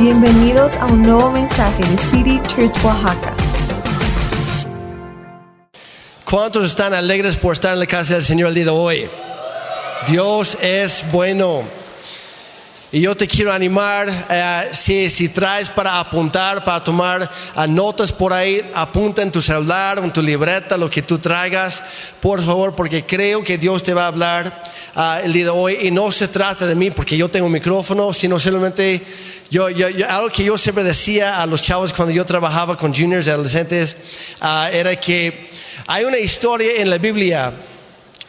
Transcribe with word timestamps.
Bienvenidos 0.00 0.78
a 0.78 0.86
un 0.86 1.02
nuevo 1.02 1.30
mensaje 1.30 1.84
de 1.84 1.98
City 1.98 2.40
Church 2.46 2.74
Oaxaca. 2.82 3.34
¿Cuántos 6.24 6.64
están 6.64 6.94
alegres 6.94 7.36
por 7.36 7.52
estar 7.52 7.74
en 7.74 7.80
la 7.80 7.86
casa 7.86 8.14
del 8.14 8.24
Señor 8.24 8.48
el 8.48 8.54
día 8.54 8.64
de 8.64 8.70
hoy? 8.70 9.10
Dios 10.08 10.56
es 10.62 11.04
bueno. 11.12 11.64
Y 12.92 13.02
yo 13.02 13.14
te 13.14 13.28
quiero 13.28 13.52
animar, 13.52 14.08
eh, 14.30 14.70
si, 14.72 15.10
si 15.10 15.28
traes 15.28 15.68
para 15.68 16.00
apuntar, 16.00 16.64
para 16.64 16.82
tomar 16.82 17.30
notas 17.68 18.10
por 18.10 18.32
ahí, 18.32 18.68
apunta 18.74 19.20
en 19.20 19.30
tu 19.30 19.42
celular, 19.42 19.98
en 19.98 20.12
tu 20.12 20.22
libreta, 20.22 20.78
lo 20.78 20.88
que 20.88 21.02
tú 21.02 21.18
traigas, 21.18 21.82
por 22.20 22.42
favor, 22.42 22.74
porque 22.74 23.04
creo 23.04 23.44
que 23.44 23.58
Dios 23.58 23.82
te 23.82 23.92
va 23.92 24.04
a 24.04 24.08
hablar 24.08 24.62
eh, 24.96 25.20
el 25.24 25.32
día 25.34 25.44
de 25.44 25.50
hoy. 25.50 25.76
Y 25.82 25.90
no 25.90 26.10
se 26.10 26.26
trata 26.26 26.66
de 26.66 26.74
mí 26.74 26.90
porque 26.90 27.18
yo 27.18 27.28
tengo 27.28 27.46
un 27.46 27.52
micrófono, 27.52 28.14
sino 28.14 28.40
simplemente 28.40 29.04
yo, 29.50 29.68
yo, 29.70 29.88
yo- 29.88 30.08
algo 30.08 30.30
que 30.30 30.44
yo 30.44 30.56
siempre 30.56 30.84
decía 30.84 31.42
a 31.42 31.46
los 31.46 31.62
chavos 31.62 31.92
cuando 31.92 32.14
yo 32.14 32.24
trabajaba 32.24 32.76
con 32.76 32.94
juniors 32.94 33.28
adolescentes, 33.28 33.96
ah, 34.40 34.70
era 34.72 34.94
que 34.98 35.46
hay 35.86 36.04
una 36.04 36.18
historia 36.18 36.76
en 36.76 36.88
la 36.90 36.98
Biblia 36.98 37.52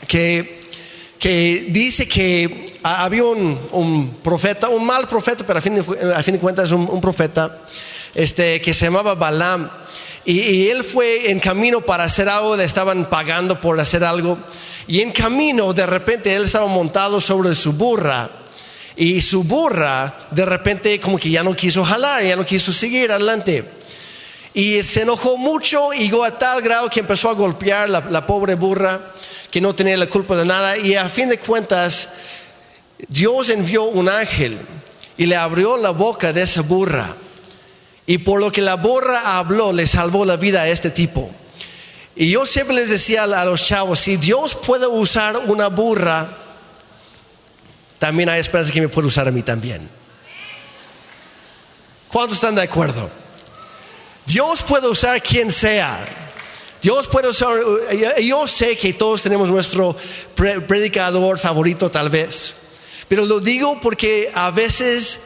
que, 0.07 0.59
que 1.19 1.67
dice 1.69 2.07
que 2.07 2.65
había 2.83 3.23
un, 3.23 3.59
un 3.71 4.17
profeta, 4.23 4.69
un 4.69 4.85
mal 4.85 5.07
profeta, 5.07 5.45
pero 5.45 5.59
a 5.59 5.61
fin 5.61 5.75
de, 5.75 6.13
a 6.15 6.23
fin 6.23 6.33
de 6.35 6.39
cuentas 6.39 6.71
un, 6.71 6.87
un 6.89 6.99
profeta, 6.99 7.59
este, 8.15 8.59
que 8.59 8.73
se 8.73 8.85
llamaba 8.85 9.13
Balaam. 9.15 9.69
Y, 10.25 10.39
y 10.39 10.67
él 10.69 10.83
fue 10.83 11.29
en 11.31 11.39
camino 11.39 11.81
para 11.81 12.03
hacer 12.05 12.27
algo, 12.29 12.55
le 12.57 12.63
estaban 12.63 13.09
pagando 13.09 13.59
por 13.61 13.79
hacer 13.79 14.03
algo. 14.03 14.37
Y 14.87 15.01
en 15.01 15.11
camino, 15.11 15.73
de 15.73 15.85
repente, 15.85 16.33
él 16.35 16.43
estaba 16.43 16.65
montado 16.67 17.21
sobre 17.21 17.53
su 17.55 17.73
burra. 17.73 18.29
Y 19.01 19.19
su 19.19 19.43
burra, 19.43 20.15
de 20.29 20.45
repente, 20.45 20.99
como 20.99 21.17
que 21.17 21.31
ya 21.31 21.41
no 21.41 21.55
quiso 21.55 21.83
jalar, 21.83 22.23
ya 22.23 22.35
no 22.35 22.45
quiso 22.45 22.71
seguir 22.71 23.11
adelante. 23.11 23.65
Y 24.53 24.83
se 24.83 25.01
enojó 25.01 25.37
mucho 25.37 25.91
y 25.91 26.01
llegó 26.01 26.23
a 26.23 26.37
tal 26.37 26.61
grado 26.61 26.87
que 26.87 26.99
empezó 26.99 27.31
a 27.31 27.33
golpear 27.33 27.89
la, 27.89 28.01
la 28.11 28.27
pobre 28.27 28.53
burra, 28.53 29.01
que 29.49 29.59
no 29.59 29.73
tenía 29.73 29.97
la 29.97 30.05
culpa 30.05 30.35
de 30.35 30.45
nada. 30.45 30.77
Y 30.77 30.93
a 30.93 31.09
fin 31.09 31.29
de 31.29 31.39
cuentas, 31.39 32.09
Dios 33.07 33.49
envió 33.49 33.85
un 33.85 34.07
ángel 34.07 34.59
y 35.17 35.25
le 35.25 35.35
abrió 35.35 35.77
la 35.77 35.89
boca 35.89 36.31
de 36.31 36.43
esa 36.43 36.61
burra. 36.61 37.15
Y 38.05 38.19
por 38.19 38.39
lo 38.39 38.51
que 38.51 38.61
la 38.61 38.75
burra 38.75 39.39
habló, 39.39 39.73
le 39.73 39.87
salvó 39.87 40.25
la 40.25 40.35
vida 40.35 40.61
a 40.61 40.69
este 40.69 40.91
tipo. 40.91 41.31
Y 42.15 42.29
yo 42.29 42.45
siempre 42.45 42.75
les 42.75 42.91
decía 42.91 43.23
a 43.23 43.45
los 43.45 43.63
chavos, 43.65 43.99
si 43.99 44.17
Dios 44.17 44.53
puede 44.53 44.85
usar 44.85 45.37
una 45.47 45.69
burra, 45.69 46.40
también 48.01 48.29
hay 48.29 48.39
esperanza 48.39 48.71
que 48.73 48.81
me 48.81 48.89
puede 48.89 49.07
usar 49.07 49.27
a 49.27 49.31
mí 49.31 49.43
también. 49.43 49.87
¿Cuántos 52.07 52.37
están 52.37 52.55
de 52.55 52.63
acuerdo? 52.63 53.07
Dios 54.25 54.63
puede 54.63 54.87
usar 54.87 55.15
a 55.17 55.19
quien 55.19 55.51
sea. 55.51 56.03
Dios 56.81 57.07
puede 57.07 57.29
usar, 57.29 57.51
yo- 57.95 58.17
yo 58.23 58.47
sé 58.47 58.75
que 58.75 58.93
todos 58.93 59.21
tenemos 59.21 59.51
nuestro 59.51 59.95
pre- 60.33 60.61
predicador 60.61 61.37
favorito 61.37 61.91
tal 61.91 62.09
vez, 62.09 62.53
pero 63.07 63.23
lo 63.23 63.39
digo 63.39 63.79
porque 63.79 64.31
a 64.33 64.49
veces, 64.49 65.19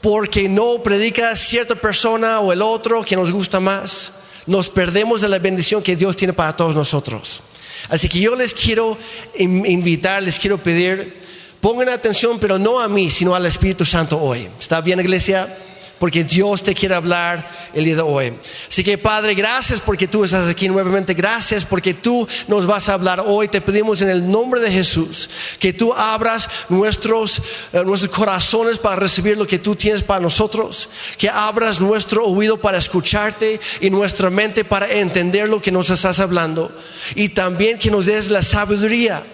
porque 0.00 0.48
no 0.48 0.82
predica 0.82 1.36
cierta 1.36 1.76
persona 1.76 2.40
o 2.40 2.52
el 2.52 2.60
otro 2.60 3.04
que 3.04 3.14
nos 3.14 3.30
gusta 3.30 3.60
más, 3.60 4.10
nos 4.46 4.68
perdemos 4.68 5.20
de 5.20 5.28
la 5.28 5.38
bendición 5.38 5.80
que 5.80 5.94
Dios 5.94 6.16
tiene 6.16 6.32
para 6.32 6.56
todos 6.56 6.74
nosotros. 6.74 7.40
Así 7.88 8.08
que 8.08 8.18
yo 8.18 8.34
les 8.34 8.52
quiero 8.52 8.98
in- 9.36 9.64
invitar, 9.64 10.24
les 10.24 10.40
quiero 10.40 10.58
pedir, 10.58 11.24
pongan 11.66 11.88
atención, 11.88 12.38
pero 12.38 12.60
no 12.60 12.78
a 12.78 12.88
mí, 12.88 13.10
sino 13.10 13.34
al 13.34 13.44
Espíritu 13.44 13.84
Santo 13.84 14.20
hoy. 14.20 14.48
¿Está 14.60 14.80
bien, 14.80 15.00
iglesia? 15.00 15.52
porque 15.98 16.22
Dios 16.22 16.62
te 16.62 16.74
quiere 16.74 16.94
hablar 16.94 17.50
el 17.72 17.86
día 17.86 17.96
de 17.96 18.02
hoy. 18.02 18.32
Así 18.68 18.84
que 18.84 18.98
Padre, 18.98 19.34
gracias 19.34 19.80
porque 19.80 20.06
tú 20.06 20.24
estás 20.24 20.46
aquí 20.46 20.68
nuevamente, 20.68 21.14
gracias 21.14 21.64
porque 21.64 21.94
tú 21.94 22.28
nos 22.46 22.66
vas 22.66 22.88
a 22.88 22.92
hablar 22.92 23.24
hoy. 23.26 23.48
Te 23.48 23.62
pedimos 23.62 24.02
en 24.02 24.10
el 24.10 24.30
nombre 24.30 24.60
de 24.60 24.70
Jesús 24.70 25.28
que 25.58 25.72
tú 25.72 25.92
abras 25.94 26.48
nuestros, 26.68 27.40
eh, 27.72 27.82
nuestros 27.84 28.14
corazones 28.14 28.78
para 28.78 28.96
recibir 28.96 29.38
lo 29.38 29.46
que 29.46 29.58
tú 29.58 29.74
tienes 29.74 30.02
para 30.02 30.20
nosotros, 30.20 30.88
que 31.16 31.30
abras 31.30 31.80
nuestro 31.80 32.26
oído 32.26 32.58
para 32.58 32.78
escucharte 32.78 33.58
y 33.80 33.88
nuestra 33.88 34.28
mente 34.28 34.64
para 34.64 34.88
entender 34.88 35.48
lo 35.48 35.62
que 35.62 35.72
nos 35.72 35.88
estás 35.88 36.20
hablando 36.20 36.70
y 37.14 37.30
también 37.30 37.78
que 37.78 37.90
nos 37.90 38.04
des 38.06 38.30
la 38.30 38.42
sabiduría 38.42 39.24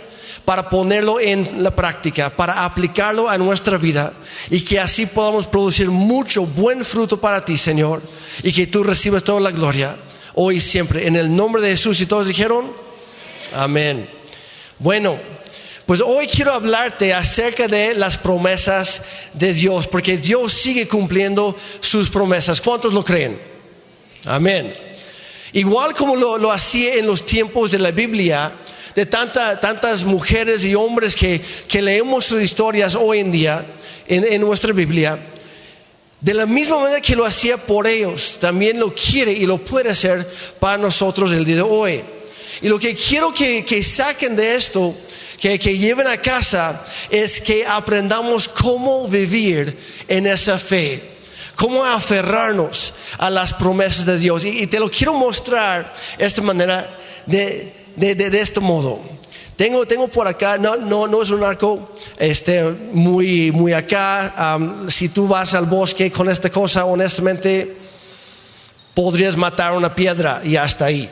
para 0.45 0.69
ponerlo 0.69 1.21
en 1.21 1.63
la 1.63 1.75
práctica, 1.75 2.31
para 2.31 2.65
aplicarlo 2.65 3.29
a 3.29 3.39
nuestra 3.39 3.79
vida 3.79 4.13
y 4.51 4.61
que 4.63 4.81
así 4.81 5.07
podamos 5.07 5.47
producir 5.47 5.91
mucho 5.91 6.45
buen 6.45 6.85
fruto 6.85 7.21
para 7.21 7.45
ti, 7.45 7.57
Señor, 7.57 8.03
y 8.43 8.53
que 8.53 8.67
tú 8.67 8.83
recibas 8.83 9.23
toda 9.23 9.41
la 9.41 9.51
gloria 9.51 9.97
hoy 10.35 10.57
y 10.57 10.61
siempre. 10.61 11.07
En 11.07 11.17
el 11.17 11.35
nombre 11.35 11.63
de 11.63 11.71
Jesús 11.71 12.01
y 12.01 12.07
todos 12.07 12.27
dijeron, 12.27 12.73
amén. 13.55 14.09
Bueno, 14.79 15.17
pues 15.87 16.01
hoy 16.01 16.27
quiero 16.27 16.53
hablarte 16.53 17.13
acerca 17.13 17.69
de 17.69 17.95
las 17.95 18.19
promesas 18.19 19.03
de 19.35 19.53
Dios, 19.53 19.87
porque 19.87 20.17
Dios 20.17 20.53
sigue 20.53 20.89
cumpliendo 20.89 21.57
sus 21.81 22.09
promesas. 22.09 22.61
¿Cuántos 22.61 22.93
lo 22.93 23.05
creen? 23.05 23.41
Amén. 24.25 24.73
Igual 25.53 25.95
como 25.95 26.17
lo, 26.17 26.39
lo 26.39 26.51
hacía 26.51 26.95
en 26.95 27.07
los 27.07 27.27
tiempos 27.27 27.71
de 27.71 27.79
la 27.79 27.91
Biblia, 27.91 28.53
de 28.95 29.07
tanta- 29.07 29.59
tantas 29.61 30.05
mujeres 30.05 30.65
y 30.65 30.75
hombres 30.75 31.15
que, 31.15 31.41
que 31.69 31.83
leemos 31.83 32.25
sus 32.25 32.43
historias 32.43 32.95
hoy 32.95 33.21
en 33.21 33.33
día 33.33 33.65
en, 34.07 34.25
en 34.25 34.41
nuestra 34.41 34.73
Biblia, 34.73 35.19
de 36.21 36.35
la 36.35 36.47
misma 36.47 36.79
manera 36.79 37.01
que 37.01 37.17
lo 37.17 37.25
hacía 37.25 37.57
por 37.57 37.87
ellos, 37.87 38.39
también 38.41 38.79
lo 38.79 38.95
quiere 38.95 39.33
y 39.33 39.45
lo 39.47 39.59
puede 39.59 39.91
hacer 39.91 40.27
para 40.61 40.79
nosotros 40.79 41.33
el 41.33 41.45
día 41.45 41.57
de 41.57 41.63
hoy. 41.63 42.01
Y 42.61 42.69
lo 42.69 42.79
que 42.79 42.95
quiero 42.95 43.35
que, 43.35 43.65
que 43.65 43.83
saquen 43.83 44.37
de 44.37 44.55
esto, 44.55 44.95
que, 45.41 45.59
que 45.59 45.77
lleven 45.77 46.07
a 46.07 46.17
casa, 46.19 46.85
es 47.11 47.41
que 47.41 47.67
aprendamos 47.67 48.47
cómo 48.47 49.09
vivir 49.09 49.77
en 50.09 50.27
esa 50.27 50.59
fe 50.59 51.11
cómo 51.55 51.85
aferrarnos 51.85 52.93
a 53.19 53.31
las 53.31 53.53
promesas 53.53 54.05
de 54.07 54.19
Dios. 54.19 54.45
Y, 54.45 54.63
y 54.63 54.67
te 54.67 54.81
lo 54.81 54.91
quiero 54.91 55.13
mostrar 55.13 55.93
esta 56.19 56.43
manera, 56.43 56.89
de, 57.27 57.73
de, 57.97 58.15
de- 58.15 58.31
de 58.31 58.41
este 58.41 58.61
modo. 58.61 59.01
Tengo, 59.57 59.87
tengo 59.87 60.09
por 60.09 60.27
acá, 60.27 60.59
no, 60.59 60.77
no, 60.77 61.07
no 61.07 61.23
es 61.23 61.31
un 61.31 61.45
arco 61.45 61.93
este, 62.19 62.63
muy, 62.93 63.53
muy 63.53 63.73
acá. 63.73 64.59
Si 64.89 65.09
tú 65.11 65.29
vas 65.29 65.55
al 65.55 65.67
bosque 65.67 66.11
con 66.11 66.29
esta 66.29 66.51
cosa, 66.51 66.85
honestamente, 66.87 67.77
podrías 68.95 69.37
matar 69.37 69.75
una 69.75 69.95
piedra 69.95 70.41
y 70.45 70.57
hasta 70.57 70.87
ahí. 70.87 71.09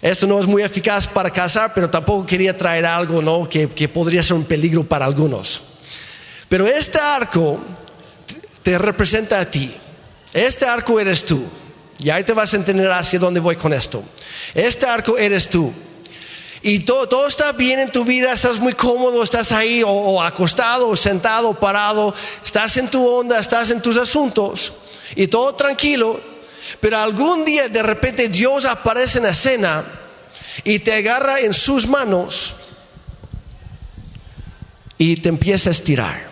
Esto 0.00 0.26
no 0.26 0.38
es 0.40 0.46
muy 0.46 0.62
eficaz 0.62 1.06
para 1.06 1.30
cazar, 1.30 1.72
pero 1.74 1.90
tampoco 1.90 2.24
quería 2.24 2.56
traer 2.56 2.86
algo 2.86 3.20
¿no? 3.20 3.48
que, 3.48 3.68
que 3.68 3.88
podría 3.88 4.22
ser 4.22 4.36
un 4.36 4.44
peligro 4.44 4.84
para 4.84 5.04
algunos. 5.04 5.60
Pero 6.48 6.66
este 6.66 6.98
arco 6.98 7.58
te 8.62 8.78
representa 8.78 9.40
a 9.40 9.50
ti. 9.50 9.72
Este 10.32 10.66
arco 10.66 10.98
eres 11.00 11.24
tú. 11.24 11.42
Y 11.98 12.10
ahí 12.10 12.24
te 12.24 12.32
vas 12.32 12.52
a 12.52 12.56
entender 12.56 12.90
hacia 12.90 13.18
dónde 13.18 13.40
voy 13.40 13.56
con 13.56 13.72
esto. 13.72 14.02
Este 14.54 14.86
arco 14.86 15.18
eres 15.18 15.48
tú. 15.48 15.72
Y 16.62 16.80
todo, 16.80 17.08
todo 17.08 17.28
está 17.28 17.52
bien 17.52 17.78
en 17.78 17.92
tu 17.92 18.04
vida, 18.04 18.32
estás 18.32 18.58
muy 18.58 18.72
cómodo, 18.72 19.22
estás 19.22 19.52
ahí 19.52 19.82
o, 19.82 19.88
o 19.88 20.22
acostado, 20.22 20.88
o 20.88 20.96
sentado, 20.96 21.50
o 21.50 21.54
parado, 21.54 22.14
estás 22.44 22.76
en 22.76 22.88
tu 22.88 23.06
onda, 23.06 23.38
estás 23.38 23.70
en 23.70 23.80
tus 23.80 23.96
asuntos 23.96 24.72
y 25.14 25.28
todo 25.28 25.54
tranquilo. 25.54 26.20
Pero 26.80 26.98
algún 26.98 27.44
día 27.44 27.68
de 27.68 27.82
repente 27.82 28.28
Dios 28.28 28.64
aparece 28.64 29.18
en 29.18 29.24
la 29.24 29.30
escena 29.30 29.84
y 30.64 30.80
te 30.80 30.92
agarra 30.92 31.40
en 31.40 31.54
sus 31.54 31.86
manos 31.86 32.54
y 34.98 35.16
te 35.16 35.28
empieza 35.28 35.70
a 35.70 35.72
estirar. 35.72 36.27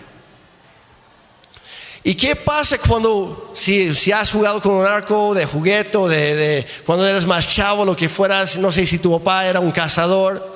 ¿Y 2.07 2.15
qué 2.15 2.37
pasa 2.37 2.79
cuando, 2.79 3.51
si, 3.53 3.93
si 3.93 4.13
has 4.13 4.31
jugado 4.31 4.61
con 4.63 4.75
un 4.75 4.87
arco 4.87 5.35
de 5.35 5.45
juguete 5.45 5.99
de, 6.07 6.35
de- 6.37 6.67
cuando 6.85 7.05
eres 7.05 7.27
más 7.27 7.53
chavo, 7.53 7.85
lo 7.85 7.97
que 7.97 8.09
fueras, 8.09 8.59
no 8.59 8.71
sé 8.71 8.87
si 8.87 9.01
tu 9.01 9.11
papá 9.19 9.45
era 9.47 9.59
un 9.59 9.73
cazador? 9.73 10.55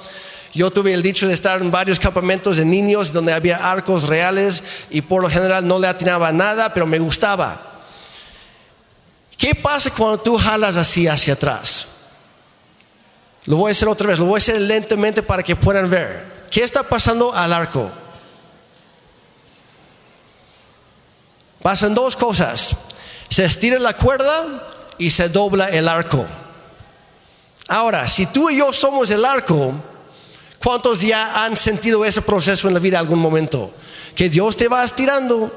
Yo 0.55 0.70
tuve 0.70 0.94
el 0.94 1.02
dicho 1.02 1.26
de 1.26 1.32
estar 1.35 1.61
en 1.61 1.73
varios 1.73 1.99
campamentos 1.99 2.56
de 2.56 2.64
niños 2.64 3.12
donde 3.12 3.32
había 3.32 3.56
arcos 3.69 4.05
reales 4.05 4.62
y 4.91 5.00
por 5.00 5.23
lo 5.23 5.29
general 5.29 5.67
no 5.67 5.81
le 5.81 5.88
atinaba 5.88 6.31
nada, 6.31 6.73
pero 6.73 6.87
me 6.87 7.00
gustaba. 7.00 7.61
¿Qué 9.37 9.52
pasa 9.56 9.91
cuando 9.91 10.19
tú 10.20 10.37
jalas 10.38 10.76
así 10.76 11.08
hacia 11.08 11.32
atrás? 11.35 11.87
Lo 13.47 13.56
voy 13.56 13.70
a 13.70 13.73
hacer 13.73 13.88
otra 13.88 14.06
vez, 14.06 14.20
lo 14.20 14.26
voy 14.26 14.37
a 14.37 14.38
hacer 14.38 14.61
lentamente 14.61 15.20
para 15.25 15.43
que 15.43 15.56
puedan 15.56 15.91
ver. 15.91 16.47
¿Qué 16.49 16.62
está 16.62 16.85
pasando 16.85 17.35
al 17.35 17.52
arco? 17.52 17.91
Pasan 21.62 21.95
dos 21.95 22.17
cosas. 22.17 22.77
Se 23.29 23.45
estira 23.45 23.79
la 23.79 23.95
cuerda 23.95 24.67
y 24.99 25.11
se 25.11 25.29
dobla 25.29 25.69
el 25.69 25.89
arco. 25.89 26.27
Ahora, 27.69 28.09
si 28.09 28.27
tú 28.27 28.51
y 28.51 28.59
yo 28.59 28.73
somos 28.73 29.11
el 29.11 29.25
arco, 29.25 29.73
¿cuántos 30.62 31.01
ya 31.01 31.45
han 31.45 31.57
sentido 31.57 32.05
ese 32.05 32.23
proceso 32.23 32.67
en 32.67 32.75
la 32.75 32.81
vida 32.81 32.99
algún 32.99 33.21
momento? 33.21 33.73
Que 34.15 34.29
Dios 34.29 34.57
te 34.57 34.69
va 34.69 34.85
estirando 34.85 35.53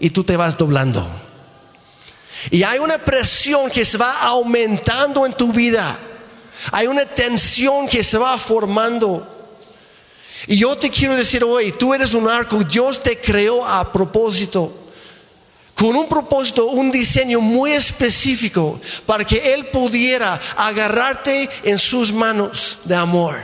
y 0.00 0.10
tú 0.10 0.24
te 0.24 0.36
vas 0.36 0.58
doblando. 0.58 1.08
Y 2.50 2.62
hay 2.62 2.78
una 2.78 2.98
presión 2.98 3.70
que 3.70 3.84
se 3.84 3.96
va 3.96 4.20
aumentando 4.20 5.24
en 5.24 5.32
tu 5.32 5.52
vida. 5.52 5.96
Hay 6.72 6.86
una 6.86 7.06
tensión 7.06 7.88
que 7.88 8.04
se 8.04 8.18
va 8.18 8.36
formando. 8.36 9.26
Y 10.46 10.58
yo 10.58 10.76
te 10.76 10.90
quiero 10.90 11.16
decir 11.16 11.42
hoy, 11.44 11.72
tú 11.72 11.94
eres 11.94 12.12
un 12.12 12.28
arco, 12.28 12.62
Dios 12.64 13.02
te 13.02 13.18
creó 13.18 13.64
a 13.64 13.90
propósito 13.90 14.83
con 15.84 15.96
un 15.96 16.08
propósito, 16.08 16.64
un 16.64 16.90
diseño 16.90 17.42
muy 17.42 17.72
específico 17.72 18.80
para 19.04 19.22
que 19.22 19.52
Él 19.52 19.66
pudiera 19.66 20.40
agarrarte 20.56 21.46
en 21.62 21.78
sus 21.78 22.10
manos 22.10 22.78
de 22.84 22.96
amor 22.96 23.36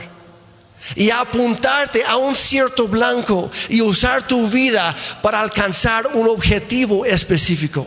y 0.95 1.11
apuntarte 1.11 2.03
a 2.03 2.17
un 2.17 2.35
cierto 2.35 2.87
blanco 2.87 3.51
y 3.69 3.83
usar 3.83 4.27
tu 4.27 4.47
vida 4.47 4.97
para 5.21 5.39
alcanzar 5.39 6.07
un 6.15 6.27
objetivo 6.29 7.05
específico. 7.05 7.85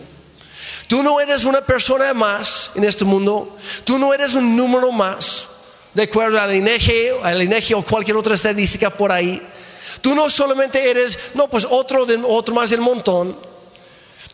Tú 0.86 1.02
no 1.02 1.20
eres 1.20 1.42
una 1.42 1.60
persona 1.60 2.14
más 2.14 2.70
en 2.76 2.84
este 2.84 3.04
mundo, 3.04 3.56
tú 3.82 3.98
no 3.98 4.14
eres 4.14 4.34
un 4.34 4.56
número 4.56 4.92
más, 4.92 5.48
de 5.94 6.04
acuerdo 6.04 6.40
al 6.40 6.54
INEGI, 6.54 7.08
al 7.24 7.64
o 7.74 7.82
cualquier 7.82 8.16
otra 8.16 8.36
estadística 8.36 8.88
por 8.88 9.10
ahí. 9.10 9.44
Tú 10.00 10.14
no 10.14 10.30
solamente 10.30 10.88
eres, 10.88 11.18
no, 11.34 11.50
pues 11.50 11.66
otro, 11.68 12.06
de, 12.06 12.22
otro 12.24 12.54
más 12.54 12.70
del 12.70 12.82
montón. 12.82 13.52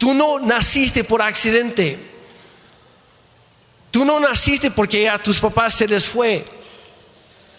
Tú 0.00 0.14
no 0.14 0.40
naciste 0.40 1.04
por 1.04 1.20
accidente. 1.20 1.98
Tú 3.90 4.06
no 4.06 4.18
naciste 4.18 4.70
porque 4.70 5.06
a 5.10 5.22
tus 5.22 5.38
papás 5.38 5.74
se 5.74 5.86
les 5.86 6.06
fue. 6.06 6.42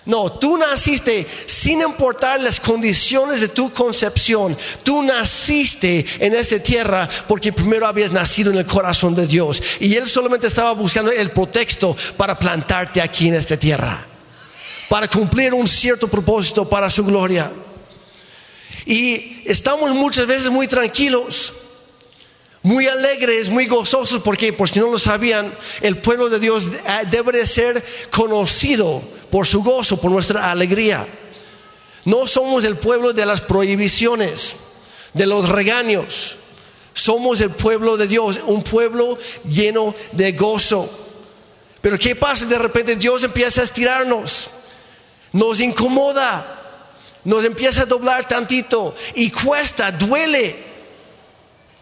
No, 0.07 0.31
tú 0.31 0.57
naciste 0.57 1.27
sin 1.45 1.81
importar 1.81 2.41
las 2.41 2.59
condiciones 2.59 3.41
de 3.41 3.49
tu 3.49 3.71
concepción. 3.71 4.57
Tú 4.81 5.03
naciste 5.03 6.03
en 6.17 6.33
esta 6.33 6.57
tierra 6.57 7.07
porque 7.27 7.53
primero 7.53 7.85
habías 7.85 8.11
nacido 8.11 8.49
en 8.49 8.57
el 8.57 8.65
corazón 8.65 9.13
de 9.13 9.27
Dios. 9.27 9.61
Y 9.79 9.93
Él 9.93 10.09
solamente 10.09 10.47
estaba 10.47 10.71
buscando 10.71 11.11
el 11.11 11.29
pretexto 11.29 11.95
para 12.17 12.39
plantarte 12.39 13.03
aquí 13.03 13.27
en 13.27 13.35
esta 13.35 13.55
tierra. 13.55 14.03
Para 14.89 15.07
cumplir 15.07 15.53
un 15.53 15.67
cierto 15.67 16.07
propósito 16.07 16.67
para 16.67 16.89
su 16.89 17.05
gloria. 17.05 17.51
Y 18.87 19.43
estamos 19.45 19.91
muchas 19.91 20.25
veces 20.25 20.49
muy 20.49 20.67
tranquilos 20.67 21.53
muy 22.63 22.87
alegres, 22.87 23.49
muy 23.49 23.65
gozosos, 23.65 24.21
porque 24.21 24.53
por 24.53 24.69
si 24.69 24.79
no 24.79 24.91
lo 24.91 24.99
sabían, 24.99 25.51
el 25.81 25.97
pueblo 25.97 26.29
de 26.29 26.39
Dios 26.39 26.67
eh, 26.67 27.07
debe 27.09 27.45
ser 27.45 27.83
conocido 28.11 29.01
por 29.31 29.47
su 29.47 29.63
gozo, 29.63 29.97
por 29.97 30.11
nuestra 30.11 30.51
alegría. 30.51 31.07
No 32.05 32.27
somos 32.27 32.63
el 32.63 32.77
pueblo 32.77 33.13
de 33.13 33.25
las 33.25 33.41
prohibiciones, 33.41 34.55
de 35.13 35.25
los 35.25 35.49
regaños. 35.49 36.37
Somos 36.93 37.41
el 37.41 37.49
pueblo 37.49 37.97
de 37.97 38.05
Dios, 38.05 38.39
un 38.45 38.63
pueblo 38.63 39.17
lleno 39.43 39.95
de 40.11 40.33
gozo. 40.33 40.89
Pero 41.81 41.97
¿qué 41.97 42.15
pasa? 42.15 42.45
De 42.45 42.59
repente 42.59 42.95
Dios 42.95 43.23
empieza 43.23 43.61
a 43.61 43.63
estirarnos, 43.63 44.49
nos 45.31 45.59
incomoda, 45.59 46.59
nos 47.23 47.43
empieza 47.43 47.83
a 47.83 47.85
doblar 47.85 48.27
tantito 48.27 48.93
y 49.15 49.31
cuesta, 49.31 49.91
duele 49.91 50.70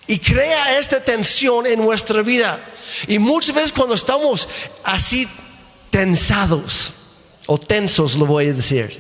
y 0.10 0.18
crea 0.18 0.80
esta 0.80 1.00
tensión 1.00 1.68
en 1.68 1.80
nuestra 1.80 2.24
vida. 2.24 2.60
Y 3.08 3.20
muchas 3.20 3.54
veces 3.54 3.72
cuando 3.72 3.94
estamos 3.94 4.48
así 4.84 5.30
tensados 5.92 6.92
o 7.46 7.60
tensos, 7.60 8.16
lo 8.16 8.26
voy 8.26 8.48
a 8.48 8.54
decir, 8.54 9.00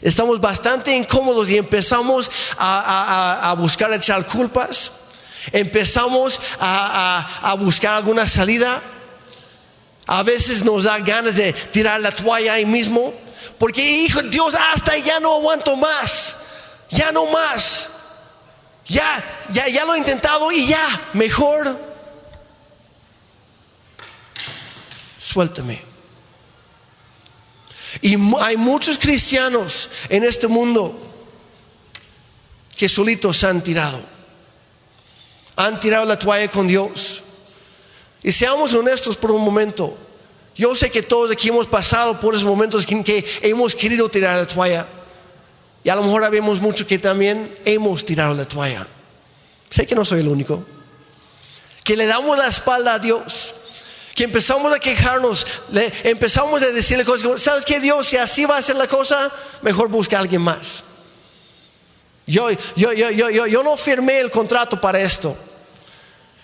estamos 0.00 0.40
bastante 0.40 0.96
incómodos 0.96 1.50
y 1.50 1.58
empezamos 1.58 2.30
a, 2.56 3.56
buscar 3.58 3.92
echar 3.92 4.24
culpas, 4.24 4.92
empezamos 5.50 6.38
a, 6.60 7.50
a 7.50 7.54
buscar 7.54 7.96
alguna 7.96 8.24
salida. 8.24 8.80
A 10.06 10.22
veces 10.22 10.64
nos 10.64 10.84
da 10.84 11.00
ganas 11.00 11.34
de 11.34 11.52
tirar 11.52 12.00
la 12.00 12.12
toalla 12.12 12.52
ahí 12.52 12.66
mismo, 12.66 13.12
porque 13.58 13.82
hijo 13.82 14.22
Dios, 14.22 14.54
hasta 14.54 14.96
ya 14.96 15.18
no 15.18 15.34
aguanto 15.38 15.74
más, 15.74 16.36
ya 16.88 17.10
no 17.10 17.26
más. 17.32 17.88
Ya, 18.90 19.24
ya, 19.52 19.68
ya 19.68 19.84
lo 19.84 19.94
he 19.94 19.98
intentado 19.98 20.50
y 20.50 20.66
ya, 20.66 21.10
mejor 21.12 21.78
suéltame. 25.16 25.80
Y 28.02 28.16
hay 28.40 28.56
muchos 28.56 28.98
cristianos 28.98 29.88
en 30.08 30.24
este 30.24 30.48
mundo 30.48 30.98
que 32.76 32.88
solitos 32.88 33.44
han 33.44 33.62
tirado. 33.62 34.00
Han 35.54 35.78
tirado 35.78 36.04
la 36.04 36.18
toalla 36.18 36.50
con 36.50 36.66
Dios. 36.66 37.22
Y 38.24 38.32
seamos 38.32 38.72
honestos 38.72 39.16
por 39.16 39.30
un 39.30 39.44
momento. 39.44 39.96
Yo 40.56 40.74
sé 40.74 40.90
que 40.90 41.02
todos 41.02 41.30
aquí 41.30 41.48
hemos 41.48 41.68
pasado 41.68 42.18
por 42.18 42.34
esos 42.34 42.44
momentos 42.44 42.90
en 42.90 43.04
que 43.04 43.24
hemos 43.40 43.76
querido 43.76 44.08
tirar 44.08 44.36
la 44.36 44.46
toalla. 44.48 44.84
Y 45.82 45.88
a 45.88 45.94
lo 45.94 46.02
mejor 46.02 46.24
habemos 46.24 46.60
mucho 46.60 46.86
que 46.86 46.98
también 46.98 47.54
hemos 47.64 48.04
tirado 48.04 48.34
la 48.34 48.46
toalla. 48.46 48.86
Sé 49.70 49.86
que 49.86 49.94
no 49.94 50.04
soy 50.04 50.20
el 50.20 50.28
único. 50.28 50.64
Que 51.84 51.96
le 51.96 52.06
damos 52.06 52.36
la 52.36 52.48
espalda 52.48 52.94
a 52.94 52.98
Dios. 52.98 53.54
Que 54.14 54.24
empezamos 54.24 54.74
a 54.74 54.78
quejarnos, 54.78 55.46
le, 55.70 55.90
empezamos 56.02 56.60
a 56.60 56.66
decirle 56.66 57.04
cosas 57.04 57.22
como, 57.22 57.38
¿sabes 57.38 57.64
qué 57.64 57.80
Dios? 57.80 58.06
Si 58.08 58.16
así 58.16 58.44
va 58.44 58.58
a 58.58 58.62
ser 58.62 58.76
la 58.76 58.86
cosa, 58.86 59.30
mejor 59.62 59.88
busca 59.88 60.18
a 60.18 60.20
alguien 60.20 60.42
más. 60.42 60.82
Yo, 62.26 62.50
yo, 62.76 62.92
yo, 62.92 63.10
yo, 63.10 63.46
yo 63.46 63.62
no 63.62 63.76
firmé 63.76 64.20
el 64.20 64.30
contrato 64.30 64.80
para 64.80 65.00
esto. 65.00 65.36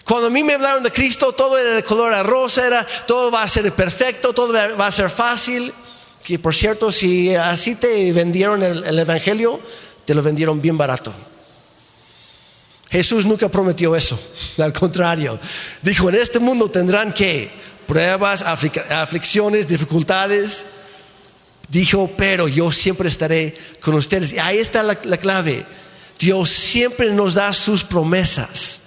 Cuando 0.04 0.28
a 0.28 0.30
mí 0.30 0.44
me 0.44 0.54
hablaron 0.54 0.84
de 0.84 0.92
Cristo, 0.92 1.32
todo 1.32 1.58
era 1.58 1.74
de 1.74 1.82
color 1.82 2.14
rosa, 2.24 2.66
era, 2.66 2.86
todo 3.06 3.30
va 3.30 3.42
a 3.42 3.48
ser 3.48 3.70
perfecto, 3.72 4.32
todo 4.32 4.52
va 4.76 4.86
a 4.86 4.92
ser 4.92 5.10
fácil. 5.10 5.74
Que 6.26 6.40
por 6.40 6.56
cierto, 6.56 6.90
si 6.90 7.36
así 7.36 7.76
te 7.76 8.12
vendieron 8.12 8.60
el, 8.60 8.98
Evangelio, 8.98 9.60
te 10.04 10.12
lo 10.12 10.24
vendieron 10.24 10.60
bien 10.60 10.76
barato. 10.76 11.14
Jesús 12.90 13.24
nunca 13.24 13.48
prometió 13.48 13.94
eso, 13.94 14.18
al 14.58 14.72
contrario. 14.72 15.38
Dijo, 15.82 16.08
en 16.08 16.16
este 16.16 16.40
mundo 16.40 16.68
tendrán 16.68 17.14
que 17.14 17.52
pruebas, 17.86 18.42
aflicciones, 18.42 19.68
dificultades. 19.68 20.66
Dijo, 21.68 22.10
pero 22.16 22.48
yo 22.48 22.72
siempre 22.72 23.08
estaré 23.08 23.54
con 23.80 23.94
ustedes. 23.94 24.32
Y 24.32 24.40
ahí 24.40 24.58
está 24.58 24.82
la, 24.82 24.98
la 25.04 25.18
clave. 25.18 25.64
Dios 26.18 26.50
siempre 26.50 27.08
nos 27.12 27.34
da 27.34 27.52
sus 27.52 27.84
promesas 27.84 28.80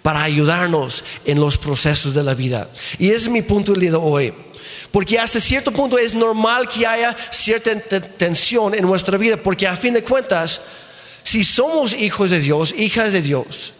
para 0.00 0.22
ayudarnos 0.22 1.04
en 1.26 1.40
los 1.40 1.58
procesos 1.58 2.14
de 2.14 2.22
la 2.22 2.32
vida. 2.32 2.70
Y 2.98 3.08
ese 3.08 3.16
es 3.16 3.28
mi 3.28 3.42
punto 3.42 3.74
de 3.74 3.94
hoy. 3.94 4.32
Porque 4.96 5.18
hasta 5.18 5.38
cierto 5.40 5.72
punto 5.72 5.98
es 5.98 6.14
normal 6.14 6.66
que 6.66 6.86
haya 6.86 7.14
cierta 7.30 7.78
tensión 8.16 8.74
en 8.74 8.80
nuestra 8.80 9.18
vida, 9.18 9.36
porque 9.36 9.66
a 9.66 9.76
fin 9.76 9.92
de 9.92 10.02
cuentas, 10.02 10.58
si 11.22 11.44
somos 11.44 11.92
hijos 11.92 12.30
de 12.30 12.40
Dios, 12.40 12.72
hijas 12.78 13.12
de 13.12 13.20
Dios, 13.20 13.74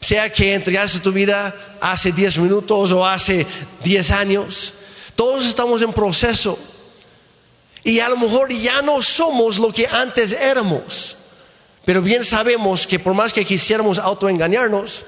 sea 0.00 0.28
que 0.32 0.54
entregaste 0.54 0.98
tu 0.98 1.12
vida 1.12 1.54
hace 1.80 2.10
10 2.10 2.38
minutos 2.38 2.90
o 2.90 3.06
hace 3.06 3.46
10 3.84 4.10
años, 4.10 4.72
todos 5.14 5.44
estamos 5.46 5.82
en 5.82 5.92
proceso. 5.92 6.58
Y 7.84 8.00
a 8.00 8.08
lo 8.08 8.16
mejor 8.16 8.52
ya 8.52 8.82
no 8.82 9.00
somos 9.02 9.56
lo 9.60 9.72
que 9.72 9.86
antes 9.86 10.32
éramos. 10.32 11.16
Pero 11.84 12.02
bien 12.02 12.24
sabemos 12.24 12.88
que 12.88 12.98
por 12.98 13.14
más 13.14 13.32
que 13.32 13.44
quisiéramos 13.44 13.98
autoengañarnos, 13.98 15.04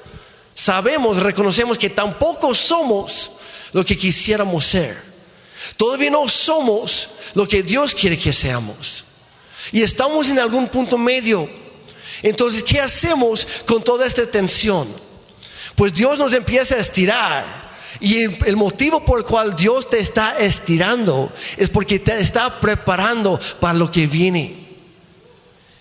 sabemos, 0.55 1.17
reconocemos 1.17 1.79
que 1.79 1.91
tampoco 1.91 2.55
somos 2.55 3.33
lo 3.73 3.85
que 3.85 3.97
quisiéramos 3.97 4.67
ser. 4.67 5.11
Todavía 5.77 6.11
no 6.11 6.29
somos 6.29 7.09
lo 7.35 7.47
que 7.47 7.63
Dios 7.63 7.95
quiere 7.95 8.19
que 8.19 8.33
seamos. 8.33 9.05
Y 9.73 9.83
estamos 9.83 10.29
en 10.29 10.39
algún 10.39 10.69
punto 10.69 10.97
medio. 10.97 11.49
Entonces, 12.23 12.63
¿qué 12.63 12.81
hacemos 12.81 13.47
con 13.67 13.83
toda 13.83 14.07
esta 14.07 14.27
tensión? 14.27 14.89
Pues 15.75 15.95
Dios 15.95 16.19
nos 16.19 16.33
empieza 16.33 16.75
a 16.75 16.79
estirar. 16.79 17.71
Y 18.01 18.23
el, 18.23 18.57
motivo 18.57 19.05
por 19.05 19.19
el 19.19 19.25
cual 19.25 19.57
Dios 19.57 19.91
te 19.91 19.99
está 19.99 20.39
estirando 20.39 21.33
es 21.57 21.69
porque 21.69 21.99
te 21.99 22.19
está 22.21 22.61
preparando 22.61 23.39
para 23.59 23.79
lo 23.79 23.91
que 23.91 24.07
viene. 24.07 24.57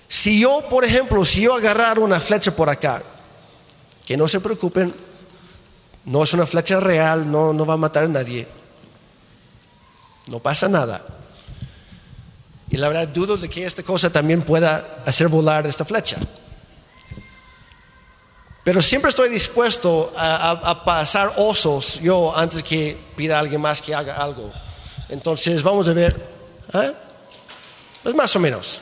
Si 0.08 0.40
yo, 0.40 0.64
por 0.70 0.84
ejemplo, 0.84 1.24
si 1.24 1.42
yo 1.42 1.54
agarrar 1.54 2.00
una 2.00 2.20
flecha 2.20 2.56
por 2.56 2.70
acá, 2.70 3.04
que 4.06 4.18
no 4.18 4.28
se 4.28 4.40
preocupen, 4.40 4.94
no 6.10 6.24
es 6.24 6.34
una 6.34 6.48
flecha 6.48 6.80
real, 6.80 7.32
no, 7.32 7.54
no 7.54 7.68
va 7.68 7.76
a 7.76 7.78
matar 7.78 8.06
a 8.06 8.08
nadie. 8.08 8.48
No 10.26 10.40
pasa 10.40 10.68
nada. 10.68 11.06
Y 12.72 12.78
la 12.78 12.88
verdad 12.88 13.08
dudo 13.10 13.38
de 13.38 13.48
que 13.48 13.64
esta 13.64 13.84
cosa 13.84 14.12
también 14.12 14.42
pueda 14.42 15.02
hacer 15.06 15.28
volar 15.28 15.68
esta 15.68 15.86
flecha. 15.86 16.18
Pero 18.64 18.82
siempre 18.82 19.10
estoy 19.10 19.30
dispuesto 19.30 20.12
a, 20.18 20.84
pasar 20.84 21.32
osos 21.38 22.00
yo 22.00 22.36
antes 22.36 22.64
que 22.64 22.98
pida 23.16 23.36
a 23.36 23.40
alguien 23.40 23.62
más 23.62 23.80
que 23.80 23.94
haga 23.94 24.16
algo. 24.18 24.52
Entonces 25.10 25.62
vamos 25.62 25.88
a 25.90 25.94
ver. 25.94 26.16
¿eh? 26.74 26.94
Pues 28.02 28.16
más 28.16 28.36
o 28.36 28.40
menos. 28.40 28.82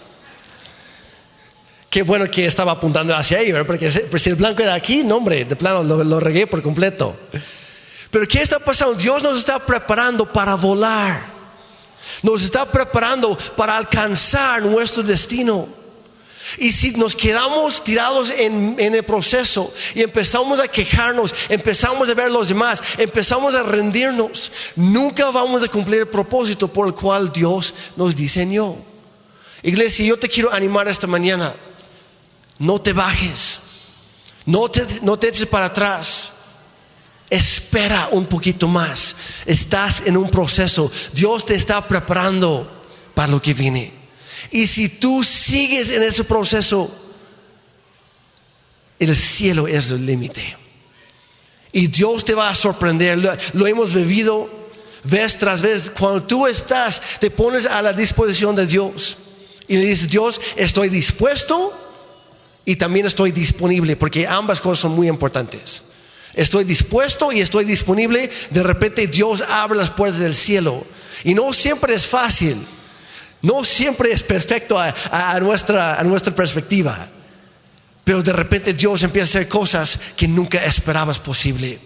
Qué 1.90 2.04
bueno 2.04 2.30
que 2.30 2.46
estaba 2.46 2.74
apuntando 2.74 3.16
hacia 3.16 3.40
ahí, 3.40 3.54
porque 3.66 3.90
si 3.90 4.30
el 4.30 4.36
blanco 4.36 4.62
era 4.62 4.74
aquí, 4.74 5.04
no 5.04 5.18
hombre, 5.18 5.46
de 5.46 5.56
plano 5.56 5.84
lo, 5.84 6.04
lo 6.04 6.20
regué 6.20 6.46
por 6.46 6.62
completo. 6.62 7.16
Pero 8.12 8.28
¿qué 8.28 8.42
está 8.42 8.60
pasando? 8.60 8.94
Dios 8.94 9.24
nos 9.24 9.38
está 9.38 9.60
preparando 9.60 10.26
para 10.32 10.56
volar. 10.56 11.38
Nos 12.24 12.44
está 12.44 12.70
preparando 12.70 13.38
para 13.56 13.78
alcanzar 13.78 14.64
nuestro 14.64 15.04
destino. 15.04 15.68
Y 16.58 16.72
si 16.72 16.92
nos 16.92 17.16
quedamos 17.16 17.84
tirados 17.84 18.30
en, 18.30 18.78
el 18.80 19.04
proceso 19.04 19.74
y 19.94 20.02
empezamos 20.02 20.60
a 20.60 20.68
quejarnos, 20.68 21.34
empezamos 21.50 22.08
a 22.08 22.14
ver 22.14 22.28
a 22.28 22.30
los 22.30 22.48
demás, 22.48 22.82
empezamos 22.98 23.54
a 23.54 23.64
rendirnos, 23.64 24.52
nunca 24.76 25.30
vamos 25.32 25.64
a 25.64 25.68
cumplir 25.68 26.02
el 26.02 26.08
propósito 26.08 26.68
por 26.68 26.88
el 26.88 26.94
cual 26.94 27.32
Dios 27.34 27.74
nos 27.98 28.16
diseñó. 28.16 28.76
Iglesia, 29.62 30.06
yo 30.06 30.18
te 30.18 30.30
quiero 30.30 30.54
animar 30.54 30.88
esta 30.88 31.06
mañana. 31.06 31.54
No 32.60 32.80
te 32.82 32.94
bajes, 32.94 33.60
no 34.46 34.70
te, 34.70 34.86
no 35.02 35.18
te 35.18 35.30
eches 35.30 35.46
para 35.46 35.68
atrás. 35.68 36.32
Espera 37.30 38.10
un 38.12 38.26
poquito 38.26 38.68
más. 38.68 39.16
Estás 39.46 40.04
en 40.06 40.16
un 40.16 40.30
proceso. 40.30 40.90
Dios 41.14 41.46
te 41.46 41.56
está 41.56 41.86
preparando 41.86 42.84
para 43.14 43.32
lo 43.32 43.42
que 43.42 43.54
viene. 43.54 43.92
Y 44.52 44.66
si 44.68 44.88
tú 44.88 45.24
sigues 45.24 45.92
en 45.92 46.04
ese 46.04 46.24
proceso, 46.24 46.90
el 49.00 49.16
cielo 49.16 49.68
es 49.68 49.92
el 49.92 50.06
límite. 50.06 50.58
Y 51.74 51.88
Dios 51.88 52.24
te 52.24 52.34
va 52.34 52.50
a 52.50 52.56
sorprender. 52.56 53.20
Lo, 53.54 53.68
hemos 53.68 53.94
vivido 53.94 54.50
vez 55.04 55.38
tras 55.38 55.62
vez. 55.62 55.90
Cuando 55.90 56.24
tú 56.24 56.48
estás, 56.48 57.02
te 57.20 57.30
pones 57.30 57.66
a 57.66 57.82
la 57.82 57.94
disposición 57.94 58.56
de 58.56 58.66
Dios. 58.66 59.18
Y 59.68 59.76
le 59.76 59.86
dices, 59.86 60.10
Dios, 60.10 60.40
estoy 60.56 60.90
dispuesto 60.90 61.87
y 62.68 62.76
también 62.76 63.06
estoy 63.06 63.32
disponible, 63.32 63.96
porque 63.96 64.28
ambas 64.28 64.60
cosas 64.60 64.80
son 64.80 64.92
muy 64.92 65.08
importantes. 65.08 65.84
Estoy 66.34 66.66
dispuesto 66.66 67.32
y 67.32 67.40
estoy 67.40 67.64
disponible. 67.64 68.30
De 68.50 68.62
repente 68.62 69.08
Dios 69.08 69.42
abre 69.48 69.78
las 69.78 69.90
puertas 69.90 70.20
del 70.20 70.36
cielo. 70.36 70.86
Y 71.24 71.34
no 71.34 71.54
siempre 71.54 71.94
es 71.94 72.06
fácil. 72.06 72.58
No 73.42 73.64
siempre 73.64 74.12
es 74.12 74.22
perfecto 74.22 74.78
a, 74.78 75.40
nuestra, 75.40 75.98
a 75.98 76.04
nuestra 76.04 76.36
perspectiva. 76.36 77.08
Pero 78.04 78.22
de 78.22 78.34
repente 78.34 78.74
Dios 78.74 79.02
empieza 79.02 79.26
a 79.26 79.30
hacer 79.30 79.48
cosas 79.48 79.98
que 80.18 80.28
nunca 80.28 80.62
esperabas 80.66 81.20
posible. 81.20 81.80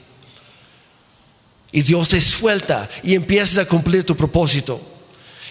Y 1.72 1.84
Dios 1.84 2.10
te 2.10 2.20
suelta 2.20 2.90
y 3.04 3.14
empiezas 3.14 3.60
a 3.60 3.66
cumplir 3.68 4.04
tu 4.04 4.18
propósito. 4.18 4.82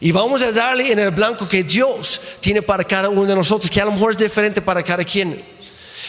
Y 0.01 0.13
vamos 0.13 0.41
a 0.41 0.51
darle 0.51 0.93
en 0.93 0.99
el 0.99 1.11
blanco 1.11 1.47
que 1.47 1.63
Dios 1.63 2.21
tiene 2.41 2.63
para 2.63 2.85
cada 2.85 3.11
uno 3.11 3.27
de 3.27 3.35
nosotros, 3.35 3.71
que 3.71 3.81
a 3.81 3.85
lo 3.85 3.93
mejor 3.93 4.13
es 4.13 4.19
diferente 4.19 4.63
para 4.63 4.83
cada 4.83 5.05
quien. 5.05 5.45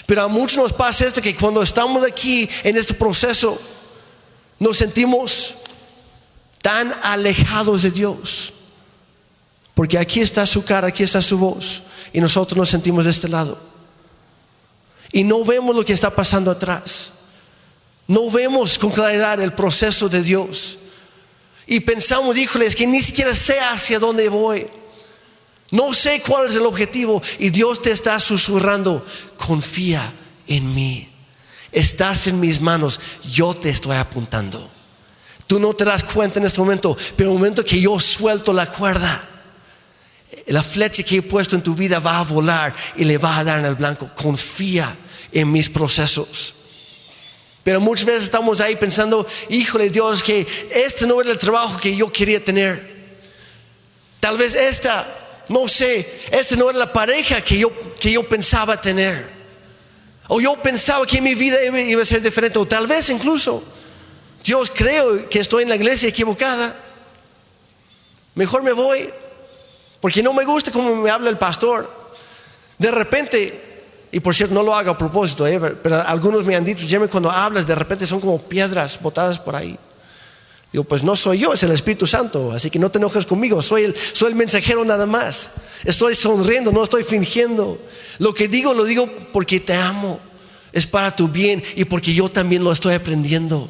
Pero 0.05 0.23
a 0.23 0.27
muchos 0.27 0.57
nos 0.57 0.73
pasa 0.73 1.05
esto 1.05 1.21
que 1.21 1.35
cuando 1.35 1.61
estamos 1.61 2.03
aquí 2.03 2.49
en 2.63 2.77
este 2.77 2.93
proceso, 2.93 3.59
nos 4.59 4.77
sentimos 4.77 5.55
tan 6.61 6.93
alejados 7.03 7.81
de 7.81 7.91
Dios. 7.91 8.53
Porque 9.73 9.97
aquí 9.97 10.21
está 10.21 10.45
su 10.45 10.63
cara, 10.63 10.87
aquí 10.87 11.03
está 11.03 11.21
su 11.21 11.37
voz. 11.37 11.81
Y 12.13 12.21
nosotros 12.21 12.57
nos 12.57 12.69
sentimos 12.69 13.05
de 13.05 13.11
este 13.11 13.27
lado. 13.27 13.57
Y 15.11 15.23
no 15.23 15.43
vemos 15.43 15.75
lo 15.75 15.83
que 15.83 15.93
está 15.93 16.15
pasando 16.15 16.51
atrás. 16.51 17.11
No 18.07 18.29
vemos 18.29 18.77
con 18.77 18.91
claridad 18.91 19.41
el 19.41 19.53
proceso 19.53 20.07
de 20.07 20.21
Dios. 20.21 20.77
Y 21.67 21.79
pensamos, 21.81 22.37
híjoles, 22.37 22.75
que 22.75 22.87
ni 22.87 23.01
siquiera 23.01 23.33
sé 23.33 23.59
hacia 23.59 23.99
dónde 23.99 24.29
voy. 24.29 24.67
No 25.71 25.93
sé 25.93 26.21
cuál 26.21 26.47
es 26.47 26.55
el 26.55 26.65
objetivo 26.65 27.21
y 27.39 27.49
Dios 27.49 27.81
te 27.81 27.91
está 27.91 28.19
susurrando, 28.19 29.05
confía 29.37 30.13
en 30.47 30.75
mí. 30.75 31.09
Estás 31.71 32.27
en 32.27 32.39
mis 32.39 32.59
manos, 32.59 32.99
yo 33.23 33.53
te 33.53 33.69
estoy 33.69 33.95
apuntando. 33.95 34.69
Tú 35.47 35.59
no 35.59 35.73
te 35.73 35.85
das 35.85 36.03
cuenta 36.03 36.39
en 36.39 36.45
este 36.45 36.59
momento, 36.59 36.97
pero 37.15 37.29
en 37.29 37.35
el 37.35 37.39
momento 37.39 37.63
que 37.63 37.79
yo 37.79 37.99
suelto 37.99 38.51
la 38.51 38.65
cuerda, 38.65 39.29
la 40.47 40.63
flecha 40.63 41.03
que 41.03 41.17
he 41.17 41.21
puesto 41.21 41.55
en 41.55 41.63
tu 41.63 41.73
vida 41.73 41.99
va 41.99 42.19
a 42.19 42.23
volar 42.23 42.73
y 42.97 43.05
le 43.05 43.17
va 43.17 43.37
a 43.37 43.43
dar 43.43 43.59
en 43.59 43.65
el 43.65 43.75
blanco. 43.75 44.09
Confía 44.15 44.93
en 45.31 45.51
mis 45.51 45.69
procesos. 45.69 46.53
Pero 47.63 47.79
muchas 47.79 48.05
veces 48.05 48.23
estamos 48.23 48.59
ahí 48.59 48.75
pensando, 48.75 49.27
híjole 49.49 49.89
Dios, 49.89 50.23
que 50.23 50.47
este 50.71 51.05
no 51.05 51.21
era 51.21 51.31
el 51.31 51.37
trabajo 51.37 51.79
que 51.79 51.95
yo 51.95 52.11
quería 52.11 52.43
tener. 52.43 52.91
Tal 54.19 54.37
vez 54.37 54.55
esta 54.55 55.17
no 55.51 55.67
sé, 55.67 56.09
esta 56.31 56.55
no 56.55 56.69
era 56.69 56.79
la 56.79 56.93
pareja 56.93 57.41
que 57.41 57.57
yo, 57.57 57.71
que 57.99 58.11
yo 58.11 58.23
pensaba 58.23 58.79
tener. 58.79 59.29
O 60.27 60.39
yo 60.39 60.55
pensaba 60.55 61.05
que 61.05 61.21
mi 61.21 61.35
vida 61.35 61.61
iba 61.63 62.01
a 62.01 62.05
ser 62.05 62.21
diferente. 62.21 62.57
O 62.57 62.65
tal 62.65 62.87
vez 62.87 63.09
incluso, 63.09 63.61
Dios 64.43 64.71
creo 64.73 65.29
que 65.29 65.39
estoy 65.39 65.63
en 65.63 65.69
la 65.69 65.75
iglesia 65.75 66.07
equivocada. 66.07 66.73
Mejor 68.35 68.63
me 68.63 68.71
voy. 68.71 69.09
Porque 69.99 70.23
no 70.23 70.31
me 70.31 70.45
gusta 70.45 70.71
cómo 70.71 70.95
me 70.95 71.09
habla 71.09 71.29
el 71.29 71.37
pastor. 71.37 71.91
De 72.77 72.89
repente, 72.91 73.70
y 74.11 74.19
por 74.19 74.35
cierto, 74.35 74.53
no 74.53 74.63
lo 74.63 74.75
hago 74.75 74.91
a 74.91 74.97
propósito, 74.97 75.47
¿eh? 75.47 75.59
pero 75.81 76.01
algunos 76.01 76.43
me 76.43 76.55
han 76.55 76.65
dicho, 76.65 76.85
Jimmy, 76.85 77.07
cuando 77.07 77.31
hablas, 77.31 77.65
de 77.65 77.75
repente 77.75 78.05
son 78.05 78.19
como 78.19 78.41
piedras 78.41 78.99
botadas 79.01 79.39
por 79.39 79.55
ahí. 79.55 79.77
Digo, 80.71 80.83
pues 80.83 81.03
no 81.03 81.15
soy 81.15 81.39
yo, 81.39 81.53
es 81.53 81.63
el 81.63 81.71
Espíritu 81.71 82.07
Santo, 82.07 82.51
así 82.51 82.69
que 82.69 82.79
no 82.79 82.89
te 82.89 82.97
enojes 82.97 83.25
conmigo, 83.25 83.61
soy 83.61 83.83
el, 83.83 83.95
soy 84.13 84.29
el 84.29 84.35
mensajero 84.35 84.83
nada 84.83 85.05
más. 85.05 85.51
Estoy 85.83 86.15
sonriendo, 86.15 86.71
no 86.71 86.83
estoy 86.83 87.03
fingiendo. 87.03 87.77
Lo 88.19 88.33
que 88.33 88.47
digo 88.47 88.73
lo 88.73 88.83
digo 88.83 89.09
porque 89.31 89.59
te 89.59 89.73
amo, 89.73 90.19
es 90.73 90.87
para 90.87 91.15
tu 91.15 91.27
bien 91.27 91.63
y 91.75 91.85
porque 91.85 92.13
yo 92.13 92.29
también 92.29 92.63
lo 92.63 92.71
estoy 92.71 92.93
aprendiendo. 92.93 93.69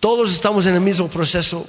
Todos 0.00 0.32
estamos 0.32 0.66
en 0.66 0.74
el 0.74 0.80
mismo 0.80 1.08
proceso. 1.08 1.66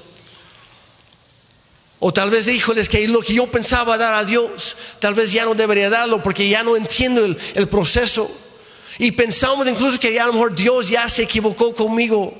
O 1.99 2.13
tal 2.13 2.29
vez, 2.29 2.47
híjoles, 2.47 2.89
que 2.89 3.07
lo 3.07 3.21
que 3.21 3.33
yo 3.33 3.47
pensaba 3.47 3.97
dar 3.97 4.13
a 4.13 4.23
Dios, 4.23 4.77
tal 4.99 5.15
vez 5.15 5.31
ya 5.31 5.45
no 5.45 5.55
debería 5.55 5.89
darlo 5.89 6.21
porque 6.21 6.47
ya 6.47 6.63
no 6.63 6.75
entiendo 6.75 7.25
el, 7.25 7.67
proceso. 7.67 8.29
Y 8.99 9.11
pensamos 9.11 9.67
incluso 9.67 9.99
que 9.99 10.19
a 10.19 10.27
lo 10.27 10.33
mejor 10.33 10.55
Dios 10.55 10.89
ya 10.89 11.09
se 11.09 11.23
equivocó 11.23 11.73
conmigo. 11.73 12.37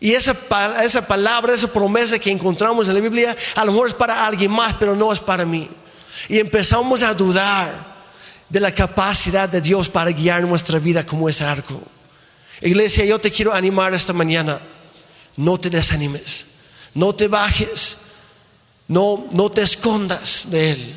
Y 0.00 0.12
esa, 0.12 0.36
esa 0.82 1.06
palabra, 1.06 1.54
esa 1.54 1.72
promesa 1.72 2.18
que 2.18 2.30
encontramos 2.30 2.86
en 2.88 2.94
la 2.94 3.00
Biblia, 3.00 3.36
a 3.54 3.64
lo 3.64 3.72
mejor 3.72 3.88
es 3.88 3.94
para 3.94 4.26
alguien 4.26 4.50
más, 4.50 4.74
pero 4.78 4.94
no 4.94 5.12
es 5.12 5.20
para 5.20 5.46
mí. 5.46 5.68
Y 6.28 6.38
empezamos 6.38 7.02
a 7.02 7.14
dudar 7.14 7.96
de 8.48 8.60
la 8.60 8.72
capacidad 8.72 9.48
de 9.48 9.60
Dios 9.60 9.88
para 9.88 10.10
guiar 10.10 10.42
nuestra 10.42 10.78
vida 10.78 11.04
como 11.04 11.28
ese 11.28 11.44
arco. 11.44 11.80
Iglesia, 12.60 13.04
yo 13.04 13.18
te 13.18 13.30
quiero 13.30 13.54
animar 13.54 13.94
esta 13.94 14.12
mañana. 14.12 14.58
No 15.36 15.58
te 15.58 15.70
desanimes, 15.70 16.44
no 16.94 17.14
te 17.14 17.28
bajes, 17.28 17.96
no, 18.88 19.28
no 19.32 19.50
te 19.50 19.62
escondas 19.62 20.44
de 20.46 20.72
Él. 20.72 20.94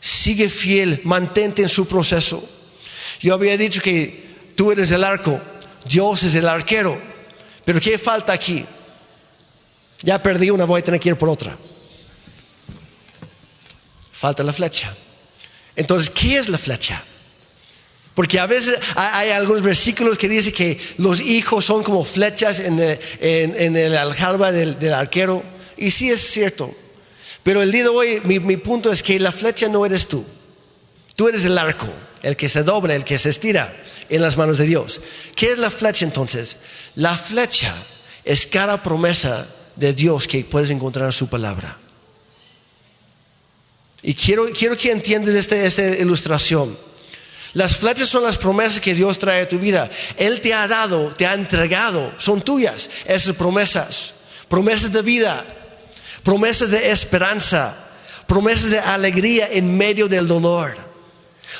Sigue 0.00 0.48
fiel, 0.48 1.00
mantente 1.04 1.62
en 1.62 1.68
su 1.68 1.86
proceso. 1.86 2.42
Yo 3.20 3.34
había 3.34 3.56
dicho 3.56 3.82
que 3.82 4.52
tú 4.56 4.72
eres 4.72 4.90
el 4.92 5.04
arco, 5.04 5.38
Dios 5.84 6.22
es 6.22 6.34
el 6.34 6.48
arquero. 6.48 7.00
Pero 7.64 7.80
¿qué 7.80 7.98
falta 7.98 8.32
aquí? 8.32 8.64
Ya 10.02 10.22
perdí 10.22 10.50
una, 10.50 10.64
voy 10.64 10.80
a 10.80 10.84
tener 10.84 11.00
que 11.00 11.10
ir 11.10 11.16
por 11.16 11.28
otra. 11.28 11.56
Falta 14.12 14.42
la 14.42 14.52
flecha. 14.52 14.94
Entonces, 15.76 16.10
¿qué 16.10 16.38
es 16.38 16.48
la 16.48 16.58
flecha? 16.58 17.02
Porque 18.14 18.38
a 18.38 18.46
veces 18.46 18.78
hay 18.96 19.30
algunos 19.30 19.62
versículos 19.62 20.18
que 20.18 20.28
dicen 20.28 20.52
que 20.52 20.78
los 20.98 21.20
hijos 21.20 21.64
son 21.64 21.82
como 21.82 22.04
flechas 22.04 22.60
en 22.60 22.78
el, 22.78 23.96
aljalba 23.96 24.52
del, 24.52 24.92
arquero. 24.92 25.42
Y 25.76 25.90
sí 25.90 26.10
es 26.10 26.20
cierto. 26.20 26.74
Pero 27.50 27.62
el 27.62 27.72
día 27.72 27.82
de 27.82 27.88
hoy 27.88 28.22
mi, 28.22 28.56
punto 28.58 28.92
es 28.92 29.02
que 29.02 29.18
la 29.18 29.32
flecha 29.32 29.66
no 29.66 29.84
eres 29.84 30.06
tú. 30.06 30.24
Tú 31.16 31.26
eres 31.26 31.44
el 31.44 31.58
arco, 31.58 31.88
el 32.22 32.36
que 32.36 32.48
se 32.48 32.62
dobla, 32.62 32.94
el 32.94 33.02
que 33.02 33.18
se 33.18 33.30
estira 33.30 33.76
en 34.08 34.22
las 34.22 34.36
manos 34.36 34.58
de 34.58 34.66
Dios. 34.66 35.00
¿Qué 35.34 35.50
es 35.50 35.58
la 35.58 35.68
flecha 35.68 36.04
entonces? 36.04 36.58
La 36.94 37.16
flecha 37.16 37.74
es 38.22 38.46
cada 38.46 38.80
promesa 38.84 39.48
de 39.74 39.92
Dios 39.92 40.28
que 40.28 40.44
puedes 40.44 40.70
encontrar 40.70 41.06
en 41.06 41.12
su 41.12 41.26
palabra. 41.26 41.76
Y 44.02 44.14
quiero, 44.14 44.48
quiero 44.56 44.76
que 44.76 44.92
entiendas 44.92 45.34
esta, 45.34 45.56
esta 45.56 45.88
ilustración. 45.88 46.78
Las 47.54 47.78
flechas 47.78 48.08
son 48.08 48.22
las 48.22 48.38
promesas 48.38 48.80
que 48.80 48.94
Dios 48.94 49.18
trae 49.18 49.42
a 49.42 49.48
tu 49.48 49.58
vida. 49.58 49.90
Él 50.16 50.40
te 50.40 50.54
ha 50.54 50.68
dado, 50.68 51.12
te 51.16 51.26
ha 51.26 51.34
entregado, 51.34 52.12
son 52.16 52.42
tuyas 52.42 52.88
esas 53.06 53.34
promesas. 53.34 54.14
Promesas 54.48 54.92
de 54.92 55.02
vida, 55.02 55.44
promesas 56.22 56.70
de 56.70 56.90
esperanza, 56.90 57.74
promesas 58.26 58.70
de 58.70 58.78
alegría 58.78 59.48
en 59.50 59.76
medio 59.76 60.08
del 60.08 60.26
dolor 60.26 60.90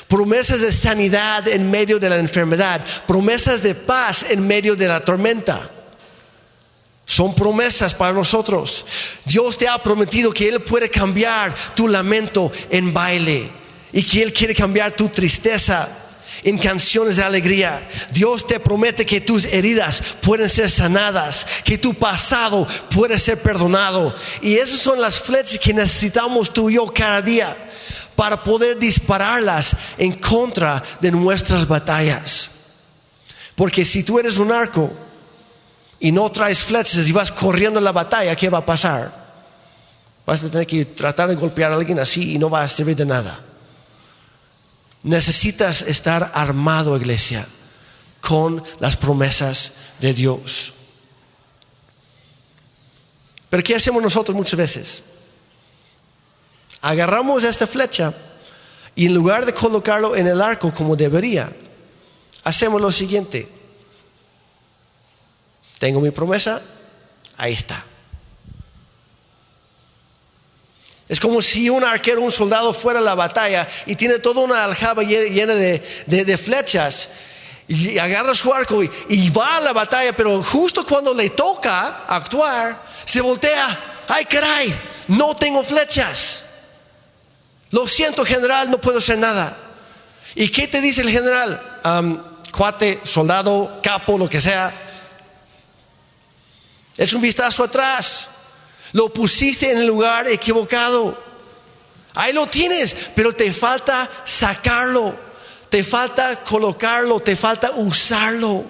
promesas 0.07 0.61
de 0.61 0.71
sanidad 0.71 1.47
en 1.47 1.69
medio 1.69 1.99
de 1.99 2.09
la 2.09 2.17
enfermedad, 2.17 2.81
promesas 3.07 3.61
de 3.61 3.75
paz 3.75 4.25
en 4.29 4.45
medio 4.45 4.75
de 4.75 4.87
la 4.87 4.99
tormenta. 5.03 5.61
Son 7.05 7.35
promesas 7.35 7.93
para 7.93 8.13
nosotros. 8.13 8.85
Dios 9.25 9.57
te 9.57 9.67
ha 9.67 9.77
prometido 9.81 10.31
que 10.31 10.47
Él 10.47 10.61
puede 10.61 10.89
cambiar 10.89 11.53
tu 11.75 11.87
lamento 11.87 12.51
en 12.69 12.93
baile 12.93 13.49
y 13.91 14.03
que 14.03 14.23
Él 14.23 14.31
quiere 14.31 14.55
cambiar 14.55 14.91
tu 14.91 15.09
tristeza 15.09 15.89
en 16.43 16.57
canciones 16.57 17.17
de 17.17 17.23
alegría. 17.23 17.87
Dios 18.11 18.47
te 18.47 18.59
promete 18.59 19.05
que 19.05 19.21
tus 19.21 19.45
heridas 19.45 20.01
pueden 20.21 20.49
ser 20.49 20.69
sanadas, 20.69 21.45
que 21.63 21.77
tu 21.77 21.93
pasado 21.93 22.67
puede 22.93 23.19
ser 23.19 23.41
perdonado. 23.41 24.13
Y 24.41 24.55
esas 24.55 24.79
son 24.79 24.99
las 24.99 25.19
flechas 25.19 25.59
que 25.59 25.73
necesitamos 25.73 26.51
tú 26.51 26.69
y 26.69 26.75
yo 26.75 26.85
cada 26.87 27.21
día 27.21 27.55
para 28.15 28.43
poder 28.43 28.77
dispararlas 28.77 29.75
en 29.97 30.13
contra 30.13 30.83
de 30.99 31.11
nuestras 31.11 31.67
batallas. 31.67 32.49
Porque 33.55 33.85
si 33.85 34.03
tú 34.03 34.19
eres 34.19 34.37
un 34.37 34.51
arco 34.51 34.91
y 35.99 36.11
no 36.11 36.29
traes 36.31 36.59
flechas 36.59 37.07
y 37.07 37.11
vas 37.11 37.31
corriendo 37.31 37.79
en 37.79 37.85
la 37.85 37.91
batalla, 37.91 38.35
¿qué 38.35 38.49
va 38.49 38.59
a 38.59 38.65
pasar? 38.65 39.21
Vas 40.25 40.43
a 40.43 40.49
tener 40.49 40.67
que 40.67 40.85
tratar 40.85 41.29
de 41.29 41.35
golpear 41.35 41.71
a 41.71 41.75
alguien 41.75 41.99
así 41.99 42.33
y 42.33 42.39
no 42.39 42.49
va 42.49 42.63
a 42.63 42.67
servir 42.67 42.95
de 42.95 43.05
nada. 43.05 43.39
Necesitas 45.03 45.81
estar 45.81 46.31
armado, 46.33 46.95
iglesia, 46.95 47.47
con 48.19 48.63
las 48.79 48.97
promesas 48.97 49.71
de 49.99 50.13
Dios. 50.13 50.73
Pero 53.49 53.63
¿qué 53.63 53.75
hacemos 53.75 54.01
nosotros 54.01 54.35
muchas 54.35 54.57
veces? 54.57 55.03
Agarramos 56.81 57.43
esta 57.43 57.67
flecha 57.67 58.13
y 58.95 59.07
en 59.07 59.13
lugar 59.13 59.45
de 59.45 59.53
colocarlo 59.53 60.15
en 60.15 60.27
el 60.27 60.41
arco 60.41 60.73
como 60.73 60.95
debería, 60.95 61.51
hacemos 62.43 62.81
lo 62.81 62.91
siguiente. 62.91 63.47
Tengo 65.79 65.99
mi 65.99 66.11
promesa, 66.11 66.61
ahí 67.37 67.53
está. 67.53 67.83
Es 71.11 71.19
como 71.19 71.41
si 71.41 71.69
un 71.69 71.83
arquero, 71.83 72.21
un 72.21 72.31
soldado 72.31 72.73
fuera 72.73 72.99
a 72.99 73.01
la 73.01 73.15
batalla 73.15 73.67
y 73.85 73.97
tiene 73.97 74.19
toda 74.19 74.39
una 74.39 74.63
aljaba 74.63 75.03
llena 75.03 75.53
de, 75.55 76.37
flechas 76.41 77.09
y 77.67 77.97
agarra 77.97 78.33
su 78.33 78.53
arco 78.53 78.81
y, 78.81 79.29
va 79.31 79.57
a 79.57 79.59
la 79.59 79.73
batalla, 79.73 80.13
pero 80.13 80.41
justo 80.41 80.85
cuando 80.85 81.13
le 81.13 81.31
toca 81.31 82.05
actuar, 82.07 82.81
se 83.03 83.19
voltea, 83.19 83.77
ay 84.07 84.23
caray, 84.23 84.73
no 85.09 85.35
tengo 85.35 85.61
flechas. 85.63 86.45
Lo 87.71 87.89
siento 87.89 88.23
general, 88.23 88.71
no 88.71 88.79
puedo 88.79 88.99
hacer 88.99 89.17
nada. 89.17 89.57
¿Y 90.33 90.47
qué 90.47 90.69
te 90.69 90.79
dice 90.79 91.01
el 91.01 91.09
general? 91.09 91.61
cuate, 92.53 93.01
soldado, 93.03 93.81
capo, 93.83 94.17
lo 94.17 94.29
que 94.29 94.39
sea. 94.39 94.73
Es 96.95 97.11
un 97.11 97.21
vistazo 97.21 97.65
atrás. 97.65 98.29
Lo 98.93 99.11
pusiste 99.13 99.71
en 99.71 99.77
el 99.77 99.87
lugar 99.87 100.27
equivocado. 100.27 101.17
Ahí 102.13 102.33
lo 102.33 102.45
tienes, 102.47 102.95
pero 103.15 103.33
te 103.33 103.53
falta 103.53 104.09
sacarlo, 104.25 105.15
te 105.69 105.83
falta 105.83 106.43
colocarlo, 106.43 107.19
te 107.19 107.35
falta 107.35 107.71
usarlo. 107.71 108.65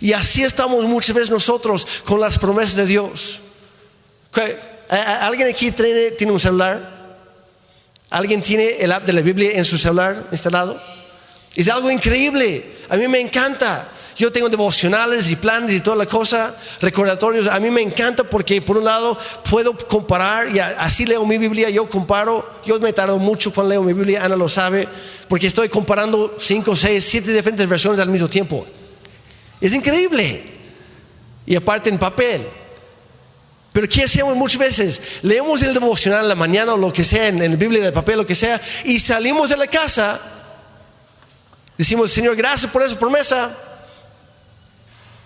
Y 0.00 0.12
así 0.12 0.42
estamos 0.42 0.84
muchas 0.84 1.14
veces 1.14 1.30
nosotros 1.30 1.86
con 2.04 2.20
las 2.20 2.38
promesas 2.38 2.76
de 2.76 2.86
Dios. 2.86 3.40
¿Alguien 5.20 5.48
aquí 5.48 5.70
tiene, 5.70 6.10
tiene 6.12 6.32
un 6.32 6.40
celular? 6.40 6.98
¿Alguien 8.10 8.42
tiene 8.42 8.78
el 8.80 8.90
app 8.90 9.04
de 9.04 9.12
la 9.12 9.20
Biblia 9.20 9.52
en 9.54 9.64
su 9.64 9.78
celular 9.78 10.26
instalado? 10.32 10.80
Es 11.54 11.68
algo 11.68 11.90
increíble. 11.90 12.76
A 12.88 12.96
mí 12.96 13.06
me 13.08 13.20
encanta. 13.20 13.88
Yo 14.18 14.32
tengo 14.32 14.48
devocionales 14.48 15.30
y 15.30 15.36
planes 15.36 15.72
y 15.76 15.80
toda 15.80 15.96
la 15.96 16.06
cosa, 16.06 16.52
recordatorios. 16.80 17.46
A 17.46 17.60
mí 17.60 17.70
me 17.70 17.80
encanta 17.80 18.24
porque 18.24 18.60
por 18.60 18.78
un 18.78 18.84
lado 18.84 19.16
puedo 19.48 19.78
comparar 19.86 20.54
y 20.54 20.58
así 20.58 21.06
leo 21.06 21.24
mi 21.24 21.38
Biblia, 21.38 21.70
yo 21.70 21.88
comparo, 21.88 22.60
yo 22.66 22.80
me 22.80 22.92
tardo 22.92 23.16
mucho 23.18 23.54
cuando 23.54 23.70
leo 23.70 23.82
mi 23.84 23.92
Biblia, 23.92 24.24
Ana 24.24 24.34
lo 24.34 24.48
sabe, 24.48 24.88
porque 25.28 25.46
estoy 25.46 25.68
comparando 25.68 26.36
cinco, 26.40 26.74
seis, 26.74 27.04
siete 27.08 27.32
diferentes 27.32 27.68
versiones 27.68 28.00
al 28.00 28.08
mismo 28.08 28.26
tiempo. 28.26 28.66
Es 29.60 29.72
increíble. 29.72 30.42
Y 31.46 31.54
aparte 31.54 31.88
en 31.88 31.96
papel. 31.96 32.44
Pero 33.72 33.88
¿qué 33.88 34.02
hacemos 34.02 34.34
muchas 34.34 34.58
veces? 34.58 35.00
Leemos 35.22 35.62
el 35.62 35.72
devocional 35.72 36.22
en 36.22 36.28
la 36.28 36.34
mañana 36.34 36.74
o 36.74 36.76
lo 36.76 36.92
que 36.92 37.04
sea, 37.04 37.28
en, 37.28 37.38
la 37.38 37.56
Biblia 37.56 37.84
de 37.84 37.92
papel, 37.92 38.16
lo 38.16 38.26
que 38.26 38.34
sea, 38.34 38.60
y 38.82 38.98
salimos 38.98 39.50
de 39.50 39.56
la 39.56 39.68
casa. 39.68 40.20
Decimos, 41.76 42.10
Señor, 42.10 42.34
gracias 42.34 42.72
por 42.72 42.82
esa 42.82 42.98
promesa. 42.98 43.56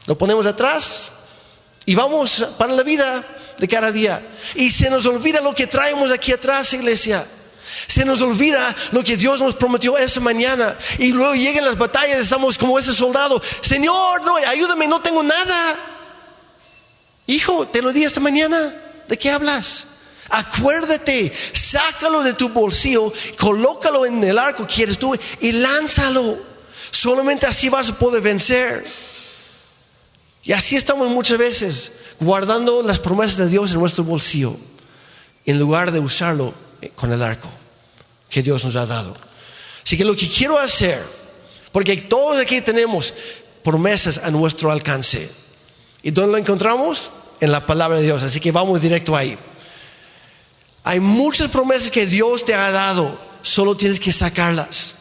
Lo 0.06 0.18
ponemos 0.18 0.46
atrás 0.46 1.08
y 1.86 1.94
vamos 1.94 2.46
para 2.58 2.74
la 2.74 2.82
vida 2.82 3.24
de 3.58 3.68
cada 3.68 3.92
día. 3.92 4.24
Y 4.54 4.70
se 4.70 4.90
nos 4.90 5.06
olvida 5.06 5.40
lo 5.40 5.54
que 5.54 5.66
traemos 5.66 6.10
aquí 6.10 6.32
atrás, 6.32 6.72
iglesia. 6.72 7.26
Se 7.86 8.04
nos 8.04 8.20
olvida 8.20 8.74
lo 8.92 9.02
que 9.02 9.16
Dios 9.16 9.40
nos 9.40 9.54
prometió 9.54 9.96
esa 9.96 10.20
mañana. 10.20 10.76
Y 10.98 11.12
luego 11.12 11.34
llegan 11.34 11.64
las 11.64 11.78
batallas, 11.78 12.18
estamos 12.18 12.58
como 12.58 12.78
ese 12.78 12.94
soldado. 12.94 13.40
Señor, 13.60 14.22
no, 14.22 14.36
ayúdame, 14.36 14.86
no 14.86 15.00
tengo 15.00 15.22
nada. 15.22 15.76
Hijo, 17.26 17.66
te 17.68 17.82
lo 17.82 17.92
di 17.92 18.04
esta 18.04 18.20
mañana. 18.20 18.74
¿De 19.08 19.16
qué 19.16 19.30
hablas? 19.30 19.84
Acuérdate, 20.28 21.32
sácalo 21.52 22.22
de 22.22 22.32
tu 22.32 22.48
bolsillo, 22.48 23.12
colócalo 23.38 24.06
en 24.06 24.24
el 24.24 24.38
arco 24.38 24.66
que 24.66 24.74
quieres 24.74 24.98
tú 24.98 25.14
y 25.40 25.52
lánzalo. 25.52 26.38
Solamente 26.90 27.46
así 27.46 27.68
vas 27.68 27.90
a 27.90 27.98
poder 27.98 28.22
vencer. 28.22 28.84
Y 30.42 30.52
así 30.52 30.76
estamos 30.76 31.08
muchas 31.10 31.38
veces, 31.38 31.92
guardando 32.18 32.82
las 32.82 32.98
promesas 32.98 33.36
de 33.36 33.48
Dios 33.48 33.72
en 33.72 33.80
nuestro 33.80 34.04
bolsillo, 34.04 34.56
en 35.46 35.58
lugar 35.58 35.92
de 35.92 36.00
usarlo 36.00 36.52
con 36.96 37.12
el 37.12 37.22
arco 37.22 37.48
que 38.28 38.42
Dios 38.42 38.64
nos 38.64 38.76
ha 38.76 38.86
dado. 38.86 39.14
Así 39.84 39.96
que 39.96 40.04
lo 40.04 40.16
que 40.16 40.28
quiero 40.28 40.58
hacer, 40.58 41.02
porque 41.70 41.96
todos 41.96 42.40
aquí 42.40 42.60
tenemos 42.60 43.14
promesas 43.62 44.18
a 44.18 44.30
nuestro 44.30 44.70
alcance. 44.70 45.30
¿Y 46.02 46.10
dónde 46.10 46.32
lo 46.32 46.38
encontramos? 46.38 47.10
En 47.40 47.52
la 47.52 47.66
palabra 47.66 47.98
de 47.98 48.04
Dios. 48.04 48.22
Así 48.22 48.40
que 48.40 48.52
vamos 48.52 48.80
directo 48.80 49.16
ahí. 49.16 49.38
Hay 50.84 51.00
muchas 51.00 51.48
promesas 51.48 51.90
que 51.90 52.06
Dios 52.06 52.44
te 52.44 52.54
ha 52.54 52.70
dado, 52.70 53.16
solo 53.42 53.76
tienes 53.76 54.00
que 54.00 54.12
sacarlas. 54.12 54.96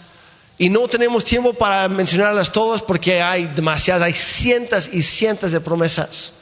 Y 0.62 0.70
no 0.70 0.88
tenemos 0.88 1.26
tiempo 1.26 1.56
para 1.56 1.90
mencionarlas 1.90 2.52
todas 2.52 2.84
porque 2.84 3.20
hay 3.20 3.46
demasiadas, 3.48 4.04
hay 4.04 4.14
cientos 4.14 4.92
y 4.94 5.02
cientos 5.02 5.52
de 5.52 5.60
promesas. 5.60 6.34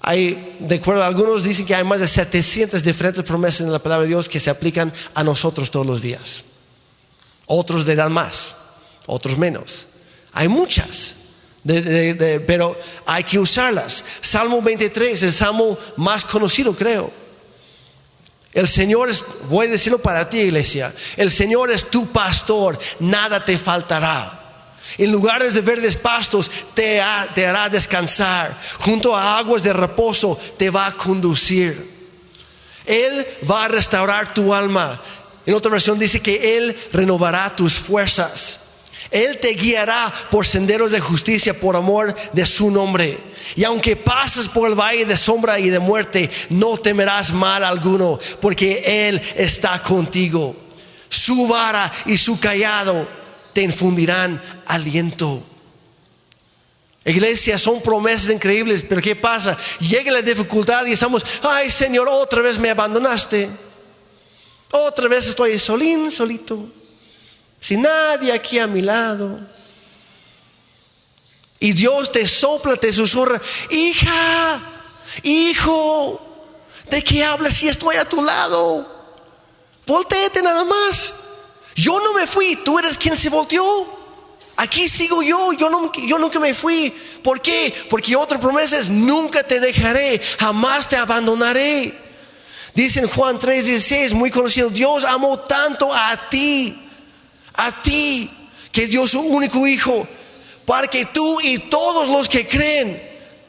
Hay, 0.00 0.56
de 0.58 0.74
acuerdo 0.74 1.04
algunos, 1.04 1.44
dicen 1.44 1.66
que 1.66 1.76
hay 1.76 1.84
más 1.84 2.00
de 2.00 2.08
700 2.08 2.82
diferentes 2.82 3.22
promesas 3.22 3.60
en 3.60 3.70
la 3.70 3.78
palabra 3.78 4.02
de 4.02 4.08
Dios 4.08 4.28
que 4.28 4.40
se 4.40 4.50
aplican 4.50 4.92
a 5.14 5.22
nosotros 5.22 5.70
todos 5.70 5.86
los 5.86 6.02
días. 6.02 6.42
Otros 7.46 7.86
le 7.86 7.94
dan 7.94 8.10
más, 8.10 8.56
otros 9.06 9.38
menos. 9.38 9.86
Hay 10.32 10.48
muchas, 10.48 11.14
pero 11.64 12.76
hay 13.06 13.22
que 13.22 13.38
usarlas. 13.38 14.02
Salmo 14.20 14.60
23, 14.60 15.22
el 15.22 15.32
salmo 15.32 15.78
más 15.96 16.24
conocido, 16.24 16.74
creo. 16.74 17.27
El 18.52 18.68
Señor 18.68 19.08
es, 19.08 19.24
voy 19.48 19.66
a 19.66 19.70
decirlo 19.70 19.98
para 19.98 20.28
ti, 20.28 20.38
iglesia, 20.38 20.94
el 21.16 21.30
Señor 21.30 21.70
es 21.70 21.90
tu 21.90 22.10
pastor, 22.10 22.78
nada 22.98 23.44
te 23.44 23.58
faltará. 23.58 24.34
En 24.96 25.12
lugares 25.12 25.54
de 25.54 25.60
verdes 25.60 25.96
pastos 25.96 26.50
te, 26.72 27.02
te 27.34 27.46
hará 27.46 27.68
descansar, 27.68 28.58
junto 28.80 29.14
a 29.14 29.38
aguas 29.38 29.62
de 29.62 29.72
reposo 29.72 30.38
te 30.56 30.70
va 30.70 30.86
a 30.86 30.96
conducir. 30.96 31.98
Él 32.86 33.26
va 33.48 33.66
a 33.66 33.68
restaurar 33.68 34.32
tu 34.32 34.54
alma. 34.54 35.00
En 35.44 35.54
otra 35.54 35.70
versión 35.70 35.98
dice 35.98 36.20
que 36.20 36.56
Él 36.56 36.76
renovará 36.92 37.54
tus 37.54 37.74
fuerzas. 37.74 38.60
Él 39.10 39.38
te 39.38 39.54
guiará 39.54 40.12
por 40.30 40.46
senderos 40.46 40.92
de 40.92 41.00
justicia 41.00 41.58
por 41.58 41.76
amor 41.76 42.14
de 42.32 42.46
su 42.46 42.70
nombre. 42.70 43.18
Y 43.56 43.64
aunque 43.64 43.96
pases 43.96 44.48
por 44.48 44.68
el 44.68 44.78
valle 44.78 45.06
de 45.06 45.16
sombra 45.16 45.58
y 45.58 45.70
de 45.70 45.78
muerte, 45.78 46.30
no 46.50 46.76
temerás 46.76 47.32
mal 47.32 47.64
alguno, 47.64 48.18
porque 48.40 49.08
Él 49.08 49.20
está 49.36 49.82
contigo. 49.82 50.54
Su 51.08 51.46
vara 51.46 51.90
y 52.06 52.18
su 52.18 52.38
callado 52.38 53.08
te 53.52 53.62
infundirán 53.62 54.40
aliento. 54.66 55.42
Iglesia, 57.04 57.56
son 57.56 57.80
promesas 57.80 58.30
increíbles, 58.30 58.84
pero 58.86 59.00
¿qué 59.00 59.16
pasa? 59.16 59.56
Llega 59.80 60.12
la 60.12 60.20
dificultad 60.20 60.84
y 60.84 60.92
estamos, 60.92 61.24
ay 61.42 61.70
Señor, 61.70 62.06
otra 62.10 62.42
vez 62.42 62.58
me 62.58 62.68
abandonaste. 62.68 63.48
Otra 64.70 65.08
vez 65.08 65.28
estoy 65.28 65.58
solín, 65.58 66.10
solito, 66.10 66.68
sin 67.60 67.82
nadie 67.82 68.32
aquí 68.32 68.58
a 68.58 68.66
mi 68.66 68.82
lado. 68.82 69.40
Y 71.60 71.72
Dios 71.72 72.12
te 72.12 72.26
sopla, 72.26 72.76
te 72.76 72.92
susurra, 72.92 73.40
hija, 73.70 74.60
hijo, 75.24 76.20
¿de 76.88 77.02
qué 77.02 77.24
hablas 77.24 77.54
si 77.54 77.68
estoy 77.68 77.96
a 77.96 78.04
tu 78.04 78.22
lado? 78.22 78.86
Voltéate 79.86 80.42
nada 80.42 80.64
más. 80.64 81.12
Yo 81.74 81.98
no 82.00 82.12
me 82.12 82.26
fui, 82.26 82.56
tú 82.56 82.78
eres 82.78 82.98
quien 82.98 83.16
se 83.16 83.28
volteó. 83.28 83.98
Aquí 84.56 84.88
sigo 84.88 85.22
yo, 85.22 85.52
yo, 85.52 85.70
no, 85.70 85.92
yo 85.92 86.18
nunca 86.18 86.40
me 86.40 86.52
fui. 86.52 86.90
¿Por 87.22 87.40
qué? 87.40 87.72
Porque 87.88 88.16
otra 88.16 88.40
promesa 88.40 88.76
es, 88.76 88.88
nunca 88.88 89.42
te 89.44 89.60
dejaré, 89.60 90.20
jamás 90.38 90.88
te 90.88 90.96
abandonaré. 90.96 91.96
Dice 92.74 93.00
en 93.00 93.08
Juan 93.08 93.38
3:16, 93.38 94.14
muy 94.14 94.30
conocido, 94.30 94.70
Dios 94.70 95.04
amó 95.04 95.38
tanto 95.38 95.94
a 95.94 96.28
ti, 96.28 96.87
a 97.58 97.82
ti, 97.82 98.30
que 98.72 98.86
dio 98.86 99.06
su 99.06 99.20
único 99.20 99.66
hijo, 99.66 100.06
para 100.64 100.86
que 100.86 101.06
tú 101.06 101.40
y 101.42 101.58
todos 101.58 102.08
los 102.08 102.28
que 102.28 102.46
creen 102.46 103.02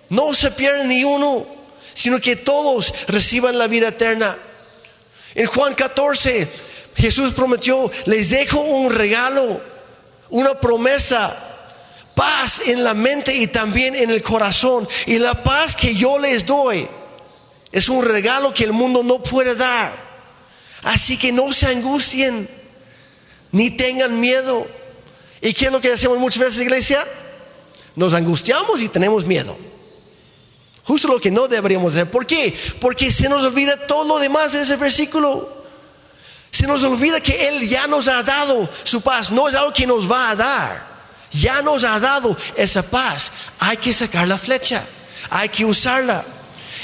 no 0.10 0.34
se 0.34 0.52
pierdan 0.52 0.88
ni 0.88 1.04
uno, 1.04 1.46
sino 1.94 2.20
que 2.20 2.36
todos 2.36 2.94
reciban 3.08 3.58
la 3.58 3.68
vida 3.68 3.90
eterna. 3.90 4.36
En 5.36 5.46
Juan 5.46 5.76
14, 5.76 6.50
Jesús 6.96 7.34
prometió, 7.34 7.90
les 8.06 8.32
dejo 8.32 8.60
un 8.62 8.92
regalo, 8.92 9.62
una 10.32 10.60
promesa, 10.60 11.36
paz 12.16 12.62
en 12.66 12.84
la 12.84 12.96
mente 12.96 13.36
y 13.36 13.46
también 13.48 13.96
en 13.96 14.10
el 14.10 14.24
corazón. 14.24 14.88
Y 15.06 15.20
la 15.20 15.44
paz 15.44 15.76
que 15.76 15.94
yo 15.94 16.18
les 16.18 16.48
doy 16.48 16.88
es 17.72 17.90
un 17.90 18.04
regalo 18.04 18.54
que 18.56 18.64
el 18.64 18.74
mundo 18.74 19.04
no 19.04 19.22
puede 19.22 19.54
dar. 19.54 19.94
Así 20.84 21.16
que 21.18 21.32
no 21.32 21.54
se 21.54 21.68
angustien, 21.68 22.50
ni 23.52 23.72
tengan 23.72 24.20
miedo. 24.20 24.68
¿Y 25.42 25.54
qué 25.54 25.66
es 25.66 25.72
lo 25.72 25.82
que 25.82 25.94
hacemos 25.94 26.18
muchas 26.18 26.40
veces, 26.40 26.62
iglesia? 26.62 27.06
Nos 27.96 28.14
angustiamos 28.14 28.82
y 28.82 28.90
tenemos 28.90 29.26
miedo. 29.26 29.58
Justo 30.84 31.08
lo 31.08 31.20
que 31.20 31.32
no 31.32 31.48
deberíamos 31.48 31.94
hacer. 31.94 32.10
¿Por 32.10 32.26
qué? 32.26 32.58
Porque 32.82 33.12
se 33.12 33.30
nos 33.30 33.44
olvida 33.44 33.88
todo 33.88 34.06
lo 34.06 34.20
demás 34.20 34.54
de 34.54 34.62
ese 34.62 34.76
versículo. 34.76 35.60
Se 36.52 36.66
nos 36.66 36.84
olvida 36.84 37.22
que 37.22 37.48
Él 37.48 37.70
ya 37.70 37.88
nos 37.88 38.08
ha 38.08 38.24
dado 38.24 38.68
su 38.84 39.02
paz. 39.02 39.32
No 39.32 39.48
es 39.48 39.56
algo 39.56 39.74
que 39.74 39.86
nos 39.86 40.10
va 40.10 40.32
a 40.32 40.36
dar. 40.36 40.90
Ya 41.32 41.62
nos 41.62 41.84
ha 41.84 42.00
dado 42.00 42.36
esa 42.56 42.82
paz. 42.82 43.32
Hay 43.60 43.78
que 43.78 43.94
sacar 43.94 44.28
la 44.28 44.38
flecha. 44.38 44.84
Hay 45.30 45.50
que 45.50 45.64
usarla. 45.64 46.26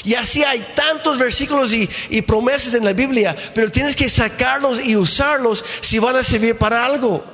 Y 0.06 0.14
así 0.14 0.44
hay 0.44 0.64
tantos 0.76 1.18
versículos 1.18 1.72
y, 1.72 2.22
promesas 2.22 2.74
en 2.74 2.84
la 2.84 2.92
Biblia, 2.92 3.34
pero 3.52 3.72
tienes 3.72 3.96
que 3.96 4.08
sacarlos 4.08 4.80
y 4.80 4.94
usarlos 4.94 5.64
si 5.80 5.98
van 5.98 6.14
a 6.14 6.22
servir 6.22 6.56
para 6.56 6.86
algo. 6.86 7.24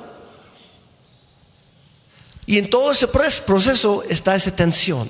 Y 2.47 2.57
en 2.57 2.71
todo 2.71 2.91
ese 2.91 3.07
proceso 3.07 4.03
está 4.09 4.35
esa 4.35 4.55
tensión. 4.55 5.07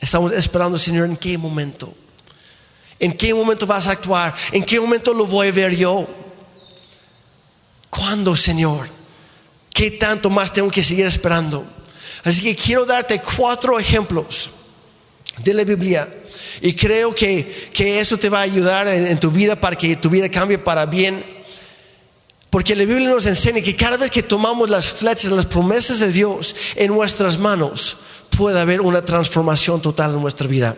Estamos 0.00 0.32
esperando, 0.32 0.76
Señor, 0.76 1.06
en 1.06 1.16
qué 1.16 1.38
momento. 1.38 1.94
¿En 2.98 3.16
qué 3.16 3.32
momento 3.32 3.64
vas 3.64 3.86
a 3.86 3.92
actuar? 3.92 4.34
¿En 4.50 4.64
qué 4.64 4.80
momento 4.80 5.14
lo 5.14 5.26
voy 5.26 5.46
a 5.46 5.52
ver 5.52 5.76
yo? 5.76 6.04
¿Cuándo, 7.90 8.34
Señor? 8.34 8.88
¿Qué 9.72 9.92
tanto 9.92 10.30
más 10.30 10.52
tengo 10.52 10.68
que 10.68 10.82
seguir 10.82 11.06
esperando? 11.06 11.64
Así 12.24 12.42
que 12.42 12.56
quiero 12.56 12.84
darte 12.84 13.22
cuatro 13.22 13.78
ejemplos 13.78 14.50
de 15.38 15.54
la 15.54 15.62
Biblia 15.62 16.08
y 16.60 16.74
creo 16.74 17.14
que, 17.14 17.68
que 17.72 18.00
eso 18.00 18.18
te 18.18 18.28
va 18.28 18.40
a 18.40 18.42
ayudar 18.42 18.86
en, 18.88 19.18
tu 19.18 19.30
vida 19.30 19.56
para 19.56 19.76
que 19.76 19.96
tu 19.96 20.10
vida 20.10 20.28
cambie 20.28 20.58
para 20.58 20.86
bien. 20.86 21.22
Porque 22.50 22.76
la 22.76 22.84
Biblia 22.84 23.08
nos 23.08 23.26
enseña 23.26 23.60
que 23.60 23.74
cada 23.74 23.96
vez 23.96 24.10
que 24.10 24.22
tomamos 24.22 24.70
las 24.70 24.90
flechas, 24.90 25.32
las 25.32 25.46
promesas 25.46 25.98
de 25.98 26.12
Dios 26.12 26.54
en 26.76 26.92
nuestras 26.92 27.38
manos, 27.38 27.96
puede 28.36 28.60
haber 28.60 28.80
una 28.80 29.04
transformación 29.04 29.82
total 29.82 30.14
en 30.14 30.22
nuestra 30.22 30.46
vida. 30.46 30.76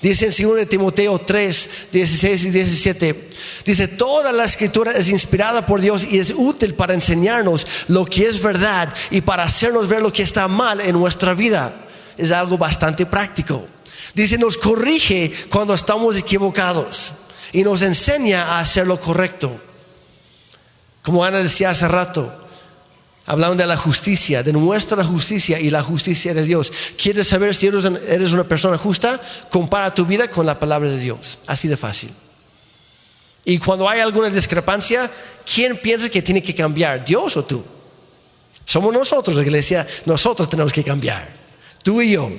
Dice 0.00 0.26
en 0.26 0.48
2 0.56 0.68
Timoteo 0.68 1.18
3, 1.18 1.70
16 1.90 2.44
y 2.44 2.50
17, 2.50 3.30
dice, 3.64 3.88
toda 3.88 4.30
la 4.30 4.44
escritura 4.44 4.92
es 4.92 5.08
inspirada 5.08 5.66
por 5.66 5.80
Dios 5.80 6.06
y 6.08 6.18
es 6.18 6.32
útil 6.36 6.74
para 6.74 6.94
enseñarnos 6.94 7.66
lo 7.88 8.04
que 8.04 8.26
es 8.26 8.40
verdad 8.40 8.92
y 9.10 9.22
para 9.22 9.42
hacernos 9.42 9.88
ver 9.88 10.00
lo 10.00 10.12
que 10.12 10.22
está 10.22 10.46
mal 10.46 10.80
en 10.80 10.92
nuestra 10.92 11.34
vida. 11.34 11.74
Es 12.16 12.30
algo 12.30 12.56
bastante 12.56 13.06
práctico. 13.06 13.66
Dice, 14.18 14.36
nos 14.36 14.58
corrige 14.58 15.30
cuando 15.48 15.74
estamos 15.74 16.16
equivocados 16.16 17.12
y 17.52 17.62
nos 17.62 17.82
enseña 17.82 18.42
a 18.46 18.58
hacer 18.58 18.84
lo 18.84 18.98
correcto. 18.98 19.56
Como 21.02 21.24
Ana 21.24 21.38
decía 21.38 21.70
hace 21.70 21.86
rato, 21.86 22.28
hablaban 23.26 23.56
de 23.56 23.64
la 23.68 23.76
justicia, 23.76 24.42
de 24.42 24.52
nuestra 24.52 25.04
justicia 25.04 25.60
y 25.60 25.70
la 25.70 25.84
justicia 25.84 26.34
de 26.34 26.42
Dios. 26.42 26.72
¿Quieres 27.00 27.28
saber 27.28 27.54
si 27.54 27.68
eres 27.68 28.32
una 28.32 28.42
persona 28.42 28.76
justa? 28.76 29.20
Compara 29.50 29.94
tu 29.94 30.04
vida 30.04 30.28
con 30.28 30.46
la 30.46 30.58
palabra 30.58 30.90
de 30.90 30.98
Dios. 30.98 31.38
Así 31.46 31.68
de 31.68 31.76
fácil. 31.76 32.10
Y 33.44 33.58
cuando 33.60 33.88
hay 33.88 34.00
alguna 34.00 34.30
discrepancia, 34.30 35.08
¿quién 35.54 35.76
piensa 35.76 36.08
que 36.08 36.22
tiene 36.22 36.42
que 36.42 36.56
cambiar? 36.56 37.04
¿Dios 37.04 37.36
o 37.36 37.44
tú? 37.44 37.64
Somos 38.64 38.92
nosotros, 38.92 39.36
la 39.36 39.42
iglesia, 39.42 39.86
nosotros 40.06 40.50
tenemos 40.50 40.72
que 40.72 40.82
cambiar. 40.82 41.32
Tú 41.84 42.02
y 42.02 42.10
yo. 42.10 42.32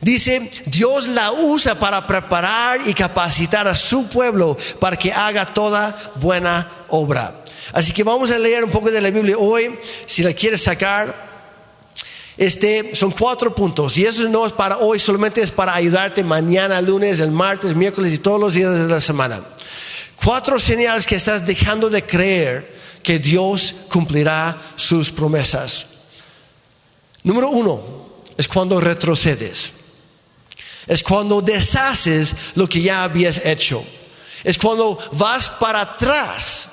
Dice, 0.00 0.48
Dios 0.66 1.08
la 1.08 1.32
usa 1.32 1.74
para 1.74 2.06
preparar 2.06 2.86
y 2.86 2.94
capacitar 2.94 3.66
a 3.66 3.74
su 3.74 4.08
pueblo 4.08 4.56
para 4.78 4.96
que 4.96 5.12
haga 5.12 5.52
toda 5.52 5.96
buena 6.16 6.68
obra. 6.88 7.34
Así 7.72 7.92
que 7.92 8.04
vamos 8.04 8.30
a 8.30 8.38
leer 8.38 8.64
un 8.64 8.70
poco 8.70 8.90
de 8.90 9.00
la 9.00 9.10
Biblia 9.10 9.36
hoy, 9.36 9.76
si 10.06 10.22
la 10.22 10.32
quieres 10.32 10.62
sacar. 10.62 11.28
Este, 12.36 12.94
son 12.94 13.10
cuatro 13.10 13.52
puntos 13.52 13.98
y 13.98 14.04
eso 14.04 14.28
no 14.28 14.46
es 14.46 14.52
para 14.52 14.78
hoy, 14.78 15.00
solamente 15.00 15.40
es 15.40 15.50
para 15.50 15.74
ayudarte 15.74 16.22
mañana, 16.22 16.80
lunes, 16.80 17.18
el 17.18 17.32
martes, 17.32 17.74
miércoles 17.74 18.12
y 18.12 18.18
todos 18.18 18.38
los 18.38 18.54
días 18.54 18.78
de 18.78 18.86
la 18.86 19.00
semana. 19.00 19.40
Cuatro 20.24 20.60
señales 20.60 21.04
que 21.04 21.16
estás 21.16 21.44
dejando 21.44 21.90
de 21.90 22.04
creer 22.04 22.78
que 23.02 23.18
Dios 23.18 23.74
cumplirá 23.88 24.56
sus 24.76 25.10
promesas. 25.10 25.86
Número 27.24 27.50
uno 27.50 27.80
es 28.36 28.46
cuando 28.46 28.80
retrocedes. 28.80 29.72
Es 30.88 31.02
cuando 31.02 31.42
deshaces 31.42 32.34
lo 32.54 32.68
que 32.68 32.80
ya 32.80 33.04
habías 33.04 33.44
hecho. 33.44 33.84
Es 34.42 34.56
cuando 34.56 34.98
vas 35.12 35.48
para 35.48 35.82
atrás 35.82 36.68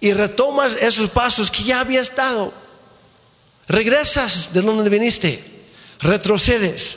y 0.00 0.12
retomas 0.12 0.76
esos 0.80 1.10
pasos 1.10 1.50
que 1.50 1.62
ya 1.62 1.80
habías 1.80 2.14
dado. 2.16 2.52
Regresas 3.68 4.52
de 4.52 4.62
donde 4.62 4.88
viniste, 4.88 5.44
retrocedes. 6.00 6.96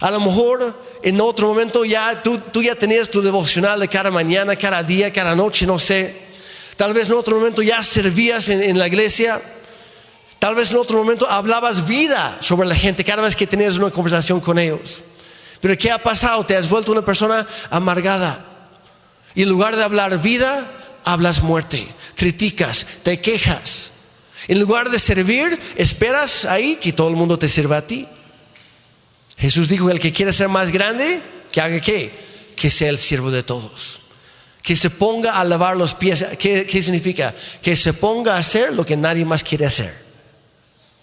A 0.00 0.10
lo 0.10 0.20
mejor 0.20 0.74
en 1.02 1.20
otro 1.20 1.48
momento 1.48 1.84
ya 1.84 2.22
tú, 2.22 2.38
tú 2.38 2.62
ya 2.62 2.74
tenías 2.74 3.10
tu 3.10 3.20
devocional 3.20 3.78
de 3.80 3.88
cada 3.88 4.10
mañana, 4.10 4.56
cada 4.56 4.82
día, 4.82 5.12
cada 5.12 5.36
noche, 5.36 5.66
no 5.66 5.78
sé. 5.78 6.16
Tal 6.76 6.94
vez 6.94 7.08
en 7.08 7.14
otro 7.14 7.36
momento 7.36 7.60
ya 7.60 7.82
servías 7.82 8.48
en, 8.48 8.62
en 8.62 8.78
la 8.78 8.86
iglesia. 8.86 9.40
Tal 10.38 10.54
vez 10.54 10.70
en 10.70 10.78
otro 10.78 10.96
momento 10.96 11.28
hablabas 11.28 11.86
vida 11.86 12.38
sobre 12.40 12.66
la 12.66 12.74
gente 12.74 13.04
cada 13.04 13.20
vez 13.20 13.36
que 13.36 13.46
tenías 13.46 13.76
una 13.76 13.90
conversación 13.90 14.40
con 14.40 14.58
ellos. 14.58 15.02
Pero 15.60 15.76
¿qué 15.76 15.90
ha 15.90 15.98
pasado? 15.98 16.44
Te 16.44 16.56
has 16.56 16.68
vuelto 16.68 16.92
una 16.92 17.04
persona 17.04 17.46
amargada. 17.70 18.44
Y 19.34 19.42
en 19.42 19.48
lugar 19.48 19.76
de 19.76 19.84
hablar 19.84 20.20
vida, 20.20 20.66
hablas 21.04 21.42
muerte, 21.42 21.86
criticas, 22.16 22.86
te 23.02 23.20
quejas. 23.20 23.92
En 24.48 24.58
lugar 24.58 24.90
de 24.90 24.98
servir, 24.98 25.58
esperas 25.76 26.44
ahí 26.44 26.76
que 26.76 26.92
todo 26.92 27.08
el 27.08 27.16
mundo 27.16 27.38
te 27.38 27.48
sirva 27.48 27.78
a 27.78 27.86
ti. 27.86 28.06
Jesús 29.36 29.68
dijo, 29.68 29.90
el 29.90 30.00
que 30.00 30.12
quiera 30.12 30.32
ser 30.32 30.48
más 30.48 30.72
grande, 30.72 31.22
que 31.52 31.60
haga 31.60 31.80
qué? 31.80 32.10
Que 32.56 32.70
sea 32.70 32.90
el 32.90 32.98
siervo 32.98 33.30
de 33.30 33.42
todos. 33.42 34.00
Que 34.62 34.76
se 34.76 34.90
ponga 34.90 35.40
a 35.40 35.44
lavar 35.44 35.76
los 35.76 35.94
pies. 35.94 36.24
¿Qué, 36.38 36.66
qué 36.66 36.82
significa? 36.82 37.34
Que 37.62 37.76
se 37.76 37.92
ponga 37.92 38.36
a 38.36 38.38
hacer 38.38 38.72
lo 38.72 38.84
que 38.84 38.96
nadie 38.96 39.24
más 39.24 39.44
quiere 39.44 39.66
hacer. 39.66 39.94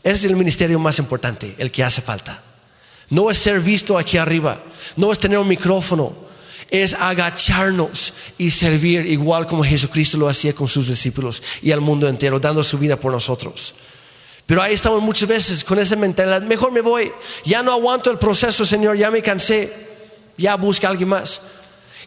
Es 0.03 0.23
el 0.23 0.35
ministerio 0.35 0.79
más 0.79 0.99
importante, 0.99 1.55
el 1.57 1.71
que 1.71 1.83
hace 1.83 2.01
falta. 2.01 2.41
No 3.09 3.31
es 3.31 3.37
ser 3.37 3.59
visto 3.61 3.97
aquí 3.97 4.17
arriba, 4.17 4.61
no 4.95 5.11
es 5.11 5.19
tener 5.19 5.39
un 5.39 5.47
micrófono, 5.47 6.13
es 6.69 6.93
agacharnos 6.93 8.13
y 8.37 8.51
servir 8.51 9.05
igual 9.05 9.47
como 9.47 9.63
Jesucristo 9.63 10.17
lo 10.17 10.27
hacía 10.27 10.53
con 10.53 10.67
sus 10.67 10.87
discípulos 10.87 11.41
y 11.61 11.71
al 11.71 11.81
mundo 11.81 12.07
entero, 12.07 12.39
dando 12.39 12.63
su 12.63 12.77
vida 12.77 12.99
por 12.99 13.13
nosotros. 13.13 13.73
Pero 14.45 14.61
ahí 14.61 14.73
estamos 14.73 15.01
muchas 15.01 15.27
veces 15.27 15.63
con 15.63 15.77
esa 15.79 15.95
mentalidad, 15.95 16.41
mejor 16.41 16.71
me 16.71 16.81
voy, 16.81 17.11
ya 17.43 17.63
no 17.63 17.71
aguanto 17.71 18.11
el 18.11 18.17
proceso, 18.17 18.65
Señor, 18.65 18.97
ya 18.97 19.11
me 19.11 19.21
cansé, 19.21 19.73
ya 20.37 20.55
busca 20.55 20.89
alguien 20.89 21.09
más. 21.09 21.41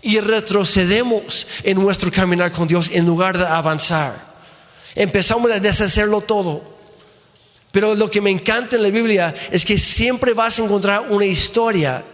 Y 0.03 0.19
retrocedemos 0.21 1.47
en 1.63 1.79
nuestro 1.79 2.11
caminar 2.11 2.53
con 2.53 2.67
Dios 2.67 2.89
en 2.93 3.05
lugar 3.05 3.37
de 3.37 3.47
avanzar. 3.47 4.31
Empezamos 4.95 5.51
a 5.51 5.61
deshacerlo 5.61 6.23
todo. 6.23 6.80
Pero 7.73 7.95
lo 7.95 8.11
que 8.11 8.21
me 8.21 8.31
encanta 8.31 8.77
en 8.77 8.83
la 8.83 8.91
Biblia 8.91 9.35
es 9.51 9.65
que 9.65 9.79
siempre 9.79 10.35
vas 10.35 10.59
a 10.59 10.65
encontrar 10.65 11.07
una 11.11 11.25
historia 11.25 12.05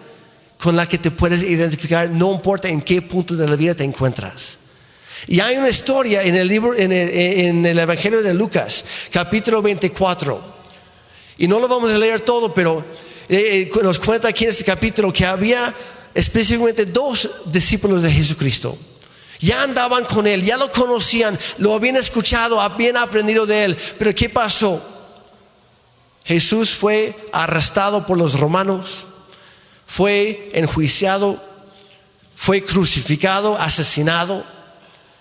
con 0.59 0.77
la 0.77 0.89
que 0.89 0.99
te 0.99 1.11
puedes 1.11 1.43
identificar, 1.43 2.09
no 2.11 2.33
importa 2.33 2.69
en 2.69 2.81
qué 2.81 3.03
punto 3.03 3.35
de 3.35 3.49
la 3.49 3.57
vida 3.57 3.75
te 3.75 3.85
encuentras. 3.85 4.59
Y 5.27 5.41
hay 5.41 5.57
una 5.57 5.69
historia 5.69 6.23
en 6.23 6.35
el 6.35 6.47
libro, 6.47 6.75
en 6.77 6.93
el, 6.93 7.79
Evangelio 7.79 8.23
de 8.23 8.35
Lucas, 8.35 8.85
capítulo 9.11 9.63
24. 9.63 10.57
Y 11.39 11.49
no 11.49 11.59
lo 11.59 11.69
vamos 11.69 11.91
a 11.91 11.99
leer 11.99 12.21
todo, 12.21 12.53
pero 12.53 12.85
eh, 13.29 13.71
eh, 13.75 13.83
nos 13.83 13.99
cuenta 13.99 14.29
aquí 14.29 14.45
en 14.45 14.51
este 14.51 14.65
capítulo 14.65 15.13
que 15.13 15.27
había 15.27 15.75
específicamente 16.15 16.87
dos 16.87 17.29
discípulos 17.47 18.03
de 18.03 18.11
Jesucristo. 18.11 18.77
Ya 19.41 19.63
andaban 19.63 20.05
con 20.05 20.27
él, 20.27 20.43
ya 20.43 20.57
lo 20.57 20.71
conocían, 20.71 21.39
lo 21.59 21.75
habían 21.75 21.97
escuchado, 21.97 22.61
habían 22.61 22.97
aprendido 22.97 23.47
de 23.47 23.65
él. 23.65 23.77
Pero 23.99 24.15
¿qué 24.15 24.29
pasó? 24.29 24.96
Jesús 26.27 26.75
fue 26.75 27.17
arrestado 27.33 28.07
por 28.07 28.19
los 28.19 28.39
romanos 28.39 29.07
fue 29.87 30.51
enjuiciado, 30.53 31.43
fue 32.35 32.65
crucificado, 32.65 33.57
asesinado 33.57 34.45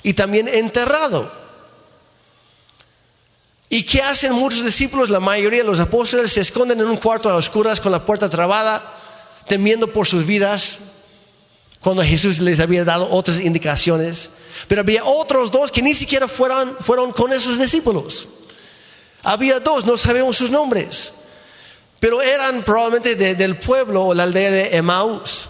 y 0.04 0.14
también 0.14 0.48
enterrado. 0.48 1.32
¿Y 3.70 3.84
qué 3.84 4.02
hacen 4.02 4.34
muchos 4.34 4.66
discípulos? 4.66 5.10
La 5.10 5.20
mayoría 5.20 5.62
de 5.62 5.70
los 5.70 5.80
apóstoles 5.80 6.34
se 6.34 6.42
esconden 6.42 6.80
en 6.80 6.88
un 6.88 6.98
cuarto 6.98 7.30
a 7.30 7.36
oscuras 7.36 7.80
con 7.80 7.92
la 7.92 8.04
puerta 8.04 8.30
trabada, 8.30 8.94
temiendo 9.48 9.88
por 9.92 10.08
sus 10.08 10.26
vidas, 10.26 10.80
cuando 11.80 12.04
Jesús 12.04 12.40
les 12.40 12.60
había 12.60 12.84
dado 12.84 13.10
otras 13.12 13.40
indicaciones. 13.40 14.30
Pero 14.68 14.82
había 14.82 15.06
otros 15.06 15.52
dos 15.52 15.72
que 15.72 15.82
ni 15.82 15.94
siquiera 15.94 16.28
fueron, 16.28 16.76
fueron 16.80 17.12
con 17.12 17.32
esos 17.32 17.60
discípulos. 17.60 18.28
Había 19.26 19.60
dos, 19.60 19.86
no 19.86 19.98
sabemos 19.98 20.38
sus 20.38 20.50
nombres, 20.50 21.12
pero 22.00 22.22
eran 22.22 22.64
probablemente 22.64 23.36
del 23.36 23.58
pueblo 23.58 24.06
o 24.06 24.14
la 24.14 24.24
aldea 24.24 24.52
de 24.52 24.78
Emmaus. 24.78 25.50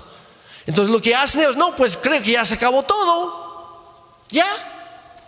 Entonces 0.66 0.92
lo 0.92 1.02
que 1.02 1.14
hacen 1.14 1.42
ellos, 1.42 1.56
no, 1.56 1.76
pues 1.76 1.98
creo 1.98 2.22
que 2.24 2.32
ya 2.32 2.46
se 2.46 2.56
acabó 2.56 2.84
todo. 2.84 4.26
Ya, 4.30 4.48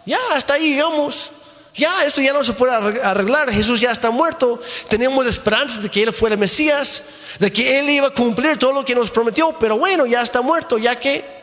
ya, 0.05 0.17
hasta 0.33 0.55
ahí 0.55 0.71
llegamos. 0.71 1.31
Ya, 1.75 2.03
esto 2.05 2.21
ya 2.21 2.33
no 2.33 2.43
se 2.43 2.53
puede 2.53 2.73
arreglar. 2.73 3.51
Jesús 3.51 3.79
ya 3.79 3.91
está 3.91 4.09
muerto. 4.09 4.59
Tenemos 4.87 5.27
esperanza 5.27 5.79
de 5.79 5.89
que 5.89 6.01
Él 6.01 6.11
fuera 6.11 6.33
el 6.33 6.39
Mesías, 6.39 7.03
de 7.37 7.53
que 7.53 7.79
Él 7.79 7.89
iba 7.89 8.07
a 8.07 8.11
cumplir 8.11 8.57
todo 8.57 8.71
lo 8.71 8.83
que 8.83 8.95
nos 8.95 9.11
prometió. 9.11 9.55
Pero 9.59 9.77
bueno, 9.77 10.07
ya 10.07 10.23
está 10.23 10.41
muerto, 10.41 10.79
ya 10.79 10.99
que 10.99 11.37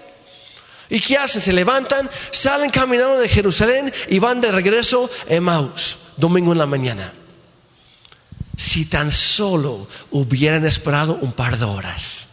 ¿Y 0.90 1.00
qué 1.00 1.16
hacen? 1.16 1.40
Se 1.40 1.52
levantan, 1.52 2.08
salen 2.30 2.70
caminando 2.70 3.18
de 3.18 3.28
Jerusalén 3.28 3.92
y 4.08 4.18
van 4.18 4.40
de 4.40 4.52
regreso 4.52 5.08
a 5.28 5.34
Emmaus, 5.34 5.96
domingo 6.16 6.52
en 6.52 6.58
la 6.58 6.66
mañana. 6.66 7.12
Si 8.56 8.86
tan 8.86 9.10
solo 9.10 9.88
hubieran 10.10 10.64
esperado 10.64 11.18
un 11.20 11.32
par 11.32 11.58
de 11.58 11.64
horas, 11.64 12.28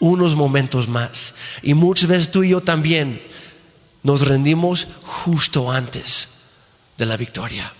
unos 0.00 0.36
momentos 0.36 0.88
más. 0.88 1.34
Y 1.62 1.74
muchas 1.74 2.08
veces 2.08 2.30
tú 2.30 2.42
y 2.44 2.50
yo 2.50 2.60
también 2.60 3.20
nos 4.02 4.26
rendimos 4.26 4.86
justo 5.02 5.70
antes 5.70 6.28
de 6.96 7.06
la 7.06 7.16
victoria. 7.16 7.72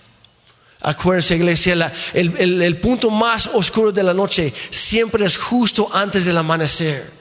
Acuérdense, 0.81 1.35
iglesia, 1.35 1.91
el, 2.13 2.77
punto 2.77 3.09
más 3.09 3.49
oscuro 3.53 3.91
de 3.91 4.03
la 4.03 4.13
noche 4.13 4.53
siempre 4.71 5.25
es 5.25 5.37
justo 5.37 5.89
antes 5.93 6.25
del 6.25 6.37
amanecer. 6.37 7.18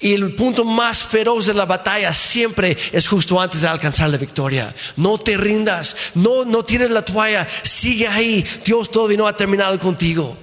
Y 0.00 0.14
el 0.14 0.34
punto 0.34 0.64
más 0.64 1.04
feroz 1.04 1.46
de 1.46 1.54
la 1.54 1.64
batalla 1.64 2.12
siempre 2.12 2.76
es 2.90 3.06
justo 3.06 3.40
antes 3.40 3.60
de 3.60 3.68
alcanzar 3.68 4.10
la 4.10 4.16
victoria. 4.16 4.74
No 4.96 5.18
te 5.18 5.36
rindas, 5.36 5.94
no, 6.14 6.44
no 6.44 6.64
tires 6.64 6.90
la 6.90 7.04
toalla, 7.04 7.46
sigue 7.62 8.08
ahí. 8.08 8.44
Dios 8.64 8.90
todavía 8.90 9.18
no 9.18 9.26
ha 9.28 9.36
terminado 9.36 9.78
contigo. 9.78 10.36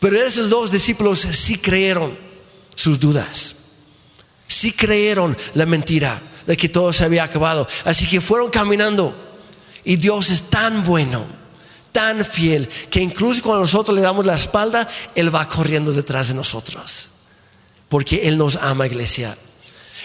Pero 0.00 0.20
esos 0.20 0.50
dos 0.50 0.72
discípulos 0.72 1.20
sí 1.20 1.58
creyeron 1.58 2.16
sus 2.74 2.98
dudas, 2.98 3.54
sí 4.48 4.72
creyeron 4.72 5.36
la 5.54 5.66
mentira 5.66 6.20
de 6.46 6.56
que 6.56 6.68
todo 6.68 6.92
se 6.92 7.04
había 7.04 7.24
acabado. 7.24 7.66
Así 7.84 8.06
que 8.06 8.20
fueron 8.20 8.50
caminando. 8.50 9.14
Y 9.84 9.96
Dios 9.96 10.30
es 10.30 10.50
tan 10.50 10.82
bueno, 10.82 11.24
tan 11.92 12.24
fiel, 12.24 12.68
que 12.90 13.00
incluso 13.00 13.42
cuando 13.42 13.60
nosotros 13.60 13.94
le 13.94 14.02
damos 14.02 14.26
la 14.26 14.34
espalda, 14.34 14.88
Él 15.14 15.32
va 15.32 15.48
corriendo 15.48 15.92
detrás 15.92 16.28
de 16.28 16.34
nosotros 16.34 17.08
porque 17.94 18.26
Él 18.26 18.36
nos 18.36 18.56
ama, 18.56 18.88
iglesia. 18.88 19.38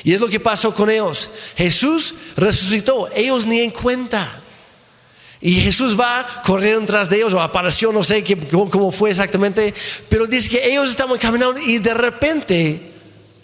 Y 0.04 0.14
es 0.14 0.20
lo 0.20 0.28
que 0.28 0.40
pasó 0.40 0.76
con 0.76 0.92
ellos. 0.92 1.28
Jesús 1.58 2.14
resucitó, 2.38 3.10
ellos 3.16 3.48
ni 3.48 3.62
en 3.62 3.72
cuenta. 3.72 4.44
Y 5.42 5.56
Jesús 5.56 6.00
va 6.00 6.24
corriendo 6.46 6.86
tras 6.86 7.10
de 7.10 7.16
ellos, 7.16 7.34
o 7.34 7.42
apareció, 7.42 7.92
no 7.92 8.04
sé 8.04 8.24
cómo, 8.52 8.92
fue 8.92 9.10
exactamente, 9.10 9.74
pero 10.08 10.28
dice 10.28 10.50
que 10.50 10.70
ellos 10.70 10.88
estaban 10.88 11.18
caminando 11.18 11.60
y 11.60 11.80
de 11.80 11.96
repente 11.96 12.92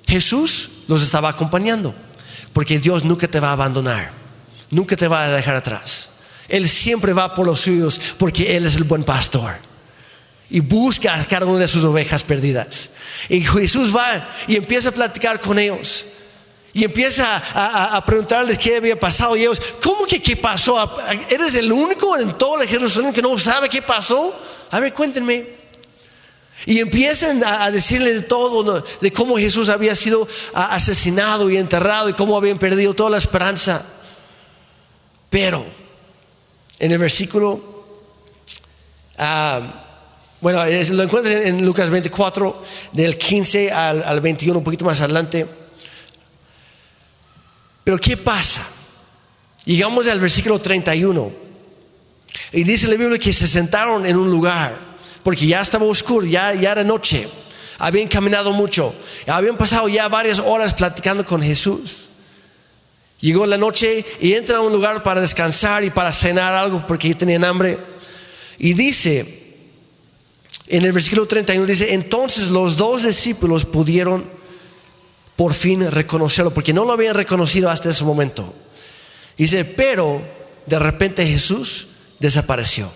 Jesús 0.07 0.69
los 0.87 1.01
estaba 1.01 1.29
acompañando, 1.29 1.95
porque 2.53 2.77
Dios 2.77 3.03
nunca 3.03 3.27
te 3.27 3.39
va 3.39 3.49
a 3.49 3.53
abandonar, 3.53 4.11
nunca 4.69 4.95
te 4.95 5.07
va 5.07 5.23
a 5.23 5.29
dejar 5.29 5.55
atrás. 5.55 6.09
Él 6.49 6.69
siempre 6.69 7.13
va 7.13 7.33
por 7.33 7.47
los 7.47 7.61
suyos, 7.61 7.99
porque 8.19 8.55
Él 8.55 8.67
es 8.67 8.75
el 8.75 8.83
buen 8.83 9.03
pastor 9.03 9.55
y 10.49 10.59
busca 10.59 11.13
a 11.13 11.25
cada 11.25 11.45
una 11.45 11.59
de 11.59 11.67
sus 11.67 11.83
ovejas 11.83 12.23
perdidas. 12.23 12.91
Y 13.29 13.41
Jesús 13.41 13.95
va 13.95 14.27
y 14.47 14.55
empieza 14.55 14.89
a 14.89 14.91
platicar 14.91 15.39
con 15.39 15.57
ellos. 15.57 16.05
Y 16.73 16.83
empieza 16.83 17.41
a, 17.53 18.03
preguntarles 18.05 18.57
qué 18.57 18.75
había 18.75 18.99
pasado. 18.99 19.35
Y 19.37 19.41
ellos, 19.41 19.61
¿cómo 19.81 20.05
que 20.05 20.21
qué 20.21 20.35
pasó? 20.35 20.77
¿Eres 21.29 21.55
el 21.55 21.71
único 21.71 22.17
en 22.17 22.37
todo 22.37 22.61
el 22.61 22.67
Jerusalén 22.67 23.13
que 23.13 23.21
no 23.21 23.39
sabe 23.39 23.69
qué 23.69 23.81
pasó? 23.81 24.37
A 24.71 24.79
ver, 24.81 24.93
cuéntenme. 24.93 25.55
Y 26.65 26.79
empiezan 26.79 27.43
a, 27.45 27.71
decirle 27.71 28.13
de 28.13 28.21
todo, 28.21 28.83
de 28.99 29.13
cómo 29.13 29.37
Jesús 29.37 29.69
había 29.69 29.95
sido 29.95 30.27
asesinado 30.53 31.49
y 31.49 31.57
enterrado 31.57 32.09
y 32.09 32.13
cómo 32.13 32.35
habían 32.35 32.59
perdido 32.59 32.93
toda 32.93 33.09
la 33.09 33.17
esperanza. 33.17 33.83
Pero 35.29 35.65
en 36.77 36.91
el 36.91 36.97
versículo... 36.97 37.73
Ah, 39.17 39.84
bueno, 40.45 40.63
lo 40.63 41.01
encuentras 41.01 41.33
en, 41.33 41.65
Lucas 41.65 41.89
24, 41.89 42.63
del 42.91 43.17
15 43.17 43.71
al, 43.71 44.21
21, 44.21 44.59
un 44.59 44.63
poquito 44.63 44.85
más 44.85 45.01
adelante. 45.01 45.47
Pero 47.83 47.97
¿qué 47.97 48.15
pasa? 48.15 48.61
Llegamos 49.65 50.05
al 50.05 50.19
versículo 50.19 50.59
31 50.59 51.31
y 52.51 52.63
dice 52.63 52.87
la 52.87 52.93
Biblia 52.93 53.17
que 53.17 53.33
se 53.33 53.47
sentaron 53.47 54.05
en 54.05 54.17
un 54.17 54.29
lugar 54.29 54.77
porque 55.23 55.47
ya 55.47 55.61
estaba 55.61 55.85
oscuro, 55.85 56.27
ya, 56.27 56.53
ya 56.53 56.73
era 56.73 56.83
noche, 56.83 57.27
habían 57.79 58.07
caminado 58.07 58.51
mucho, 58.51 58.93
habían 59.25 59.57
pasado 59.57 59.87
ya 59.87 60.07
varias 60.09 60.37
horas 60.37 60.75
platicando 60.75 61.25
con 61.25 61.41
Jesús. 61.41 62.05
Llegó 63.19 63.47
la 63.47 63.57
noche 63.57 64.05
y 64.19 64.33
entran 64.33 64.59
a 64.59 64.61
un 64.61 64.73
lugar 64.73 65.01
para 65.01 65.21
descansar 65.21 65.83
y 65.83 65.89
para 65.89 66.11
cenar 66.11 66.53
algo 66.53 66.85
porque 66.85 67.15
tenían 67.15 67.43
hambre. 67.43 67.79
Y 68.59 68.73
dice, 68.73 69.44
en 70.67 70.83
el 70.83 70.91
versículo 70.91 71.27
31 71.27 71.65
dice, 71.67 71.93
entonces 71.93 72.47
los 72.47 72.77
dos 72.77 73.03
discípulos 73.03 73.65
pudieron 73.65 74.25
por 75.35 75.53
fin 75.53 75.91
reconocerlo, 75.91 76.53
porque 76.53 76.73
no 76.73 76.85
lo 76.85 76.93
habían 76.93 77.15
reconocido 77.15 77.69
hasta 77.69 77.89
ese 77.89 78.03
momento. 78.03 78.53
Dice, 79.37 79.65
pero 79.65 80.21
de 80.65 80.79
repente 80.79 81.25
Jesús 81.27 81.87
desapareció. 82.19 82.89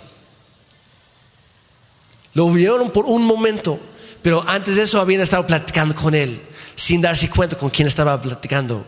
Lo 2.33 2.49
vieron 2.49 2.91
por 2.91 3.05
un 3.05 3.25
momento, 3.25 3.79
pero 4.21 4.43
antes 4.47 4.75
de 4.75 4.83
eso 4.83 4.99
habían 4.99 5.21
estado 5.21 5.45
platicando 5.45 5.93
con 5.93 6.15
él, 6.15 6.41
sin 6.75 7.01
darse 7.01 7.29
cuenta 7.29 7.57
con 7.57 7.69
quién 7.69 7.87
estaba 7.87 8.19
platicando. 8.21 8.85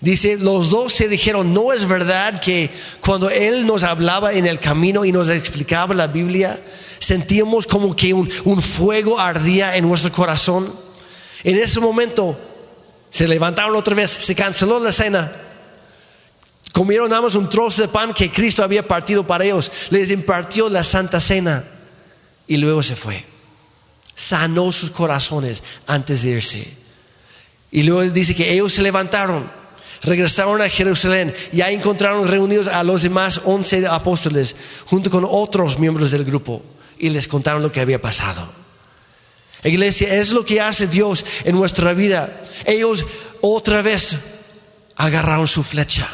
Dice, 0.00 0.36
los 0.36 0.68
dos 0.68 0.92
se 0.92 1.08
dijeron, 1.08 1.54
no 1.54 1.72
es 1.72 1.88
verdad 1.88 2.38
que 2.38 2.70
cuando 3.00 3.30
Él 3.30 3.66
nos 3.66 3.84
hablaba 3.84 4.34
en 4.34 4.44
el 4.44 4.60
camino 4.60 5.06
y 5.06 5.12
nos 5.12 5.30
explicaba 5.30 5.94
la 5.94 6.08
Biblia, 6.08 6.62
sentíamos 7.04 7.66
como 7.66 7.94
que 7.94 8.14
un, 8.14 8.62
fuego 8.62 9.20
ardía 9.20 9.76
en 9.76 9.86
nuestro 9.86 10.10
corazón. 10.10 10.74
En 11.42 11.56
ese 11.56 11.78
momento 11.80 12.38
se 13.10 13.28
levantaron 13.28 13.76
otra 13.76 13.94
vez, 13.94 14.10
se 14.10 14.34
canceló 14.34 14.80
la 14.80 14.90
cena. 14.90 15.30
Comieron 16.72 17.10
más 17.10 17.34
un 17.34 17.48
trozo 17.48 17.82
de 17.82 17.88
pan 17.88 18.12
que 18.12 18.32
Cristo 18.32 18.64
había 18.64 18.86
partido 18.86 19.24
para 19.26 19.44
ellos. 19.44 19.70
Les 19.90 20.10
impartió 20.10 20.68
la 20.68 20.82
santa 20.82 21.20
cena 21.20 21.64
y 22.48 22.56
luego 22.56 22.82
se 22.82 22.96
fue. 22.96 23.24
Sanó 24.14 24.72
sus 24.72 24.90
corazones 24.90 25.62
antes 25.86 26.22
de 26.22 26.30
irse. 26.30 26.66
Y 27.70 27.82
luego 27.82 28.02
dice 28.10 28.34
que 28.34 28.52
ellos 28.52 28.72
se 28.72 28.82
levantaron, 28.82 29.48
regresaron 30.02 30.62
a 30.62 30.68
Jerusalén 30.68 31.34
y 31.52 31.60
ahí 31.60 31.74
encontraron 31.74 32.26
reunidos 32.26 32.68
a 32.68 32.82
los 32.82 33.02
demás 33.02 33.40
once 33.44 33.86
apóstoles 33.86 34.56
junto 34.86 35.10
con 35.10 35.26
otros 35.28 35.78
miembros 35.78 36.10
del 36.10 36.24
grupo 36.24 36.62
y 36.98 37.10
les 37.10 37.28
contaron 37.28 37.62
lo 37.62 37.72
que 37.72 37.80
había 37.80 38.00
pasado. 38.00 38.46
Iglesia, 39.62 40.14
es 40.14 40.30
lo 40.30 40.44
que 40.44 40.60
hace 40.60 40.86
Dios 40.86 41.24
en 41.44 41.56
nuestra 41.56 41.94
vida. 41.94 42.44
Ellos 42.66 43.04
otra 43.40 43.82
vez 43.82 44.16
agarraron 44.96 45.46
su 45.46 45.62
flecha. 45.62 46.06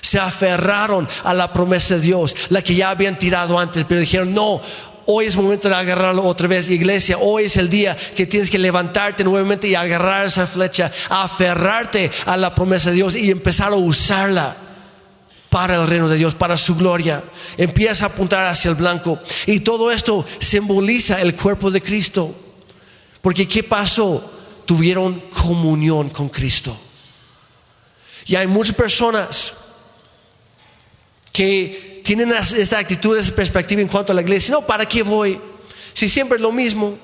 Se 0.00 0.18
aferraron 0.18 1.08
a 1.24 1.34
la 1.34 1.52
promesa 1.52 1.94
de 1.94 2.00
Dios, 2.00 2.34
la 2.48 2.62
que 2.62 2.74
ya 2.74 2.90
habían 2.90 3.18
tirado 3.18 3.58
antes, 3.58 3.84
pero 3.84 4.00
dijeron, 4.00 4.34
no, 4.34 4.60
hoy 5.06 5.26
es 5.26 5.36
momento 5.36 5.68
de 5.68 5.74
agarrarlo 5.74 6.24
otra 6.24 6.48
vez, 6.48 6.70
iglesia. 6.70 7.18
Hoy 7.18 7.44
es 7.44 7.56
el 7.56 7.68
día 7.68 7.96
que 8.16 8.26
tienes 8.26 8.50
que 8.50 8.58
levantarte 8.58 9.24
nuevamente 9.24 9.68
y 9.68 9.74
agarrar 9.74 10.26
esa 10.26 10.46
flecha, 10.46 10.90
aferrarte 11.08 12.10
a 12.26 12.36
la 12.36 12.54
promesa 12.54 12.90
de 12.90 12.96
Dios 12.96 13.16
y 13.16 13.30
empezar 13.30 13.72
a 13.72 13.76
usarla 13.76 14.56
para 15.48 15.76
el 15.76 15.86
reino 15.86 16.08
de 16.08 16.16
Dios, 16.16 16.34
para 16.34 16.56
su 16.56 16.76
gloria. 16.76 17.22
Empieza 17.56 18.04
a 18.04 18.08
apuntar 18.08 18.46
hacia 18.46 18.68
el 18.68 18.74
blanco. 18.74 19.18
Y 19.46 19.60
todo 19.60 19.90
esto 19.90 20.24
simboliza 20.38 21.20
el 21.20 21.34
cuerpo 21.34 21.70
de 21.70 21.80
Cristo. 21.80 22.34
Porque 23.20 23.48
¿qué 23.48 23.62
pasó? 23.62 24.32
Tuvieron 24.66 25.20
comunión 25.30 26.10
con 26.10 26.28
Cristo. 26.28 26.76
Y 28.26 28.36
hay 28.36 28.46
muchas 28.46 28.74
personas 28.74 29.54
que 31.32 32.02
tienen 32.04 32.30
esta 32.30 32.78
actitud, 32.78 33.16
esta 33.16 33.34
perspectiva 33.34 33.80
en 33.80 33.88
cuanto 33.88 34.12
a 34.12 34.14
la 34.14 34.22
iglesia. 34.22 34.52
No, 34.52 34.66
¿para 34.66 34.86
qué 34.86 35.02
voy? 35.02 35.40
Si 35.94 36.08
siempre 36.08 36.36
es 36.36 36.42
lo 36.42 36.52
mismo. 36.52 36.98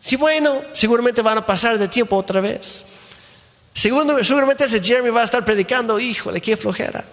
Si 0.00 0.16
bueno, 0.16 0.62
seguramente 0.74 1.22
van 1.22 1.38
a 1.38 1.46
pasar 1.46 1.78
de 1.78 1.88
tiempo 1.88 2.16
otra 2.16 2.40
vez. 2.40 2.84
Segundo, 3.74 4.22
seguramente 4.22 4.64
ese 4.64 4.80
Jeremy 4.80 5.10
va 5.10 5.22
a 5.22 5.24
estar 5.24 5.44
predicando, 5.44 5.98
híjole, 5.98 6.40
qué 6.40 6.56
flojera. 6.56 7.04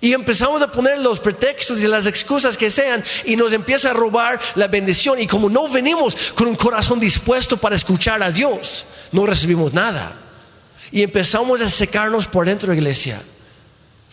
Y 0.00 0.12
empezamos 0.14 0.60
a 0.62 0.70
poner 0.70 0.98
los 0.98 1.20
pretextos 1.20 1.80
y 1.80 1.86
las 1.86 2.06
excusas 2.06 2.56
que 2.56 2.72
sean 2.72 3.04
y 3.24 3.36
nos 3.36 3.52
empieza 3.52 3.90
a 3.90 3.94
robar 3.94 4.40
la 4.56 4.66
bendición. 4.66 5.20
Y 5.20 5.28
como 5.28 5.48
no 5.48 5.68
venimos 5.68 6.16
con 6.34 6.48
un 6.48 6.56
corazón 6.56 6.98
dispuesto 6.98 7.56
para 7.56 7.76
escuchar 7.76 8.20
a 8.20 8.32
Dios, 8.32 8.84
no 9.12 9.26
recibimos 9.26 9.72
nada. 9.72 10.12
Y 10.90 11.02
empezamos 11.02 11.60
a 11.60 11.70
secarnos 11.70 12.26
por 12.26 12.46
dentro 12.46 12.66
de 12.68 12.74
la 12.74 12.80
iglesia. 12.80 13.22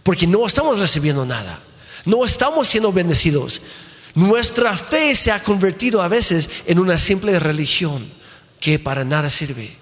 Porque 0.04 0.28
no 0.28 0.46
estamos 0.46 0.78
recibiendo 0.78 1.26
nada. 1.26 1.60
No 2.06 2.24
estamos 2.24 2.68
siendo 2.68 2.94
bendecidos. 2.94 3.60
Nuestra 4.14 4.78
fe 4.78 5.16
se 5.16 5.32
ha 5.32 5.42
convertido 5.42 6.04
a 6.04 6.08
veces 6.08 6.50
en 6.68 6.78
una 6.78 7.00
simple 7.00 7.40
religión 7.40 8.12
que 8.60 8.78
para 8.78 9.04
nada 9.04 9.32
sirve. 9.32 9.79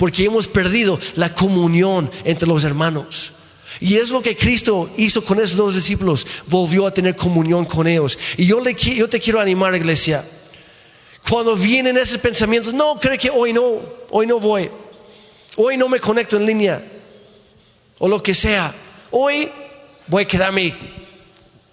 Porque 0.00 0.24
hemos 0.24 0.48
perdido 0.48 0.98
la 1.16 1.34
comunión 1.34 2.10
entre 2.24 2.48
los 2.48 2.64
hermanos. 2.64 3.32
Y 3.80 3.96
es 3.96 4.08
lo 4.08 4.22
que 4.22 4.34
Cristo 4.34 4.88
hizo 4.96 5.22
con 5.22 5.38
esos 5.38 5.58
dos 5.58 5.74
discípulos. 5.74 6.26
Volvió 6.46 6.86
a 6.86 6.94
tener 6.94 7.14
comunión 7.14 7.66
con 7.66 7.86
ellos. 7.86 8.18
Y 8.38 8.46
yo, 8.46 8.62
le, 8.62 8.72
te 8.72 9.20
quiero 9.20 9.40
animar, 9.40 9.74
iglesia. 9.74 10.24
Cuando 11.28 11.54
vienen 11.54 11.98
esos 11.98 12.16
pensamientos, 12.16 12.72
no, 12.72 12.98
creo 12.98 13.18
que 13.18 13.28
hoy 13.28 13.52
no, 13.52 13.62
hoy 14.08 14.26
no 14.26 14.40
voy. 14.40 14.70
Hoy 15.56 15.76
no 15.76 15.86
me 15.86 16.00
conecto 16.00 16.38
en 16.38 16.46
línea. 16.46 16.82
O 17.98 18.08
lo 18.08 18.22
que 18.22 18.34
sea. 18.34 18.74
Hoy 19.10 19.50
voy 20.06 20.22
a 20.22 20.28
quedarme 20.28 20.74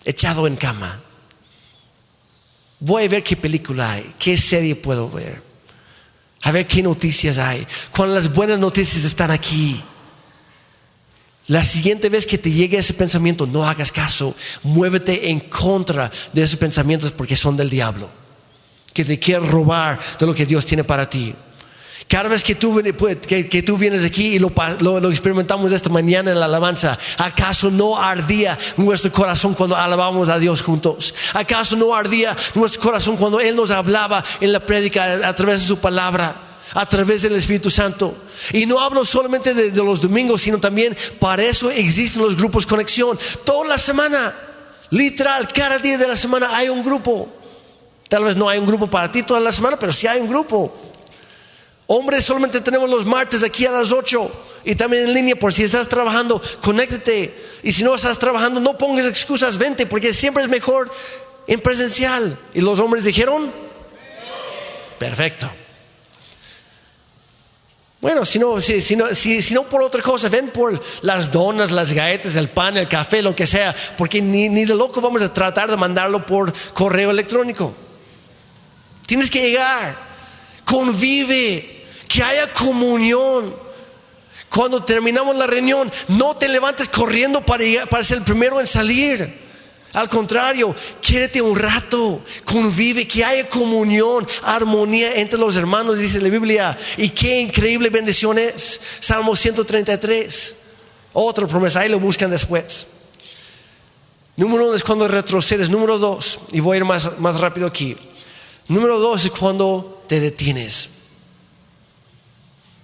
echado 0.03 0.47
en 0.47 0.57
cama. 0.57 1.01
Voy 2.81 3.05
a 3.05 3.07
ver 3.07 3.23
qué 3.23 3.37
película 3.37 3.93
hay, 3.93 4.15
qué 4.19 4.35
serie 4.35 4.75
puedo 4.75 5.09
ver. 5.09 5.46
A 6.41 6.51
ver 6.51 6.67
qué 6.67 6.83
noticias 6.83 7.37
hay. 7.37 7.65
Cuando 7.95 8.15
las 8.15 8.33
buenas 8.33 8.59
noticias 8.59 9.03
están 9.03 9.31
aquí. 9.31 9.81
La 11.47 11.63
siguiente 11.63 12.09
vez 12.09 12.25
que 12.27 12.37
te 12.37 12.51
llegue 12.51 12.77
ese 12.77 12.93
pensamiento, 12.93 13.47
no 13.47 13.65
hagas 13.65 13.91
caso, 13.91 14.35
muévete 14.63 15.29
en 15.29 15.39
contra 15.39 16.11
de 16.33 16.43
esos 16.43 16.59
pensamientos 16.59 17.13
porque 17.13 17.37
son 17.37 17.55
del 17.55 17.69
diablo, 17.69 18.09
que 18.93 19.05
te 19.05 19.17
quiere 19.17 19.45
robar 19.45 19.97
de 20.19 20.25
lo 20.25 20.35
que 20.35 20.45
Dios 20.45 20.65
tiene 20.65 20.83
para 20.83 21.09
ti. 21.09 21.33
Cada 22.07 22.29
vez 22.29 22.41
que 22.41 22.55
tú, 22.55 22.73
vienes 23.77 24.05
aquí 24.05 24.35
y 24.35 24.39
lo, 24.39 24.51
lo, 24.79 25.09
experimentamos 25.09 25.73
esta 25.73 25.89
mañana 25.89 26.31
en 26.31 26.39
la 26.39 26.45
alabanza, 26.45 26.97
¿acaso 27.17 27.69
no 27.69 27.97
ardía 27.97 28.57
nuestro 28.77 29.11
corazón 29.11 29.53
cuando 29.53 29.75
alabamos 29.75 30.29
a 30.29 30.39
Dios 30.39 30.61
juntos? 30.61 31.13
¿Acaso 31.33 31.75
no 31.75 31.93
ardía 31.93 32.35
nuestro 32.55 32.81
corazón 32.81 33.17
cuando 33.17 33.41
Él 33.41 33.57
nos 33.57 33.71
hablaba 33.71 34.23
en 34.39 34.53
la 34.53 34.61
prédica 34.61 35.27
a 35.27 35.35
través 35.35 35.61
de 35.61 35.67
su 35.67 35.79
palabra? 35.79 36.43
a 36.73 36.87
través 36.87 37.23
del 37.23 37.35
Espíritu 37.35 37.69
Santo. 37.69 38.15
Y 38.53 38.65
no 38.65 38.79
hablo 38.79 39.03
solamente 39.03 39.53
de, 39.53 39.71
los 39.83 40.01
domingos, 40.01 40.41
sino 40.41 40.59
también 40.59 40.95
para 41.19 41.41
eso 41.43 41.71
existen 41.71 42.21
los 42.21 42.35
grupos 42.35 42.67
conexión. 42.67 43.17
Toda 43.43 43.67
la 43.67 43.77
semana, 43.77 44.35
literal, 44.91 45.51
cada 45.53 45.79
día 45.79 45.97
de 45.97 46.07
la 46.07 46.15
semana 46.15 46.55
hay 46.55 46.69
un 46.69 46.83
grupo. 46.83 47.29
Tal 48.09 48.23
vez 48.23 48.35
no 48.35 48.47
hay 48.47 48.59
un 48.59 48.67
grupo 48.67 48.87
para 48.87 49.11
ti 49.11 49.23
toda 49.23 49.39
la 49.39 49.51
semana, 49.51 49.77
pero 49.79 49.91
sí 49.91 50.05
hay 50.05 50.21
un 50.21 50.29
grupo. 50.29 50.86
Hombres 51.87 52.25
solamente 52.25 52.59
tenemos 52.59 52.89
los 52.89 53.05
martes 53.05 53.43
aquí 53.43 53.65
a 53.65 53.71
las 53.71 53.93
8 53.93 54.31
y 54.65 54.75
también 54.75 55.03
en 55.05 55.13
línea 55.13 55.35
por 55.37 55.53
si 55.53 55.63
estás 55.63 55.87
trabajando, 55.87 56.41
conéctate. 56.61 57.33
Y 57.63 57.71
si 57.71 57.83
no 57.85 57.95
estás 57.95 58.19
trabajando, 58.19 58.59
no 58.59 58.77
pongas 58.77 59.05
excusas, 59.05 59.57
vente, 59.57 59.85
porque 59.85 60.13
siempre 60.13 60.43
es 60.43 60.49
mejor 60.49 60.91
en 61.47 61.61
presencial. 61.61 62.37
Y 62.53 62.59
los 62.59 62.77
hombres 62.81 63.05
dijeron, 63.05 63.49
perfecto. 64.99 65.49
Bueno, 68.01 68.25
si 68.25 68.37
no, 68.37 68.59
si, 68.59 68.81
si, 68.81 68.95
no, 68.97 69.07
si, 69.15 69.53
no, 69.53 69.63
por 69.63 69.81
otra 69.81 70.01
cosa, 70.01 70.27
ven 70.27 70.49
por 70.49 70.79
las 71.01 71.31
donas, 71.31 71.71
las 71.71 71.93
galletas, 71.93 72.35
el 72.35 72.49
pan, 72.49 72.75
el 72.75 72.87
café, 72.87 73.21
lo 73.21 73.35
que 73.35 73.47
sea, 73.47 73.75
porque 73.97 74.21
ni, 74.21 74.49
ni 74.49 74.65
de 74.65 74.75
loco 74.75 74.99
vamos 75.01 75.21
a 75.21 75.33
tratar 75.33 75.71
de 75.71 75.77
mandarlo 75.77 76.25
por 76.25 76.53
correo 76.73 77.09
electrónico. 77.09 77.73
Tienes 79.05 79.31
que 79.31 79.41
llegar, 79.47 79.97
convive, 80.63 81.76
que 82.07 82.23
haya 82.23 82.51
comunión. 82.53 83.53
Cuando 84.49 84.83
terminamos 84.83 85.35
la 85.35 85.45
reunión, 85.45 85.91
no 86.07 86.35
te 86.37 86.47
levantes 86.47 86.87
corriendo 86.87 87.41
para, 87.41 87.63
para 87.89 88.03
ser 88.03 88.19
el 88.19 88.23
primero 88.23 88.59
en 88.59 88.67
salir. 88.67 89.47
Al 89.93 90.09
contrario, 90.09 90.75
quédate 91.01 91.41
un 91.41 91.57
rato, 91.57 92.21
convive, 92.45 93.07
que 93.07 93.25
haya 93.25 93.49
comunión, 93.49 94.27
armonía 94.43 95.15
entre 95.15 95.39
los 95.39 95.55
hermanos, 95.55 95.97
dice 95.97 96.21
la 96.21 96.29
Biblia. 96.29 96.77
Y 96.97 97.09
qué 97.09 97.39
increíble 97.39 97.89
bendición 97.89 98.37
es. 98.37 98.79
Salmo 98.99 99.35
133. 99.35 100.55
Otra 101.13 101.47
promesa, 101.47 101.79
ahí 101.79 101.89
lo 101.89 101.99
buscan 101.99 102.29
después. 102.29 102.85
Número 104.35 104.67
uno 104.67 104.75
es 104.75 104.83
cuando 104.83 105.07
retrocedes. 105.07 105.69
Número 105.69 105.97
dos, 105.97 106.39
y 106.51 106.59
voy 106.59 106.75
a 106.75 106.77
ir 106.77 106.85
más, 106.85 107.17
más 107.19 107.39
rápido 107.39 107.65
aquí. 107.65 107.97
Número 108.67 108.99
dos 108.99 109.25
es 109.25 109.31
cuando 109.31 110.03
te 110.07 110.19
detienes. 110.19 110.89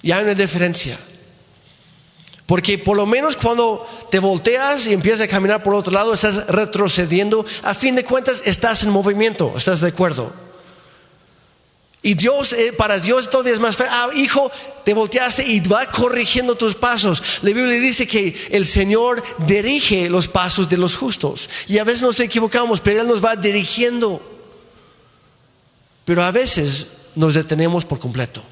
Y 0.03 0.11
hay 0.11 0.23
una 0.23 0.35
diferencia. 0.35 0.99
Porque 2.45 2.77
por 2.77 2.97
lo 2.97 3.05
menos 3.05 3.37
cuando 3.37 3.87
te 4.11 4.19
volteas 4.19 4.85
y 4.85 4.93
empiezas 4.93 5.21
a 5.21 5.27
caminar 5.27 5.63
por 5.63 5.73
otro 5.73 5.93
lado, 5.93 6.13
estás 6.13 6.45
retrocediendo. 6.47 7.43
A 7.63 7.73
fin 7.73 7.95
de 7.95 8.03
cuentas, 8.03 8.43
estás 8.45 8.83
en 8.83 8.91
movimiento. 8.91 9.53
¿Estás 9.57 9.81
de 9.81 9.87
acuerdo? 9.87 10.31
Y 12.05 12.15
Dios, 12.15 12.51
eh, 12.51 12.73
para 12.73 12.99
Dios 12.99 13.29
todavía 13.29 13.53
es 13.53 13.59
más 13.59 13.77
feo. 13.77 13.87
Ah, 13.89 14.09
hijo, 14.13 14.51
te 14.83 14.93
volteaste 14.93 15.47
y 15.47 15.61
va 15.61 15.85
corrigiendo 15.85 16.55
tus 16.55 16.75
pasos. 16.75 17.23
La 17.41 17.51
Biblia 17.51 17.79
dice 17.79 18.05
que 18.05 18.35
el 18.51 18.65
Señor 18.65 19.23
dirige 19.47 20.09
los 20.09 20.27
pasos 20.27 20.67
de 20.67 20.75
los 20.75 20.97
justos. 20.97 21.49
Y 21.65 21.77
a 21.77 21.85
veces 21.85 22.01
nos 22.01 22.19
equivocamos, 22.19 22.81
pero 22.81 23.01
Él 23.01 23.07
nos 23.07 23.23
va 23.23 23.37
dirigiendo. 23.37 24.21
Pero 26.03 26.23
a 26.25 26.31
veces 26.31 26.87
nos 27.15 27.35
detenemos 27.35 27.85
por 27.85 27.99
completo. 27.99 28.43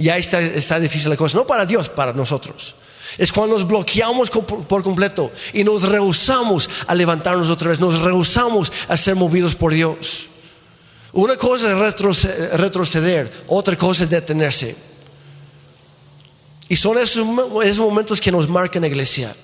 Y 0.00 0.08
ahí 0.08 0.22
está, 0.22 0.80
difícil 0.80 1.10
la 1.10 1.16
cosa, 1.16 1.36
no 1.36 1.46
para 1.46 1.66
Dios, 1.66 1.90
para 1.90 2.14
nosotros. 2.14 2.74
Es 3.18 3.30
cuando 3.30 3.58
nos 3.58 3.68
bloqueamos 3.68 4.30
por 4.30 4.82
completo 4.82 5.30
y 5.52 5.62
nos 5.62 5.82
rehusamos 5.82 6.70
a 6.86 6.94
levantarnos 6.94 7.50
otra 7.50 7.68
vez, 7.68 7.80
nos 7.80 8.00
rehusamos 8.00 8.72
a 8.88 8.96
ser 8.96 9.14
movidos 9.14 9.54
por 9.54 9.74
Dios. 9.74 10.26
Una 11.12 11.36
cosa 11.36 11.70
es 11.70 12.58
retroceder, 12.58 13.30
otra 13.46 13.76
cosa 13.76 14.04
es 14.04 14.10
detenerse. 14.10 14.74
Y 16.70 16.76
son 16.76 16.96
esos, 16.96 17.26
esos 17.62 17.84
momentos 17.84 18.22
que 18.22 18.32
nos 18.32 18.48
marcan 18.48 18.80
la 18.80 18.88
iglesia. 18.88 19.36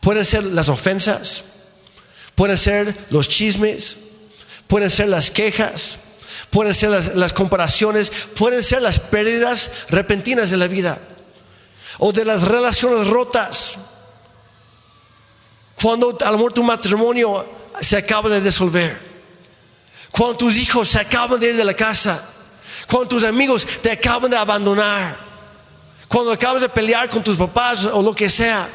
Pueden 0.00 0.26
ser 0.26 0.44
las 0.44 0.68
ofensas, 0.68 1.44
pueden 2.34 2.58
ser 2.58 2.94
los 3.08 3.26
chismes, 3.26 3.96
pueden 4.66 4.90
ser 4.90 5.08
las 5.08 5.30
quejas, 5.30 5.98
pueden 6.56 6.72
ser 6.72 6.88
las, 7.14 7.34
comparaciones, 7.34 8.10
pueden 8.34 8.62
ser 8.62 8.80
las 8.80 8.98
pérdidas 8.98 9.70
repentinas 9.90 10.48
de 10.48 10.56
la 10.56 10.66
vida 10.66 10.98
o 11.98 12.14
de 12.14 12.24
las 12.24 12.44
relaciones 12.44 13.08
rotas. 13.08 13.74
Cuando 15.78 16.16
a 16.18 16.30
lo 16.30 16.38
mejor 16.38 16.54
tu 16.54 16.62
matrimonio 16.62 17.46
se 17.82 17.98
acaba 17.98 18.30
de 18.30 18.40
disolver, 18.40 18.98
cuando 20.10 20.38
tus 20.38 20.56
hijos 20.56 20.88
se 20.88 20.98
acaban 20.98 21.38
de 21.38 21.50
ir 21.50 21.56
de 21.58 21.64
la 21.64 21.74
casa, 21.74 22.22
cuando 22.88 23.08
tus 23.08 23.24
amigos 23.24 23.66
te 23.82 23.90
acaban 23.90 24.30
de 24.30 24.38
abandonar, 24.38 25.14
cuando 26.08 26.32
acabas 26.32 26.62
de 26.62 26.70
pelear 26.70 27.10
con 27.10 27.22
tus 27.22 27.36
papás 27.36 27.84
o 27.84 28.00
lo 28.00 28.14
que 28.14 28.30
sea. 28.30 28.66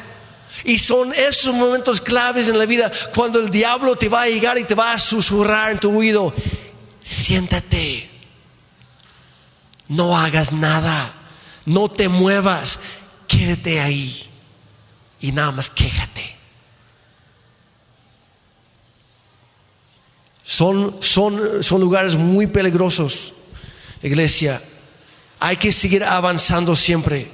Y 0.62 0.78
son 0.78 1.12
esos 1.14 1.52
momentos 1.52 2.00
claves 2.00 2.46
en 2.46 2.56
la 2.60 2.66
vida 2.66 2.92
cuando 3.12 3.40
el 3.40 3.50
diablo 3.50 3.96
te 3.96 4.08
va 4.08 4.22
a 4.22 4.28
llegar 4.28 4.56
y 4.56 4.62
te 4.62 4.76
va 4.76 4.92
a 4.92 4.98
susurrar 5.00 5.72
en 5.72 5.80
tu 5.80 5.98
oído 5.98 6.32
siéntate. 7.02 8.08
No 9.88 10.16
hagas 10.16 10.52
nada. 10.52 11.12
No 11.66 11.88
te 11.88 12.08
muevas. 12.08 12.78
Quédate 13.28 13.80
ahí. 13.80 14.28
Y 15.20 15.32
nada 15.32 15.52
más 15.52 15.70
quéjate. 15.70 16.32
Son, 20.44 20.96
son, 21.00 21.62
son 21.62 21.80
lugares 21.80 22.14
muy 22.14 22.46
peligrosos, 22.46 23.32
iglesia. 24.02 24.60
Hay 25.40 25.56
que 25.56 25.72
seguir 25.72 26.04
avanzando 26.04 26.76
siempre. 26.76 27.30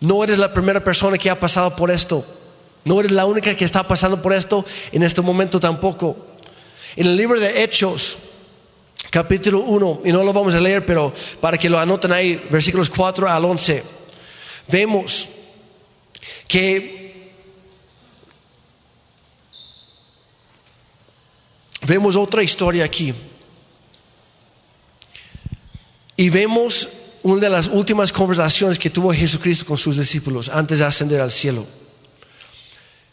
No 0.00 0.24
eres 0.24 0.38
la 0.38 0.52
primera 0.52 0.82
persona 0.82 1.16
que 1.18 1.30
ha 1.30 1.38
pasado 1.38 1.76
por 1.76 1.92
esto. 1.92 2.26
No 2.84 2.98
eres 2.98 3.12
la 3.12 3.26
única 3.26 3.54
que 3.54 3.64
está 3.64 3.86
pasando 3.86 4.20
por 4.20 4.32
esto 4.32 4.64
en 4.90 5.04
este 5.04 5.22
momento 5.22 5.60
tampoco. 5.60 6.31
En 6.94 7.06
el 7.06 7.16
libro 7.16 7.40
de 7.40 7.62
Hechos, 7.62 8.18
capítulo 9.10 9.60
1, 9.60 10.02
y 10.04 10.12
no 10.12 10.22
lo 10.22 10.32
vamos 10.32 10.54
a 10.54 10.60
leer, 10.60 10.84
pero 10.84 11.12
para 11.40 11.56
que 11.56 11.70
lo 11.70 11.78
anoten 11.78 12.12
ahí, 12.12 12.42
versículos 12.50 12.90
4 12.90 13.28
al 13.28 13.44
11, 13.44 13.82
vemos 14.68 15.28
que 16.46 17.02
vemos 21.86 22.14
otra 22.14 22.42
historia 22.42 22.84
aquí. 22.84 23.14
Y 26.14 26.28
vemos 26.28 26.88
una 27.22 27.40
de 27.40 27.50
las 27.50 27.68
últimas 27.68 28.12
conversaciones 28.12 28.78
que 28.78 28.90
tuvo 28.90 29.14
Jesucristo 29.14 29.64
con 29.64 29.78
sus 29.78 29.96
discípulos 29.96 30.50
antes 30.50 30.80
de 30.80 30.84
ascender 30.84 31.22
al 31.22 31.32
cielo. 31.32 31.66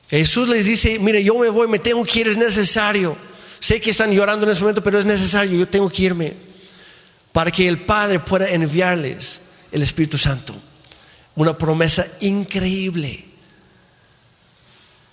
Jesús 0.09 0.49
les 0.49 0.65
dice, 0.65 0.99
mire, 0.99 1.23
yo 1.23 1.36
me 1.36 1.49
voy, 1.49 1.67
me 1.67 1.80
tengo 1.80 2.03
que 2.03 2.19
ir, 2.19 2.27
es 2.27 2.38
necesario. 2.38 3.28
Sé 3.60 3.82
que 3.82 3.91
están 3.91 4.12
llorando 4.12 4.45
en 4.45 4.51
ese 4.51 4.62
momento, 4.62 4.84
pero 4.84 4.99
es 4.99 5.05
necesario, 5.05 5.57
yo 5.57 5.68
tengo 5.68 5.89
que 5.89 6.03
irme 6.03 6.34
para 7.32 7.51
que 7.51 7.68
el 7.68 7.80
Padre 7.80 8.20
pueda 8.20 8.49
enviarles 8.49 9.41
el 9.72 9.82
Espíritu 9.82 10.18
Santo. 10.18 10.55
Una 11.36 11.57
promesa 11.57 12.05
increíble. 12.22 13.26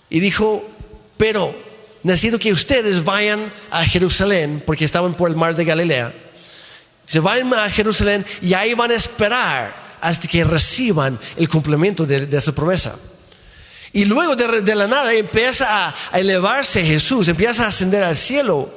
Y 0.09 0.19
dijo, 0.19 0.67
pero 1.17 1.53
necesito 2.03 2.39
que 2.39 2.53
ustedes 2.53 3.03
vayan 3.03 3.51
a 3.69 3.85
Jerusalén, 3.85 4.63
porque 4.65 4.85
estaban 4.85 5.13
por 5.13 5.29
el 5.29 5.35
mar 5.35 5.55
de 5.55 5.65
Galilea. 5.65 6.13
Se 7.05 7.19
vayan 7.19 7.53
a 7.53 7.69
Jerusalén 7.69 8.25
y 8.41 8.53
ahí 8.53 8.73
van 8.73 8.91
a 8.91 8.95
esperar 8.95 9.73
hasta 10.01 10.27
que 10.27 10.43
reciban 10.43 11.17
el 11.35 11.49
cumplimiento 11.49 12.05
de, 12.05 12.25
de 12.25 12.37
esa 12.37 12.51
promesa. 12.51 12.95
Y 13.93 14.05
luego 14.05 14.35
de, 14.35 14.75
la 14.75 14.87
nada 14.87 15.13
empieza 15.13 15.87
a, 15.87 15.95
elevarse 16.17 16.83
Jesús, 16.83 17.27
empieza 17.27 17.65
a 17.65 17.67
ascender 17.67 18.03
al 18.03 18.17
cielo. 18.17 18.69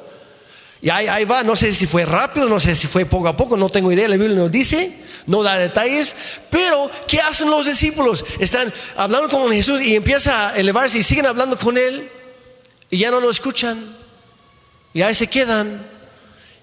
Y 0.81 0.89
ahí, 0.89 1.07
ahí, 1.07 1.25
va, 1.25 1.43
no 1.43 1.55
sé 1.55 1.73
si 1.73 1.85
fue 1.85 2.05
rápido, 2.05 2.47
no 2.47 2.59
sé 2.59 2.75
si 2.75 2.87
fue 2.87 3.05
poco 3.05 3.27
a 3.27 3.37
poco, 3.37 3.55
no 3.55 3.69
tengo 3.69 3.91
idea, 3.91 4.07
la 4.07 4.17
Biblia 4.17 4.35
no 4.35 4.49
dice, 4.49 4.91
no 5.27 5.43
da 5.43 5.57
detalles, 5.57 6.15
pero 6.49 6.89
¿qué 7.07 7.21
hacen 7.21 7.49
los 7.49 7.65
discípulos? 7.65 8.25
Están 8.39 8.73
hablando 8.95 9.29
con 9.29 9.51
Jesús 9.51 9.79
y 9.81 9.95
empieza 9.95 10.49
a 10.49 10.57
elevarse 10.57 10.97
y 10.97 11.03
siguen 11.03 11.27
hablando 11.27 11.57
con 11.57 11.77
Él 11.77 12.09
y 12.89 12.97
ya 12.97 13.11
no 13.11 13.21
lo 13.21 13.29
escuchan. 13.29 13.95
Y 14.93 15.01
ahí 15.01 15.15
se 15.15 15.27
quedan. 15.27 15.81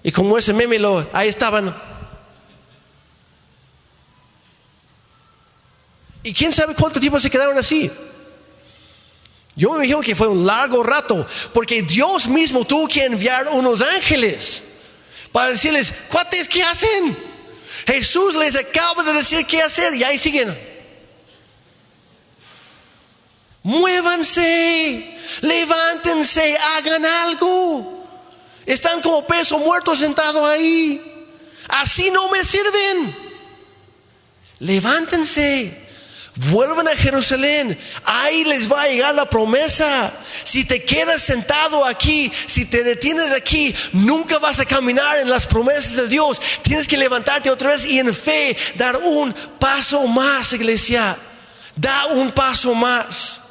Y 0.03 0.11
como 0.11 0.37
ese 0.37 0.53
meme, 0.53 0.77
ahí 1.13 1.27
estaban. 1.27 1.75
Y 6.23 6.33
quién 6.33 6.53
sabe 6.53 6.75
cuánto 6.75 6.99
tiempo 6.99 7.19
se 7.19 7.29
quedaron 7.29 7.57
así. 7.57 7.91
Yo 9.59 9.71
me 9.71 9.75
imagino 9.79 9.99
que 9.99 10.15
fue 10.15 10.29
un 10.29 10.45
largo 10.45 10.83
rato, 10.83 11.27
porque 11.53 11.81
Dios 11.81 12.29
mismo 12.29 12.63
tuvo 12.63 12.87
que 12.87 13.03
enviar 13.03 13.49
unos 13.49 13.81
ángeles 13.81 14.63
para 15.33 15.49
decirles, 15.49 15.93
cuates, 16.07 16.47
¿qué 16.47 16.63
hacen? 16.63 17.17
Jesús 17.85 18.35
les 18.35 18.55
acaba 18.55 19.03
de 19.03 19.11
decir 19.11 19.45
qué 19.45 19.61
hacer 19.61 19.93
y 19.95 20.03
ahí 20.05 20.17
siguen. 20.17 20.57
Muévanse, 23.61 25.17
levántense, 25.41 26.57
hagan 26.57 27.05
algo. 27.05 28.07
Están 28.65 29.01
como 29.01 29.27
peso 29.27 29.59
muerto 29.59 29.93
sentado 29.93 30.45
ahí. 30.45 31.27
Así 31.67 32.09
no 32.11 32.29
me 32.29 32.45
sirven. 32.45 33.13
Levántense. 34.59 35.88
Vuelvan 36.47 36.87
a 36.87 36.95
Jerusalén, 36.95 37.77
ahí 38.05 38.45
les 38.45 38.71
va 38.71 38.83
a 38.83 38.87
llegar 38.87 39.13
la 39.13 39.29
promesa. 39.29 40.13
Si 40.45 40.63
te 40.63 40.85
quedas 40.85 41.21
sentado 41.21 41.83
aquí, 41.83 42.31
si 42.45 42.63
te 42.63 42.81
detienes 42.81 43.33
aquí, 43.33 43.75
nunca 43.91 44.39
vas 44.39 44.57
a 44.61 44.65
caminar 44.65 45.17
en 45.17 45.29
las 45.29 45.45
promesas 45.45 45.97
de 45.97 46.07
Dios. 46.07 46.39
Tienes 46.61 46.87
que 46.87 46.95
levantarte 46.95 47.51
otra 47.51 47.71
vez 47.71 47.83
y 47.83 47.99
en 47.99 48.15
fe 48.15 48.55
dar 48.75 48.95
un 48.95 49.33
paso 49.59 50.07
más, 50.07 50.53
iglesia. 50.53 51.17
Da 51.75 52.05
un 52.05 52.31
paso 52.31 52.73
más. 52.73 53.41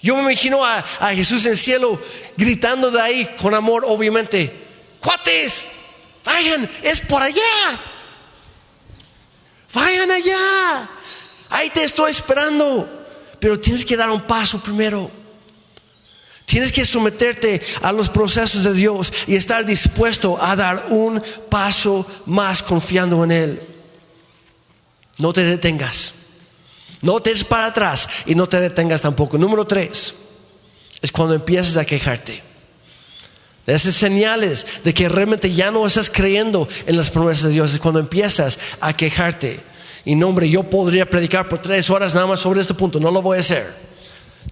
Yo 0.00 0.14
me 0.14 0.22
imagino 0.22 0.64
a, 0.64 0.84
a 1.00 1.08
Jesús 1.08 1.44
en 1.46 1.52
el 1.52 1.58
cielo 1.58 2.00
gritando 2.36 2.92
de 2.92 3.00
ahí 3.00 3.24
con 3.42 3.56
amor, 3.56 3.84
obviamente. 3.88 4.54
Cuates, 5.00 5.66
vayan, 6.24 6.70
es 6.80 7.00
por 7.00 7.20
allá. 7.20 7.80
Vayan 9.72 10.12
allá. 10.12 10.90
Ahí 11.50 11.70
te 11.70 11.84
estoy 11.84 12.10
esperando. 12.10 12.88
Pero 13.38 13.60
tienes 13.60 13.84
que 13.84 13.96
dar 13.96 14.10
un 14.10 14.22
paso 14.22 14.62
primero. 14.62 15.10
Tienes 16.46 16.72
que 16.72 16.84
someterte 16.84 17.60
a 17.82 17.92
los 17.92 18.08
procesos 18.08 18.64
de 18.64 18.72
Dios 18.72 19.12
y 19.26 19.34
estar 19.34 19.64
dispuesto 19.64 20.42
a 20.42 20.54
dar 20.56 20.86
un 20.90 21.22
paso 21.48 22.06
más 22.26 22.62
confiando 22.62 23.24
en 23.24 23.32
Él. 23.32 23.62
No 25.18 25.32
te 25.32 25.42
detengas. 25.42 26.14
No 27.00 27.20
te 27.20 27.30
des 27.30 27.44
para 27.44 27.66
atrás 27.66 28.08
y 28.26 28.34
no 28.34 28.48
te 28.48 28.60
detengas 28.60 29.00
tampoco. 29.00 29.36
Número 29.36 29.66
tres 29.66 30.14
es 31.02 31.12
cuando 31.12 31.34
empiezas 31.34 31.76
a 31.76 31.84
quejarte. 31.84 32.42
Esas 33.66 33.94
señales 33.94 34.66
de 34.84 34.92
que 34.92 35.08
realmente 35.08 35.52
ya 35.52 35.70
no 35.70 35.86
estás 35.86 36.10
creyendo 36.10 36.68
en 36.86 36.96
las 36.96 37.10
promesas 37.10 37.44
de 37.44 37.50
Dios 37.50 37.72
es 37.72 37.78
cuando 37.78 38.00
empiezas 38.00 38.58
a 38.80 38.94
quejarte. 38.94 39.62
Y 40.04 40.14
no, 40.14 40.28
hombre, 40.28 40.48
yo 40.50 40.62
podría 40.64 41.08
predicar 41.08 41.48
por 41.48 41.60
tres 41.62 41.88
horas 41.88 42.14
nada 42.14 42.26
más 42.26 42.40
sobre 42.40 42.60
este 42.60 42.74
punto, 42.74 43.00
no 43.00 43.10
lo 43.10 43.22
voy 43.22 43.38
a 43.38 43.40
hacer. 43.40 43.84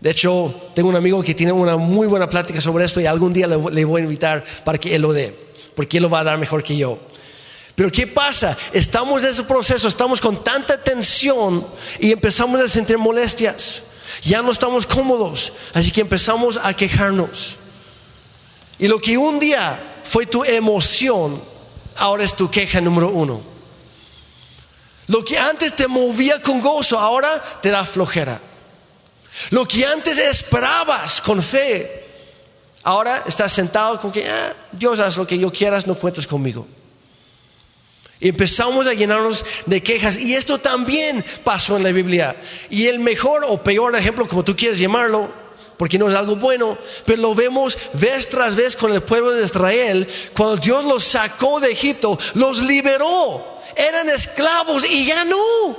De 0.00 0.11
hecho, 0.11 0.55
tengo 0.74 0.88
un 0.88 0.96
amigo 0.96 1.22
que 1.22 1.34
tiene 1.34 1.53
una 1.53 1.76
muy 1.76 2.07
buena 2.07 2.28
plática 2.28 2.61
sobre 2.61 2.84
esto 2.84 3.00
y 3.00 3.07
algún 3.07 3.32
día 3.32 3.46
le, 3.46 3.84
voy 3.84 4.00
a 4.00 4.05
invitar 4.05 4.42
para 4.64 4.78
que 4.78 4.94
él 4.94 5.03
lo 5.03 5.12
dé, 5.12 5.36
porque 5.74 5.98
él 5.98 6.03
lo 6.03 6.11
va 6.11 6.20
a 6.20 6.24
dar 6.24 6.38
mejor 6.38 6.62
que 6.62 6.76
yo. 6.76 6.98
Pero 7.74 7.90
¿qué 7.90 8.07
pasa? 8.07 8.57
Estamos 8.72 9.22
en 9.22 9.28
ese 9.28 9.44
proceso, 9.44 9.88
estamos 9.88 10.20
con 10.20 10.42
tanta 10.42 10.82
tensión 10.82 11.66
y 12.00 12.12
empezamos 12.12 12.61
a 12.61 12.68
sentir 12.68 12.98
molestias. 12.98 13.82
Ya 14.22 14.42
no 14.42 14.50
estamos 14.50 14.86
cómodos, 14.86 15.53
así 15.72 15.90
que 15.90 16.00
empezamos 16.00 16.59
a 16.62 16.74
quejarnos. 16.74 17.57
Y 18.78 18.88
lo 18.88 18.98
que 18.98 19.16
un 19.16 19.38
día 19.38 19.78
fue 20.05 20.26
tu 20.26 20.44
emoción, 20.44 21.40
ahora 21.96 22.24
es 22.24 22.34
tu 22.34 22.50
queja 22.50 22.80
número 22.80 23.11
uno. 23.11 23.51
Lo 25.13 25.23
que 25.23 25.39
antes 25.39 25.77
te 25.77 25.89
movía 25.89 26.41
con 26.41 26.63
gozo, 26.63 26.99
ahora 26.99 27.29
te 27.61 27.69
da 27.69 27.85
flojera. 27.85 28.41
Lo 29.51 29.69
que 29.69 29.85
antes 29.85 30.19
esperabas 30.19 31.21
con 31.21 31.43
fe, 31.43 32.07
ahora 32.83 33.23
estás 33.27 33.53
sentado 33.53 34.01
con 34.01 34.11
que 34.11 34.27
ah, 34.27 34.55
Dios 34.73 35.01
haz 35.01 35.19
lo 35.19 35.27
que 35.27 35.37
yo 35.37 35.53
quieras, 35.53 35.87
no 35.87 35.97
cuentes 35.97 36.27
conmigo. 36.27 36.67
Y 38.21 38.31
empezamos 38.31 38.87
a 38.87 38.95
llenarnos 38.95 39.45
de 39.67 39.83
quejas. 39.83 40.17
Y 40.17 40.35
esto 40.35 40.59
también 40.59 41.23
pasó 41.45 41.77
en 41.77 41.83
la 41.83 41.93
Biblia. 41.93 42.35
Y 42.71 42.87
el 42.87 42.99
mejor 42.99 43.45
o 43.47 43.63
peor 43.63 43.95
ejemplo, 43.95 44.27
como 44.27 44.43
tú 44.43 44.57
quieres 44.57 44.79
llamarlo, 44.79 45.31
porque 45.77 45.99
no 45.99 46.09
es 46.09 46.17
algo 46.17 46.37
bueno, 46.37 46.79
pero 47.05 47.21
lo 47.21 47.35
vemos 47.35 47.77
vez 47.93 48.31
tras 48.31 48.57
vez 48.57 48.77
con 48.77 48.91
el 48.91 49.03
pueblo 49.03 49.33
de 49.33 49.45
Israel, 49.45 50.09
cuando 50.35 50.57
Dios 50.57 50.87
los 50.87 51.05
sacó 51.05 51.61
de 51.61 51.71
Egipto, 51.71 52.19
los 52.33 52.63
liberó 52.63 53.51
eran 53.77 54.09
esclavos 54.09 54.85
y 54.85 55.07
ya 55.07 55.25
no. 55.25 55.77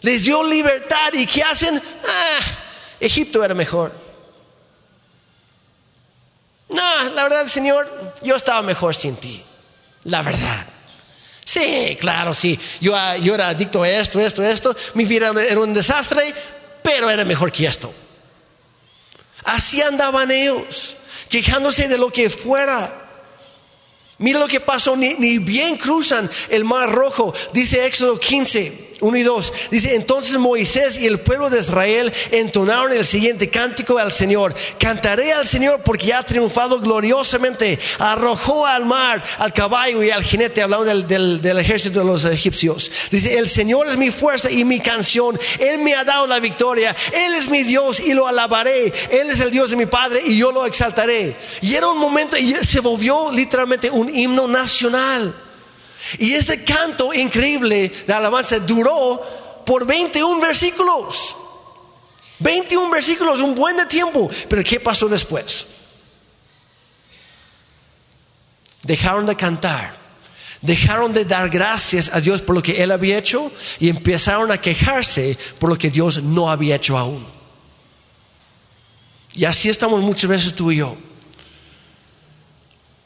Les 0.00 0.24
dio 0.24 0.44
libertad 0.44 1.12
y 1.12 1.26
¿qué 1.26 1.42
hacen? 1.42 1.80
Ah, 2.06 2.40
Egipto 3.00 3.42
era 3.44 3.54
mejor. 3.54 3.92
No, 6.68 7.10
la 7.14 7.22
verdad, 7.22 7.46
Señor, 7.46 8.14
yo 8.22 8.36
estaba 8.36 8.62
mejor 8.62 8.94
sin 8.94 9.16
ti. 9.16 9.42
La 10.04 10.22
verdad. 10.22 10.66
Sí, 11.44 11.96
claro, 12.00 12.32
sí. 12.34 12.58
Yo, 12.80 12.96
ah, 12.96 13.16
yo 13.16 13.34
era 13.34 13.48
adicto 13.48 13.82
a 13.82 13.88
esto, 13.88 14.18
esto, 14.18 14.42
esto. 14.42 14.74
Mi 14.94 15.04
vida 15.04 15.32
era 15.46 15.60
un 15.60 15.74
desastre, 15.74 16.34
pero 16.82 17.10
era 17.10 17.24
mejor 17.24 17.52
que 17.52 17.66
esto. 17.66 17.92
Así 19.44 19.80
andaban 19.82 20.30
ellos, 20.30 20.96
quejándose 21.28 21.88
de 21.88 21.98
lo 21.98 22.10
que 22.10 22.30
fuera. 22.30 23.03
Mira 24.18 24.38
lo 24.38 24.46
que 24.46 24.60
pasó, 24.60 24.96
ni, 24.96 25.38
bien 25.38 25.76
cruzan 25.76 26.30
el 26.48 26.64
mar 26.64 26.90
rojo, 26.90 27.34
dice 27.52 27.86
Éxodo 27.86 28.18
15. 28.18 28.93
1 29.04 29.18
y 29.18 29.22
2. 29.22 29.52
Dice, 29.70 29.94
entonces 29.94 30.38
Moisés 30.38 30.98
y 30.98 31.06
el 31.06 31.20
pueblo 31.20 31.50
de 31.50 31.60
Israel 31.60 32.12
entonaron 32.30 32.92
el 32.92 33.04
siguiente 33.04 33.50
cántico 33.50 33.98
al 33.98 34.12
Señor. 34.12 34.54
Cantaré 34.78 35.32
al 35.32 35.46
Señor 35.46 35.82
porque 35.84 36.12
ha 36.14 36.22
triunfado 36.22 36.80
gloriosamente. 36.80 37.78
Arrojó 37.98 38.66
al 38.66 38.86
mar 38.86 39.22
al 39.38 39.52
caballo 39.52 40.02
y 40.02 40.10
al 40.10 40.24
jinete, 40.24 40.62
hablando 40.62 40.86
del, 40.86 41.40
del, 41.40 41.58
ejército 41.58 42.00
de 42.00 42.06
los 42.06 42.24
egipcios. 42.24 42.90
Dice, 43.10 43.38
el 43.38 43.48
Señor 43.48 43.88
es 43.88 43.96
mi 43.96 44.10
fuerza 44.10 44.50
y 44.50 44.64
mi 44.64 44.80
canción. 44.80 45.38
Él 45.58 45.80
me 45.80 45.94
ha 45.94 46.04
dado 46.04 46.26
la 46.26 46.40
victoria. 46.40 46.96
Él 47.12 47.34
es 47.34 47.48
mi 47.48 47.62
Dios 47.62 48.00
y 48.00 48.14
lo 48.14 48.26
alabaré. 48.26 48.86
Él 49.10 49.30
es 49.30 49.40
el 49.40 49.50
Dios 49.50 49.70
de 49.70 49.76
mi 49.76 49.86
Padre 49.86 50.22
y 50.24 50.38
yo 50.38 50.50
lo 50.50 50.64
exaltaré. 50.64 51.36
Y 51.60 51.74
era 51.74 51.88
un 51.88 51.98
momento, 51.98 52.36
y 52.36 52.54
se 52.54 52.80
volvió 52.80 53.30
literalmente 53.32 53.90
un 53.90 54.08
himno 54.08 54.48
nacional. 54.48 55.43
Y 56.18 56.34
este 56.34 56.64
canto 56.64 57.12
increíble 57.12 57.88
de 58.06 58.12
alabanza 58.12 58.58
duró 58.60 59.20
por 59.64 59.86
21 59.86 60.40
versículos. 60.40 61.36
21 62.38 62.90
versículos, 62.90 63.40
un 63.40 63.54
buen 63.54 63.76
de 63.76 63.86
tiempo. 63.86 64.28
Pero 64.48 64.62
¿qué 64.62 64.80
pasó 64.80 65.08
después? 65.08 65.66
Dejaron 68.82 69.26
de 69.26 69.36
cantar. 69.36 69.96
Dejaron 70.60 71.12
de 71.12 71.24
dar 71.24 71.50
gracias 71.50 72.10
a 72.12 72.20
Dios 72.20 72.40
por 72.40 72.54
lo 72.54 72.62
que 72.62 72.82
Él 72.82 72.90
había 72.90 73.18
hecho 73.18 73.52
y 73.78 73.88
empezaron 73.88 74.50
a 74.50 74.60
quejarse 74.60 75.36
por 75.58 75.68
lo 75.68 75.76
que 75.76 75.90
Dios 75.90 76.22
no 76.22 76.50
había 76.50 76.76
hecho 76.76 76.96
aún. 76.96 77.26
Y 79.34 79.44
así 79.44 79.68
estamos 79.68 80.00
muchas 80.00 80.30
veces 80.30 80.54
tú 80.54 80.70
y 80.70 80.76
yo. 80.76 80.96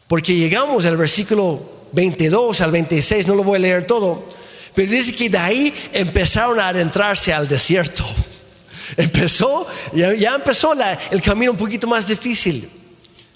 Porque 0.06 0.34
llegamos 0.34 0.86
al 0.86 0.96
versículo 0.96 1.77
22 1.92 2.60
al 2.60 2.70
26, 2.70 3.26
no 3.26 3.34
lo 3.34 3.44
voy 3.44 3.56
a 3.56 3.60
leer 3.60 3.86
todo, 3.86 4.26
pero 4.74 4.90
dice 4.90 5.14
que 5.14 5.28
de 5.30 5.38
ahí 5.38 5.74
empezaron 5.92 6.60
a 6.60 6.68
adentrarse 6.68 7.32
al 7.32 7.48
desierto. 7.48 8.04
Empezó, 8.96 9.66
ya, 9.92 10.14
ya 10.14 10.34
empezó 10.34 10.74
el 11.10 11.20
camino 11.20 11.52
un 11.52 11.58
poquito 11.58 11.86
más 11.86 12.06
difícil. 12.06 12.70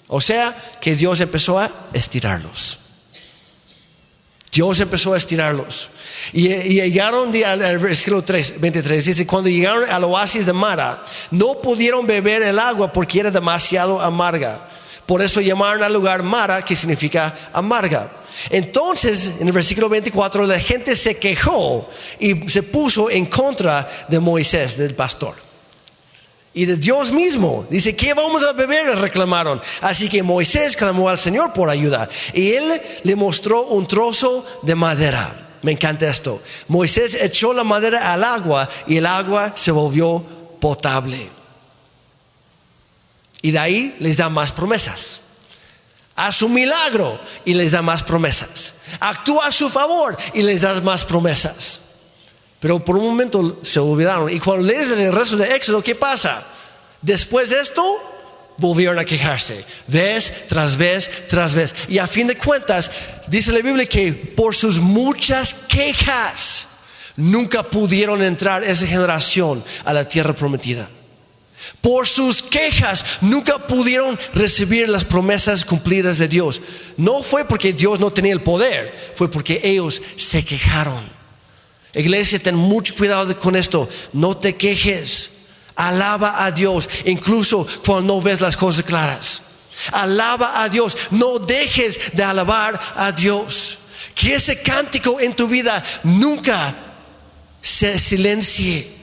O 0.07 0.19
sea, 0.19 0.55
que 0.81 0.95
Dios 0.95 1.19
empezó 1.21 1.59
a 1.59 1.69
estirarlos. 1.93 2.79
Dios 4.51 4.79
empezó 4.79 5.13
a 5.13 5.17
estirarlos. 5.17 5.89
Y, 6.31 6.47
llegaron 6.47 7.31
al, 7.43 7.63
al 7.63 7.79
versículo 7.79 8.23
3, 8.23 8.59
23, 8.61 9.05
dice, 9.05 9.27
cuando 9.27 9.49
llegaron 9.49 9.89
al 9.89 10.03
oasis 10.03 10.45
de 10.45 10.53
Mara, 10.53 11.03
no 11.31 11.59
pudieron 11.61 12.05
beber 12.05 12.43
el 12.43 12.59
agua 12.59 12.93
porque 12.93 13.19
era 13.21 13.31
demasiado 13.31 13.99
amarga. 13.99 14.59
Por 15.05 15.21
eso 15.21 15.41
llamaron 15.41 15.81
al 15.83 15.91
lugar 15.91 16.23
Mara, 16.23 16.63
que 16.63 16.75
significa 16.75 17.33
amarga. 17.51 18.09
Entonces, 18.49 19.31
en 19.39 19.47
el 19.47 19.53
versículo 19.53 19.89
24, 19.89 20.45
la 20.45 20.59
gente 20.59 20.95
se 20.95 21.17
quejó 21.17 21.89
y 22.19 22.49
se 22.49 22.63
puso 22.63 23.09
en 23.09 23.25
contra 23.25 23.87
de 24.07 24.19
Moisés, 24.19 24.77
del 24.77 24.95
pastor 24.95 25.35
y 26.53 26.65
de 26.65 26.77
Dios 26.77 27.11
mismo. 27.11 27.65
Dice, 27.69 27.95
¿qué 27.95 28.13
vamos 28.13 28.43
a 28.45 28.53
beber? 28.53 28.95
Reclamaron. 28.99 29.61
Así 29.81 30.07
que 30.07 30.23
Moisés 30.23 30.75
clamó 30.75 31.09
al 31.09 31.19
Señor 31.19 31.53
por 31.53 31.69
ayuda 31.69 32.09
y 32.33 32.51
él 32.51 32.81
le 33.03 33.15
mostró 33.15 33.63
un 33.67 33.87
trozo 33.87 34.45
de 34.61 34.75
madera. 34.75 35.39
Me 35.63 35.71
encanta 35.71 36.07
esto. 36.07 36.41
Moisés 36.67 37.17
echó 37.19 37.53
la 37.53 37.63
madera 37.63 38.13
al 38.13 38.23
agua 38.23 38.69
y 38.85 38.97
el 38.97 39.05
agua 39.05 39.53
se 39.55 39.71
volvió 39.71 40.23
potable. 40.59 41.29
Y 43.41 43.51
de 43.51 43.59
ahí 43.59 43.95
les 43.99 44.17
da 44.17 44.29
más 44.29 44.51
promesas. 44.51 45.22
A 46.15 46.31
su 46.31 46.47
milagro 46.47 47.19
y 47.45 47.53
les 47.53 47.71
da 47.71 47.81
más 47.81 48.03
promesas. 48.03 48.75
Actúa 48.99 49.47
a 49.47 49.51
su 49.51 49.69
favor 49.69 50.15
y 50.33 50.43
les 50.43 50.61
da 50.61 50.79
más 50.81 51.05
promesas. 51.05 51.79
Pero 52.59 52.83
por 52.83 52.95
un 52.95 53.05
momento 53.05 53.59
se 53.63 53.79
olvidaron. 53.79 54.29
Y 54.29 54.39
cuando 54.39 54.63
lees 54.63 54.89
el 54.89 55.11
resto 55.11 55.37
de 55.37 55.55
Éxodo, 55.55 55.83
¿qué 55.83 55.95
pasa? 55.95 56.43
Después 57.01 57.49
de 57.49 57.59
esto, 57.59 57.83
volvieron 58.57 58.99
a 58.99 59.05
quejarse. 59.05 59.65
Vez 59.87 60.47
tras 60.47 60.77
vez 60.77 61.27
tras 61.27 61.53
vez. 61.53 61.75
Y 61.89 61.97
a 61.97 62.07
fin 62.07 62.27
de 62.27 62.37
cuentas, 62.37 62.89
dice 63.27 63.51
la 63.51 63.59
Biblia 63.59 63.85
que 63.85 64.13
por 64.13 64.55
sus 64.55 64.79
muchas 64.79 65.53
quejas, 65.67 66.67
nunca 67.15 67.63
pudieron 67.63 68.21
entrar 68.21 68.63
esa 68.63 68.85
generación 68.85 69.63
a 69.85 69.93
la 69.93 70.07
tierra 70.07 70.33
prometida. 70.33 70.89
Por 71.83 72.07
sus 72.07 72.41
quejas 72.41 73.03
nunca 73.19 73.67
pudieron 73.67 74.17
recibir 74.33 74.87
las 74.87 75.03
promesas 75.03 75.65
cumplidas 75.65 76.17
de 76.17 76.29
Dios. 76.29 76.61
No 76.95 77.21
fue 77.21 77.43
porque 77.43 77.73
Dios 77.73 77.99
no 77.99 78.09
tenía 78.09 78.31
el 78.31 78.39
poder, 78.39 79.11
fue 79.15 79.29
porque 79.29 79.59
ellos 79.61 80.01
se 80.15 80.45
quejaron. 80.45 81.03
Iglesia, 81.93 82.39
ten 82.39 82.55
mucho 82.55 82.95
cuidado 82.95 83.37
con 83.37 83.57
esto. 83.57 83.89
No 84.13 84.37
te 84.37 84.55
quejes. 84.55 85.29
Alaba 85.75 86.45
a 86.45 86.51
Dios, 86.51 86.89
incluso 87.03 87.67
cuando 87.85 88.15
no 88.15 88.21
ves 88.21 88.39
las 88.39 88.55
cosas 88.55 88.85
claras. 88.85 89.41
Alaba 89.91 90.63
a 90.63 90.69
Dios. 90.69 90.97
No 91.11 91.37
dejes 91.37 92.13
de 92.13 92.23
alabar 92.23 92.79
a 92.95 93.11
Dios. 93.11 93.77
Que 94.15 94.35
ese 94.35 94.61
cántico 94.61 95.19
en 95.19 95.35
tu 95.35 95.49
vida 95.49 95.83
nunca 96.03 96.73
se 97.61 97.99
silencie. 97.99 99.02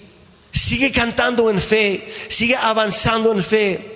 Sigue 0.52 0.92
cantando 0.92 1.50
en 1.50 1.60
fe. 1.60 2.12
Sigue 2.28 2.56
avanzando 2.56 3.32
en 3.32 3.42
fe. 3.42 3.90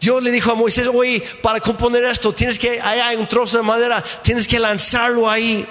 Dios 0.00 0.22
le 0.22 0.30
dijo 0.30 0.52
a 0.52 0.54
Moisés, 0.54 0.88
oye, 0.92 1.22
para 1.42 1.60
componer 1.60 2.04
esto, 2.04 2.32
tienes 2.32 2.58
que, 2.58 2.80
ahí 2.80 3.00
hay 3.00 3.16
un 3.16 3.26
trozo 3.26 3.56
de 3.56 3.64
madera, 3.64 4.02
tienes 4.22 4.46
que 4.46 4.58
lanzarlo 4.58 5.28
ahí 5.28 5.66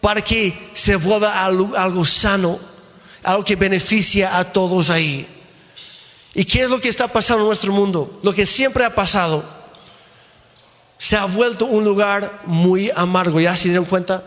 para 0.00 0.20
que 0.20 0.70
se 0.74 0.96
vuelva 0.96 1.42
algo, 1.44 1.74
algo 1.74 2.04
sano, 2.04 2.58
algo 3.22 3.44
que 3.44 3.56
beneficia 3.56 4.36
a 4.36 4.52
todos 4.52 4.90
ahí. 4.90 5.26
¿Y 6.34 6.44
qué 6.44 6.62
es 6.62 6.68
lo 6.68 6.78
que 6.78 6.90
está 6.90 7.08
pasando 7.08 7.44
en 7.44 7.48
nuestro 7.48 7.72
mundo? 7.72 8.20
Lo 8.22 8.34
que 8.34 8.44
siempre 8.44 8.84
ha 8.84 8.94
pasado. 8.94 9.42
Se 10.98 11.16
ha 11.16 11.24
vuelto 11.24 11.64
un 11.64 11.82
lugar 11.82 12.30
muy 12.44 12.90
amargo. 12.94 13.40
¿Ya 13.40 13.56
se 13.56 13.68
dieron 13.68 13.86
cuenta? 13.86 14.22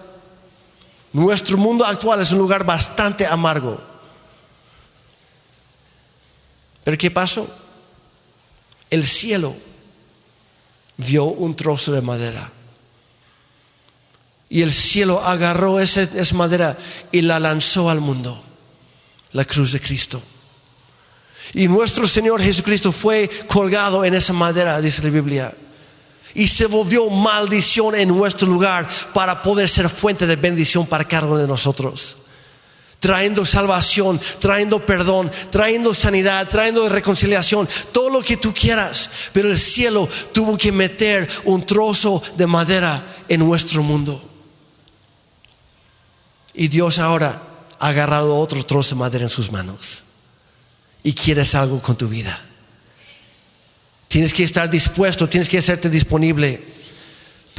Nuestro 1.13 1.57
mundo 1.57 1.85
actual 1.85 2.21
es 2.21 2.31
un 2.31 2.39
lugar 2.39 2.63
bastante 2.63 3.27
amargo. 3.27 3.88
Pero 6.89 6.97
¿qué 6.97 7.11
pasó? 7.11 7.47
El 8.89 9.05
cielo 9.05 9.55
vio 10.97 11.25
un 11.25 11.55
trozo 11.55 11.91
de 11.91 12.01
madera. 12.01 12.51
Y 14.49 14.63
el 14.63 14.73
cielo 14.73 15.21
agarró 15.23 15.79
esa, 15.79 16.01
esa 16.01 16.33
madera 16.33 16.75
y 17.11 17.21
la 17.21 17.39
lanzó 17.39 17.91
al 17.91 17.99
mundo. 17.99 18.43
La 19.33 19.45
cruz 19.45 19.71
de 19.71 19.79
Cristo. 19.79 20.19
Y 21.53 21.67
nuestro 21.67 22.07
Señor 22.07 22.41
Jesucristo 22.41 22.91
fue 22.91 23.29
colgado 23.45 24.03
en 24.03 24.15
esa 24.15 24.33
madera, 24.33 24.81
dice 24.81 25.03
la 25.03 25.11
Biblia. 25.11 25.55
Y 26.33 26.47
se 26.47 26.65
volvió 26.65 27.07
maldición 27.11 27.93
en 27.93 28.07
nuestro 28.07 28.47
lugar 28.47 28.89
para 29.13 29.43
poder 29.43 29.69
ser 29.69 29.87
fuente 29.89 30.25
de 30.25 30.37
bendición 30.37 30.87
para 30.87 31.07
cada 31.07 31.27
uno 31.27 31.37
de 31.37 31.47
nosotros. 31.47 32.17
Trayendo 32.99 33.45
salvación, 33.45 34.19
trayendo 34.39 34.85
perdón, 34.85 35.31
trayendo 35.51 35.93
sanidad, 35.93 36.47
trayendo 36.47 36.89
reconciliación, 36.89 37.67
todo 37.91 38.09
lo 38.09 38.21
que 38.21 38.37
tú 38.37 38.53
quieras. 38.53 39.09
Pero 39.31 39.49
el 39.49 39.57
cielo 39.57 40.07
tuvo 40.33 40.57
que 40.57 40.71
meter 40.71 41.27
un 41.45 41.65
trozo 41.65 42.21
de 42.35 42.47
madera 42.47 43.03
en 43.29 43.39
nuestro 43.39 43.83
mundo. 43.83 44.21
Y 46.53 46.67
Dios 46.67 46.99
ahora 46.99 47.41
ha 47.79 47.87
agarrado 47.87 48.37
otro 48.37 48.65
trozo 48.65 48.95
de 48.95 48.99
madera 48.99 49.23
en 49.23 49.29
sus 49.29 49.51
manos 49.51 50.03
y 51.03 51.13
quieres 51.13 51.55
algo 51.55 51.81
con 51.81 51.95
tu 51.95 52.07
vida. 52.07 52.41
Tienes 54.07 54.33
que 54.33 54.43
estar 54.43 54.69
dispuesto, 54.69 55.29
tienes 55.29 55.47
que 55.47 55.59
hacerte 55.59 55.89
disponible. 55.89 56.78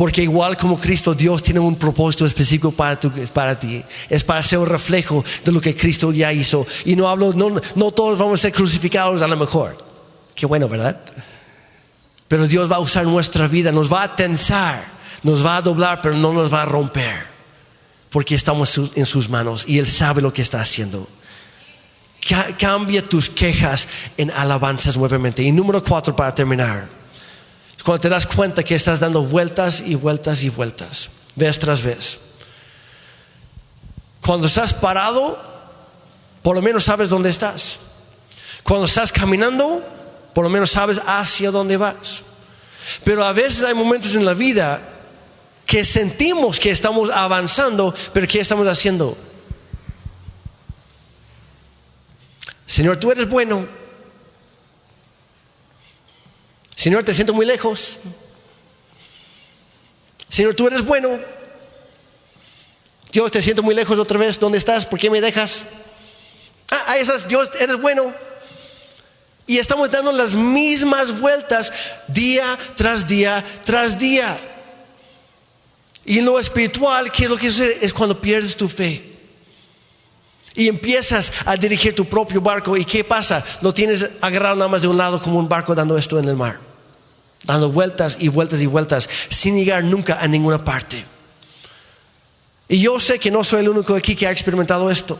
Porque 0.01 0.23
igual 0.23 0.57
como 0.57 0.81
Cristo, 0.81 1.13
Dios 1.15 1.43
tiene 1.43 1.61
un 1.61 1.77
propósito 1.77 2.25
específico 2.25 2.71
para, 2.73 2.99
para 3.35 3.59
ti. 3.59 3.85
Es 4.09 4.25
para 4.25 4.43
ser 4.43 4.59
un 4.59 4.67
reflejo 4.67 5.23
de 5.45 5.53
lo 5.53 5.61
que 5.61 5.77
Cristo 5.77 6.11
ya 6.11 6.33
hizo. 6.33 6.67
Y 6.87 6.97
no 6.97 7.07
hablo, 7.07 7.35
no, 7.35 7.61
no 7.75 7.91
todos 7.91 8.17
vamos 8.19 8.41
a 8.41 8.43
ser 8.45 8.53
crucificados 8.53 9.21
a 9.21 9.27
lo 9.27 9.37
mejor. 9.37 9.77
Qué 10.35 10.47
bueno, 10.47 10.71
¿verdad? 10.71 10.99
Pero 12.29 12.47
Dios 12.47 12.73
va 12.73 12.77
a 12.77 12.81
usar 12.81 13.05
nuestra 13.05 13.47
vida, 13.47 13.73
nos 13.73 13.93
va 13.93 14.05
a 14.05 14.17
tensar, 14.17 14.83
nos 15.23 15.45
va 15.45 15.57
a 15.59 15.61
doblar, 15.61 16.01
pero 16.01 16.15
no 16.15 16.33
nos 16.33 16.51
va 16.51 16.63
a 16.63 16.65
romper. 16.65 17.27
Porque 18.09 18.35
estamos 18.35 18.81
en 18.95 19.05
sus 19.05 19.29
manos 19.29 19.67
y 19.69 19.79
Él 19.81 19.87
sabe 19.87 20.23
lo 20.23 20.33
que 20.33 20.41
está 20.41 20.63
haciendo. 20.63 21.07
Ca- 22.27 22.57
Cambia 22.59 23.07
tus 23.07 23.29
quejas 23.29 23.87
en 24.17 24.31
alabanzas 24.31 24.97
nuevamente. 24.97 25.43
Y 25.43 25.53
número 25.53 25.85
cuatro 25.85 26.17
para 26.17 26.35
terminar. 26.35 27.00
Cuando 27.85 28.01
te 28.01 28.09
das 28.09 28.27
cuenta 28.27 28.63
que 28.63 28.75
estás 28.75 29.01
dando 29.01 29.23
vueltas 29.23 29.81
y 29.81 29.95
vueltas 29.95 30.43
y 30.43 30.49
vueltas, 30.49 31.09
vez 31.35 31.59
tras 31.59 31.83
vez. 31.83 32.19
Cuando 34.21 34.47
estás 34.47 34.75
parado, 34.75 35.39
por 36.43 36.55
lo 36.55 36.63
menos 36.63 36.85
sabes 36.85 37.09
dónde 37.09 37.31
estás. 37.31 37.79
Cuando 38.63 38.87
estás 38.87 39.13
caminando, 39.13 39.83
por 40.35 40.45
lo 40.45 40.51
menos 40.51 40.71
sabes 40.71 41.01
hacia 41.07 41.51
dónde 41.51 41.77
vas. 41.77 42.23
Pero 43.05 43.25
a 43.25 43.33
veces 43.33 43.65
hay 43.65 43.75
momentos 43.75 44.15
en 44.15 44.25
la 44.25 44.35
vida 44.35 44.81
que 45.65 45.85
sentimos 45.85 46.59
que 46.59 46.71
estamos 46.71 47.11
avanzando, 47.11 47.95
pero 48.13 48.27
¿qué 48.27 48.41
estamos 48.41 48.67
haciendo? 48.67 49.17
Señor, 52.67 52.99
tú 52.99 53.11
eres 53.11 53.29
bueno. 53.29 53.80
Señor, 56.81 57.05
te 57.05 57.13
siento 57.13 57.35
muy 57.35 57.45
lejos. 57.45 57.99
Señor, 60.31 60.55
tú 60.55 60.67
eres 60.67 60.83
bueno. 60.83 61.11
Dios, 63.13 63.31
te 63.31 63.43
siento 63.43 63.63
muy 63.63 63.75
lejos 63.75 63.99
otra 63.99 64.17
vez. 64.17 64.41
¿Dónde 64.41 64.57
estás? 64.57 64.87
¿Por 64.87 64.99
qué 64.99 65.11
me 65.11 65.21
dejas? 65.21 65.65
Ah, 66.71 66.97
estás. 66.97 67.29
Dios, 67.29 67.51
eres 67.61 67.79
bueno. 67.79 68.11
Y 69.47 69.59
estamos 69.59 69.91
dando 69.91 70.11
las 70.11 70.35
mismas 70.35 71.21
vueltas 71.21 71.71
día 72.09 72.59
tras 72.77 73.07
día 73.07 73.45
tras 73.67 73.99
día. 73.99 74.39
Y 76.07 76.23
lo 76.23 76.41
espiritual, 76.41 77.13
¿qué 77.13 77.25
es 77.25 77.29
lo 77.29 77.37
que 77.37 77.51
sucede? 77.51 77.79
Es 77.83 77.93
cuando 77.93 78.19
pierdes 78.19 78.57
tu 78.57 78.71
fe. 78.71 79.05
Y 80.55 80.67
empiezas 80.67 81.31
a 81.45 81.59
dirigir 81.59 81.95
tu 81.95 82.07
propio 82.07 82.41
barco. 82.41 82.75
¿Y 82.75 82.87
qué 82.87 83.05
pasa? 83.05 83.45
Lo 83.61 83.75
tienes 83.75 84.09
agarrado 84.23 84.57
nada 84.57 84.69
más 84.71 84.81
de 84.81 84.89
un 84.89 84.97
lado 84.97 85.21
como 85.21 85.39
un 85.39 85.47
barco 85.47 85.75
dando 85.75 85.99
esto 85.99 86.19
en 86.19 86.27
el 86.27 86.37
mar. 86.37 86.70
Dando 87.45 87.71
vueltas 87.71 88.19
y 88.21 88.29
vueltas 88.29 88.61
y 88.61 88.67
vueltas 88.67 89.09
sin 89.29 89.57
llegar 89.57 89.85
nunca 89.85 90.19
a 90.21 90.29
ninguna 90.29 90.65
parte. 90.65 91.05
Y 92.69 92.81
yo 92.81 93.01
sé 93.01 93.19
que 93.19 93.33
no 93.33 93.43
soy 93.43 93.61
el 93.61 93.69
único 93.69 93.97
aquí 93.97 94.15
que 94.15 94.27
ha 94.29 94.31
experimentado 94.31 94.91
esto. 94.91 95.19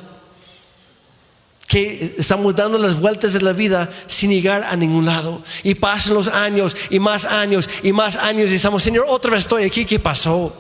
Que 1.67 2.15
estamos 2.17 2.55
dando 2.55 2.79
las 2.79 3.01
vueltas 3.01 3.33
de 3.33 3.43
la 3.43 3.53
vida 3.53 3.91
sin 4.07 4.31
llegar 4.31 4.63
a 4.63 4.77
ningún 4.77 5.07
lado. 5.07 5.43
Y 5.65 5.75
pasan 5.75 6.15
los 6.15 6.29
años 6.29 6.77
y 6.91 7.01
más 7.01 7.25
años 7.25 7.69
y 7.83 7.93
más 7.93 8.17
años 8.17 8.51
y 8.51 8.55
estamos, 8.55 8.83
Señor, 8.83 9.07
otra 9.09 9.33
vez 9.33 9.41
estoy 9.41 9.65
aquí, 9.65 9.85
¿qué 9.85 9.99
pasó? 9.99 10.55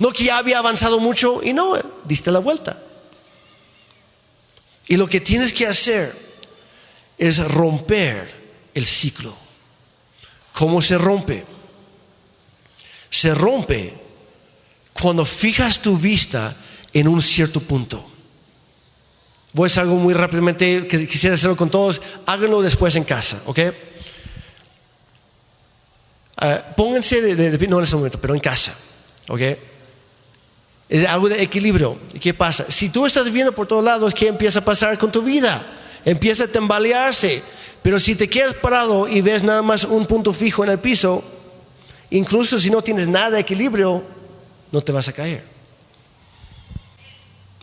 No 0.00 0.10
que 0.10 0.24
ya 0.24 0.38
había 0.38 0.58
avanzado 0.58 0.98
mucho 0.98 1.40
y 1.42 1.52
no, 1.52 1.74
diste 2.04 2.32
la 2.32 2.40
vuelta. 2.40 2.82
Y 4.88 4.96
lo 4.96 5.06
que 5.06 5.20
tienes 5.20 5.52
que 5.52 5.66
hacer 5.66 6.16
es 7.16 7.38
romper 7.52 8.28
el 8.74 8.84
ciclo. 8.84 9.43
¿Cómo 10.54 10.80
se 10.80 10.96
rompe? 10.96 11.44
Se 13.10 13.34
rompe 13.34 13.92
cuando 14.92 15.26
fijas 15.26 15.82
tu 15.82 15.98
vista 15.98 16.54
en 16.92 17.08
un 17.08 17.20
cierto 17.20 17.60
punto. 17.60 18.04
Voy 19.52 19.64
a 19.64 19.66
hacer 19.66 19.82
algo 19.82 19.96
muy 19.96 20.14
rápidamente 20.14 20.86
que 20.86 21.06
quisiera 21.08 21.34
hacerlo 21.34 21.56
con 21.56 21.70
todos. 21.70 22.00
Háganlo 22.26 22.62
después 22.62 22.94
en 22.94 23.04
casa, 23.04 23.40
¿ok? 23.46 23.58
Ah, 26.36 26.62
pónganse 26.76 27.20
de, 27.20 27.68
no 27.68 27.82
en 27.82 27.90
momento, 27.90 28.20
pero 28.20 28.34
en 28.34 28.40
casa, 28.40 28.74
¿ok? 29.28 29.40
Es 30.88 31.04
algo 31.06 31.28
de 31.28 31.42
equilibrio. 31.42 31.98
¿Y 32.12 32.20
qué 32.20 32.32
pasa? 32.32 32.66
Si 32.68 32.90
tú 32.90 33.06
estás 33.06 33.30
viendo 33.32 33.52
por 33.52 33.66
todos 33.66 33.84
lados, 33.84 34.14
¿qué 34.14 34.28
empieza 34.28 34.60
a 34.60 34.64
pasar 34.64 34.98
con 34.98 35.10
tu 35.10 35.22
vida? 35.22 35.64
Empieza 36.04 36.44
a 36.44 36.48
tambalearse. 36.48 37.42
Pero 37.84 38.00
si 38.00 38.14
te 38.14 38.30
quedas 38.30 38.54
parado 38.54 39.06
y 39.06 39.20
ves 39.20 39.42
nada 39.42 39.60
más 39.60 39.84
un 39.84 40.06
punto 40.06 40.32
fijo 40.32 40.64
en 40.64 40.70
el 40.70 40.78
piso, 40.78 41.22
incluso 42.08 42.58
si 42.58 42.70
no 42.70 42.80
tienes 42.80 43.08
nada 43.08 43.32
de 43.32 43.40
equilibrio, 43.40 44.02
no 44.72 44.80
te 44.80 44.90
vas 44.90 45.06
a 45.08 45.12
caer. 45.12 45.44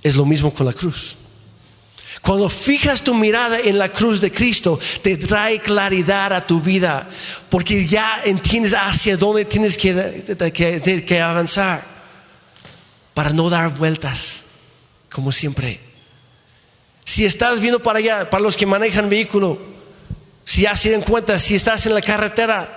Es 0.03 0.15
lo 0.15 0.23
mismo 0.23 0.53
con 0.53 0.67
la 0.67 0.73
cruz. 0.73 1.17
Cuando 2.21 2.49
fijas 2.49 3.01
tu 3.01 3.15
mirada 3.15 3.61
en 3.61 3.79
la 3.79 3.89
cruz 3.89 4.21
de 4.21 4.31
Cristo, 4.31 4.79
te 5.01 5.17
trae 5.17 5.59
claridad 5.59 6.33
a 6.33 6.45
tu 6.45 6.61
vida, 6.61 7.09
porque 7.49 7.87
ya 7.87 8.21
entiendes 8.23 8.75
hacia 8.75 9.17
dónde 9.17 9.45
tienes 9.45 9.75
que, 9.75 11.03
que, 11.07 11.19
avanzar 11.19 11.83
para 13.15 13.31
no 13.31 13.49
dar 13.49 13.75
vueltas, 13.75 14.43
como 15.11 15.31
siempre. 15.31 15.79
Si 17.05 17.25
estás 17.25 17.59
viendo 17.59 17.79
para 17.79 17.97
allá, 17.97 18.29
para 18.29 18.43
los 18.43 18.55
que 18.55 18.67
manejan 18.67 19.09
vehículo, 19.09 19.70
si 20.51 20.63
ya 20.63 20.75
se 20.75 20.91
dan 20.91 21.01
cuenta, 21.01 21.39
si 21.39 21.55
estás 21.55 21.85
en 21.85 21.93
la 21.93 22.01
carretera, 22.01 22.67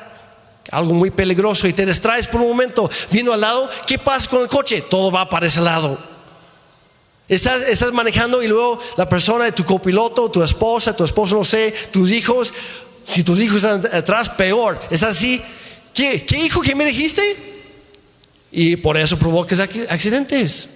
algo 0.70 0.94
muy 0.94 1.10
peligroso 1.10 1.66
y 1.66 1.72
te 1.72 1.84
distraes 1.84 2.28
por 2.28 2.40
un 2.40 2.50
momento 2.50 2.88
viendo 3.10 3.32
al 3.32 3.40
lado, 3.40 3.68
¿qué 3.84 3.98
pasa 3.98 4.30
con 4.30 4.42
el 4.42 4.46
coche? 4.46 4.82
Todo 4.82 5.10
va 5.10 5.28
para 5.28 5.48
ese 5.48 5.60
lado. 5.60 5.98
Estás, 7.28 7.92
manejando 7.92 8.44
y 8.44 8.46
luego 8.46 8.78
la 8.96 9.08
persona 9.08 9.50
tu 9.50 9.64
copiloto, 9.64 10.30
tu 10.30 10.40
esposa, 10.44 10.94
tu 10.94 11.02
esposo, 11.02 11.34
no 11.34 11.44
sé, 11.44 11.74
tus 11.90 12.12
hijos, 12.12 12.54
si 13.02 13.24
tus 13.24 13.40
hijos 13.40 13.56
están 13.56 13.84
atrás, 13.92 14.28
peor. 14.28 14.80
Es 14.88 15.02
así. 15.02 15.42
¿Qué, 15.92 16.24
qué 16.24 16.38
hijo 16.38 16.60
que 16.60 16.76
me 16.76 16.84
dijiste? 16.84 17.22
Y 18.52 18.76
por 18.76 18.96
eso 18.96 19.18
provocas 19.18 19.58
accidentes. 19.58 20.68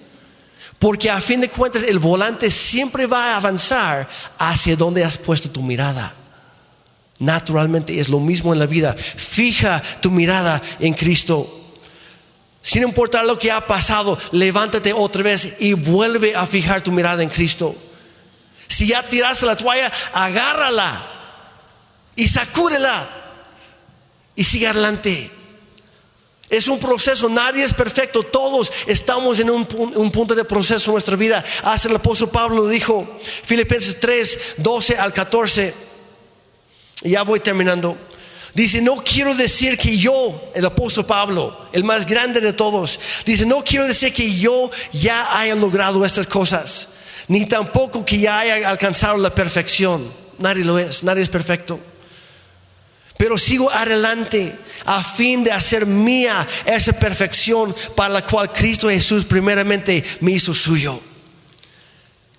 Porque 0.77 1.09
a 1.09 1.21
fin 1.21 1.39
de 1.39 1.47
cuentas 1.47 1.83
el 1.83 1.99
volante 1.99 2.51
siempre 2.51 3.05
va 3.05 3.35
a 3.35 3.37
avanzar 3.37 4.09
hacia 4.37 4.75
donde 4.75 5.05
has 5.05 5.17
puesto 5.17 5.49
tu 5.49 5.61
mirada. 5.61 6.18
Naturalmente 7.19 7.99
es 7.99 8.09
lo 8.09 8.19
mismo 8.19 8.53
en 8.53 8.59
la 8.59 8.65
vida. 8.65 8.93
Fija 8.93 9.83
tu 10.01 10.09
mirada 10.09 10.61
en 10.79 10.93
Cristo. 10.93 11.55
Sin 12.61 12.83
importar 12.83 13.25
lo 13.25 13.37
que 13.37 13.51
ha 13.51 13.65
pasado, 13.65 14.17
levántate 14.31 14.93
otra 14.93 15.23
vez 15.23 15.53
y 15.59 15.73
vuelve 15.73 16.35
a 16.35 16.45
fijar 16.45 16.81
tu 16.81 16.91
mirada 16.91 17.21
en 17.23 17.29
Cristo. 17.29 17.75
Si 18.67 18.87
ya 18.87 19.07
tiraste 19.07 19.45
la 19.45 19.57
toalla, 19.57 19.91
agárrala 20.13 21.05
y 22.15 22.27
sacúdela 22.27 23.09
y 24.35 24.43
sigue 24.43 24.67
adelante. 24.67 25.31
Es 26.49 26.67
un 26.67 26.79
proceso, 26.79 27.29
nadie 27.29 27.63
es 27.63 27.73
perfecto, 27.73 28.23
todos 28.23 28.71
estamos 28.87 29.39
en 29.39 29.49
un, 29.49 29.65
punto 29.65 30.33
de 30.33 30.43
proceso 30.45 30.89
en 30.89 30.93
nuestra 30.93 31.15
vida. 31.15 31.43
Hace 31.63 31.89
el 31.89 31.95
apóstol 31.97 32.29
Pablo 32.29 32.67
dijo, 32.67 33.17
Filipenses 33.43 33.99
3, 33.99 34.39
12 34.57 34.97
al 34.97 35.13
14, 35.13 35.73
y 35.73 35.88
ya 37.01 37.23
voy 37.23 37.39
terminando. 37.39 37.97
Dice, 38.53 38.81
no 38.81 38.97
quiero 38.97 39.35
decir 39.35 39.77
que 39.77 39.97
yo, 39.97 40.51
el 40.55 40.65
apóstol 40.65 41.05
Pablo, 41.05 41.67
el 41.71 41.83
más 41.83 42.05
grande 42.05 42.41
de 42.41 42.53
todos, 42.53 42.99
dice, 43.25 43.45
no 43.45 43.63
quiero 43.63 43.85
decir 43.85 44.11
que 44.11 44.35
yo 44.35 44.69
ya 44.91 45.39
haya 45.39 45.55
logrado 45.55 46.03
estas 46.03 46.25
cosas, 46.25 46.87
ni 47.27 47.45
tampoco 47.45 48.03
que 48.03 48.19
ya 48.19 48.39
haya 48.39 48.69
alcanzado 48.69 49.17
la 49.17 49.33
perfección. 49.33 50.11
Nadie 50.39 50.65
lo 50.65 50.79
es, 50.79 51.03
nadie 51.03 51.21
es 51.21 51.29
perfecto. 51.29 51.79
Pero 53.17 53.37
sigo 53.37 53.69
adelante 53.69 54.57
a 54.85 55.03
fin 55.03 55.43
de 55.43 55.51
hacer 55.51 55.85
mía 55.85 56.47
esa 56.65 56.93
perfección 56.93 57.75
para 57.95 58.13
la 58.13 58.25
cual 58.25 58.51
Cristo 58.51 58.89
Jesús 58.89 59.25
primeramente 59.25 60.03
me 60.21 60.31
hizo 60.31 60.55
suyo. 60.55 61.01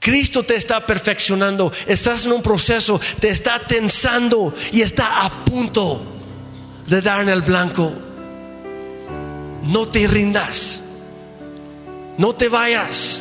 Cristo 0.01 0.43
te 0.43 0.57
está 0.57 0.85
perfeccionando, 0.87 1.71
estás 1.87 2.25
en 2.25 2.33
un 2.33 2.41
proceso, 2.41 2.99
te 3.21 3.29
está 3.29 3.59
tensando 3.59 4.55
y 4.73 4.81
está 4.81 5.27
a 5.27 5.45
punto 5.45 6.01
de 6.87 7.03
dar 7.03 7.21
en 7.21 7.29
el 7.29 7.43
blanco. 7.43 7.93
No 9.63 9.87
te 9.89 10.09
rindas, 10.09 10.81
no 12.17 12.35
te 12.35 12.49
vayas. 12.49 13.21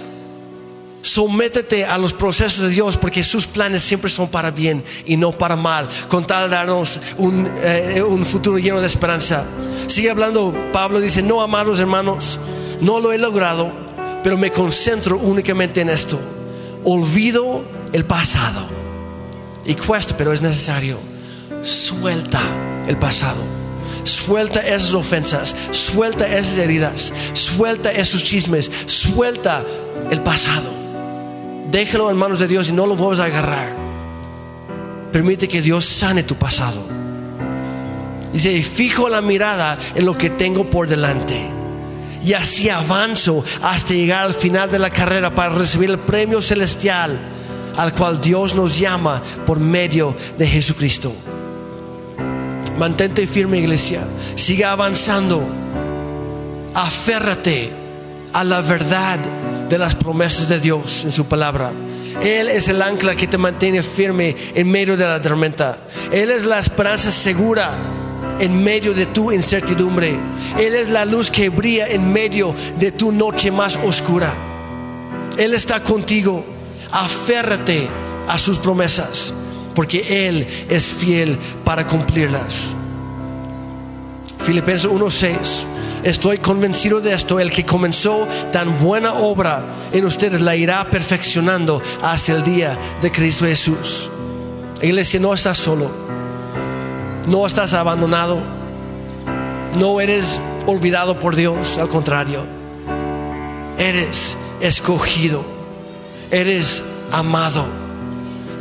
Sométete 1.01 1.85
a 1.85 1.97
los 1.97 2.13
procesos 2.13 2.61
de 2.61 2.69
Dios 2.69 2.95
porque 2.95 3.23
sus 3.23 3.45
planes 3.45 3.81
siempre 3.81 4.09
son 4.09 4.29
para 4.29 4.51
bien 4.51 4.83
y 5.05 5.17
no 5.17 5.33
para 5.33 5.57
mal, 5.57 5.89
con 6.07 6.25
tal 6.25 6.49
de 6.49 6.55
darnos 6.55 6.99
un, 7.17 7.49
eh, 7.61 8.01
un 8.07 8.25
futuro 8.25 8.57
lleno 8.57 8.79
de 8.79 8.87
esperanza. 8.87 9.43
Sigue 9.87 10.11
hablando, 10.11 10.53
Pablo 10.71 11.01
dice, 11.01 11.21
no 11.21 11.41
amados 11.41 11.79
hermanos, 11.79 12.39
no 12.79 13.01
lo 13.01 13.11
he 13.11 13.17
logrado, 13.17 13.69
pero 14.23 14.37
me 14.37 14.51
concentro 14.51 15.17
únicamente 15.17 15.81
en 15.81 15.89
esto 15.89 16.38
olvido 16.83 17.63
el 17.93 18.05
pasado. 18.05 18.67
Y 19.65 19.75
cuesta, 19.75 20.15
pero 20.17 20.33
es 20.33 20.41
necesario. 20.41 20.97
Suelta 21.63 22.41
el 22.87 22.97
pasado. 22.97 23.41
Suelta 24.03 24.61
esas 24.61 24.93
ofensas, 24.93 25.55
suelta 25.71 26.25
esas 26.25 26.57
heridas, 26.57 27.13
suelta 27.33 27.91
esos 27.91 28.23
chismes, 28.23 28.71
suelta 28.85 29.63
el 30.09 30.21
pasado. 30.21 30.69
Déjalo 31.69 32.09
en 32.09 32.17
manos 32.17 32.39
de 32.39 32.47
Dios 32.47 32.69
y 32.69 32.71
no 32.71 32.87
lo 32.87 32.95
vuelvas 32.95 33.19
a 33.19 33.25
agarrar. 33.25 33.75
Permite 35.11 35.47
que 35.47 35.61
Dios 35.61 35.85
sane 35.85 36.23
tu 36.23 36.35
pasado. 36.35 36.81
Dice, 38.31 38.61
fijo 38.61 39.09
la 39.09 39.21
mirada 39.21 39.77
en 39.95 40.05
lo 40.05 40.15
que 40.15 40.29
tengo 40.29 40.69
por 40.69 40.87
delante 40.87 41.58
y 42.23 42.33
así 42.33 42.69
avanzo 42.69 43.43
hasta 43.61 43.93
llegar 43.93 44.23
al 44.23 44.33
final 44.33 44.69
de 44.69 44.79
la 44.79 44.89
carrera 44.89 45.33
para 45.33 45.49
recibir 45.49 45.89
el 45.89 45.99
premio 45.99 46.41
celestial 46.41 47.17
al 47.77 47.93
cual 47.93 48.19
Dios 48.19 48.55
nos 48.55 48.77
llama 48.77 49.21
por 49.45 49.59
medio 49.59 50.15
de 50.37 50.47
Jesucristo. 50.47 51.13
Mantente 52.77 53.25
firme 53.27 53.59
iglesia, 53.59 54.01
sigue 54.35 54.65
avanzando, 54.65 55.41
aférrate 56.73 57.71
a 58.33 58.43
la 58.43 58.61
verdad 58.61 59.19
de 59.69 59.77
las 59.77 59.95
promesas 59.95 60.49
de 60.49 60.59
Dios 60.59 61.03
en 61.05 61.11
su 61.11 61.25
palabra. 61.25 61.71
Él 62.21 62.49
es 62.49 62.67
el 62.67 62.81
ancla 62.81 63.15
que 63.15 63.27
te 63.27 63.37
mantiene 63.37 63.81
firme 63.81 64.35
en 64.55 64.69
medio 64.69 64.97
de 64.97 65.05
la 65.05 65.21
tormenta. 65.21 65.77
Él 66.11 66.31
es 66.31 66.45
la 66.45 66.59
esperanza 66.59 67.11
segura 67.11 67.71
en 68.39 68.63
medio 68.63 68.93
de 68.93 69.05
tu 69.05 69.31
incertidumbre. 69.31 70.17
Él 70.57 70.73
es 70.75 70.89
la 70.89 71.05
luz 71.05 71.29
que 71.29 71.49
brilla 71.49 71.87
en 71.87 72.11
medio 72.11 72.55
de 72.79 72.91
tu 72.91 73.11
noche 73.11 73.51
más 73.51 73.77
oscura. 73.77 74.33
Él 75.37 75.53
está 75.53 75.83
contigo. 75.83 76.45
Aférrate 76.91 77.87
a 78.27 78.39
sus 78.39 78.57
promesas, 78.57 79.31
porque 79.75 80.27
Él 80.27 80.47
es 80.69 80.85
fiel 80.85 81.37
para 81.63 81.85
cumplirlas. 81.85 82.73
Filipenses 84.43 84.89
1:6. 84.89 85.65
Estoy 86.03 86.37
convencido 86.37 87.01
de 87.01 87.13
esto, 87.13 87.39
el 87.39 87.51
que 87.51 87.65
comenzó 87.65 88.25
tan 88.51 88.77
buena 88.79 89.13
obra 89.15 89.65
en 89.91 90.05
ustedes 90.05 90.39
la 90.39 90.55
irá 90.55 90.89
perfeccionando 90.89 91.81
hasta 92.01 92.31
el 92.31 92.43
día 92.43 92.77
de 93.01 93.11
Cristo 93.11 93.45
Jesús. 93.45 94.09
Iglesia, 94.81 95.19
no 95.19 95.33
estás 95.33 95.57
solo 95.57 96.18
no 97.27 97.45
estás 97.45 97.73
abandonado. 97.73 98.39
No 99.77 100.01
eres 100.01 100.39
olvidado 100.65 101.19
por 101.19 101.35
Dios, 101.35 101.77
al 101.77 101.89
contrario. 101.89 102.43
Eres 103.77 104.35
escogido. 104.61 105.45
Eres 106.31 106.83
amado. 107.11 107.65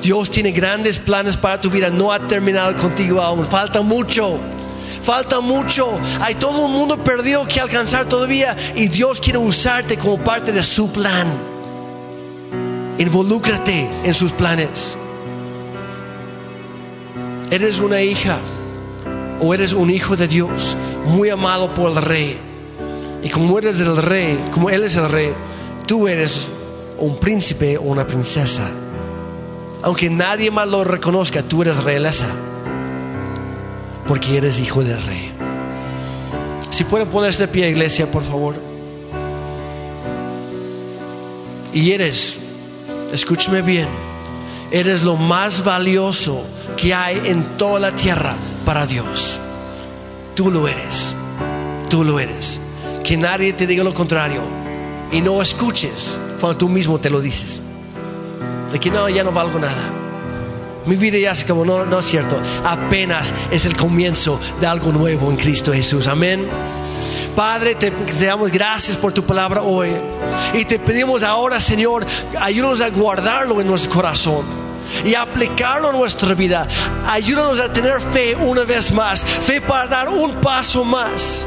Dios 0.02 0.30
tiene 0.30 0.52
grandes 0.52 0.98
planes 0.98 1.36
para 1.36 1.60
tu 1.60 1.70
vida. 1.70 1.90
No 1.90 2.12
ha 2.12 2.18
terminado 2.20 2.76
contigo 2.76 3.20
aún. 3.20 3.46
Falta 3.46 3.80
mucho. 3.80 4.38
Falta 5.02 5.40
mucho. 5.40 5.88
Hay 6.20 6.34
todo 6.34 6.66
un 6.66 6.72
mundo 6.72 7.02
perdido 7.02 7.46
que 7.46 7.60
alcanzar 7.60 8.04
todavía. 8.04 8.54
Y 8.76 8.88
Dios 8.88 9.20
quiere 9.20 9.38
usarte 9.38 9.96
como 9.96 10.18
parte 10.18 10.52
de 10.52 10.62
su 10.62 10.92
plan. 10.92 11.26
Involúcrate 12.98 13.88
en 14.04 14.12
sus 14.12 14.32
planes. 14.32 14.97
Eres 17.50 17.78
una 17.78 18.02
hija 18.02 18.40
o 19.40 19.54
eres 19.54 19.72
un 19.72 19.90
hijo 19.90 20.16
de 20.16 20.28
Dios, 20.28 20.76
muy 21.06 21.30
amado 21.30 21.72
por 21.74 21.90
el 21.90 22.02
Rey. 22.02 22.36
Y 23.22 23.30
como 23.30 23.58
eres 23.58 23.80
el 23.80 23.96
rey, 23.96 24.38
como 24.52 24.70
Él 24.70 24.84
es 24.84 24.96
el 24.96 25.08
rey, 25.08 25.32
tú 25.86 26.06
eres 26.06 26.48
un 26.98 27.18
príncipe 27.18 27.78
o 27.78 27.82
una 27.82 28.06
princesa. 28.06 28.68
Aunque 29.82 30.10
nadie 30.10 30.50
más 30.50 30.68
lo 30.68 30.84
reconozca, 30.84 31.42
tú 31.42 31.62
eres 31.62 31.82
realeza. 31.82 32.26
Porque 34.06 34.36
eres 34.36 34.60
hijo 34.60 34.84
del 34.84 35.02
rey. 35.02 35.32
Si 36.70 36.84
pueden 36.84 37.08
ponerse 37.08 37.42
de 37.42 37.48
pie, 37.48 37.70
iglesia, 37.70 38.10
por 38.10 38.22
favor. 38.22 38.54
Y 41.72 41.92
eres, 41.92 42.38
escúcheme 43.12 43.62
bien, 43.62 43.88
eres 44.70 45.02
lo 45.02 45.16
más 45.16 45.64
valioso 45.64 46.42
que 46.78 46.94
hay 46.94 47.20
en 47.24 47.42
toda 47.58 47.80
la 47.80 47.92
tierra 47.94 48.34
para 48.64 48.86
Dios. 48.86 49.38
Tú 50.34 50.50
lo 50.50 50.68
eres, 50.68 51.14
tú 51.90 52.04
lo 52.04 52.20
eres. 52.20 52.60
Que 53.04 53.16
nadie 53.16 53.52
te 53.52 53.66
diga 53.66 53.82
lo 53.82 53.92
contrario 53.92 54.42
y 55.10 55.20
no 55.20 55.42
escuches 55.42 56.18
cuando 56.40 56.56
tú 56.56 56.68
mismo 56.68 56.98
te 56.98 57.10
lo 57.10 57.20
dices. 57.20 57.60
De 58.72 58.78
que 58.78 58.90
no, 58.90 59.08
ya 59.08 59.24
no 59.24 59.32
valgo 59.32 59.58
nada. 59.58 59.92
Mi 60.86 60.94
vida 60.94 61.18
ya 61.18 61.32
es 61.32 61.44
como, 61.44 61.64
no, 61.64 61.84
no 61.84 61.98
es 61.98 62.06
cierto. 62.06 62.40
Apenas 62.64 63.34
es 63.50 63.66
el 63.66 63.76
comienzo 63.76 64.38
de 64.60 64.66
algo 64.66 64.92
nuevo 64.92 65.30
en 65.30 65.36
Cristo 65.36 65.72
Jesús. 65.72 66.06
Amén. 66.06 66.48
Padre, 67.34 67.74
te, 67.74 67.90
te, 67.90 68.24
damos 68.24 68.50
gracias 68.52 68.96
por 68.96 69.12
tu 69.12 69.24
palabra 69.24 69.62
hoy. 69.62 69.90
Y 70.54 70.64
te 70.64 70.78
pedimos 70.78 71.24
ahora, 71.24 71.58
Señor, 71.58 72.06
ayúdanos 72.40 72.80
a 72.80 72.90
guardarlo 72.90 73.60
en 73.60 73.66
nuestro 73.66 73.92
corazón 73.92 74.67
y 75.04 75.14
aplicarlo 75.14 75.90
a 75.90 75.92
nuestra 75.92 76.34
vida. 76.34 76.66
Ayúdanos 77.06 77.60
a 77.60 77.72
tener 77.72 78.00
fe 78.12 78.36
una 78.36 78.64
vez 78.64 78.92
más. 78.92 79.24
Fe 79.24 79.60
para 79.60 79.86
dar 79.86 80.08
un 80.08 80.32
paso 80.40 80.84
más. 80.84 81.44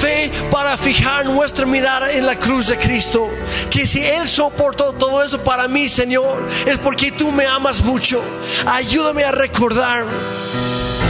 Fe 0.00 0.30
para 0.50 0.76
fijar 0.76 1.26
nuestra 1.26 1.66
mirada 1.66 2.10
en 2.12 2.26
la 2.26 2.36
cruz 2.36 2.68
de 2.68 2.78
Cristo. 2.78 3.28
Que 3.70 3.86
si 3.86 4.04
Él 4.04 4.26
soportó 4.28 4.92
todo 4.92 5.22
eso 5.22 5.40
para 5.42 5.68
mí, 5.68 5.88
Señor, 5.88 6.46
es 6.66 6.78
porque 6.78 7.12
tú 7.12 7.30
me 7.30 7.46
amas 7.46 7.82
mucho. 7.82 8.22
Ayúdame 8.66 9.24
a 9.24 9.32
recordar 9.32 10.04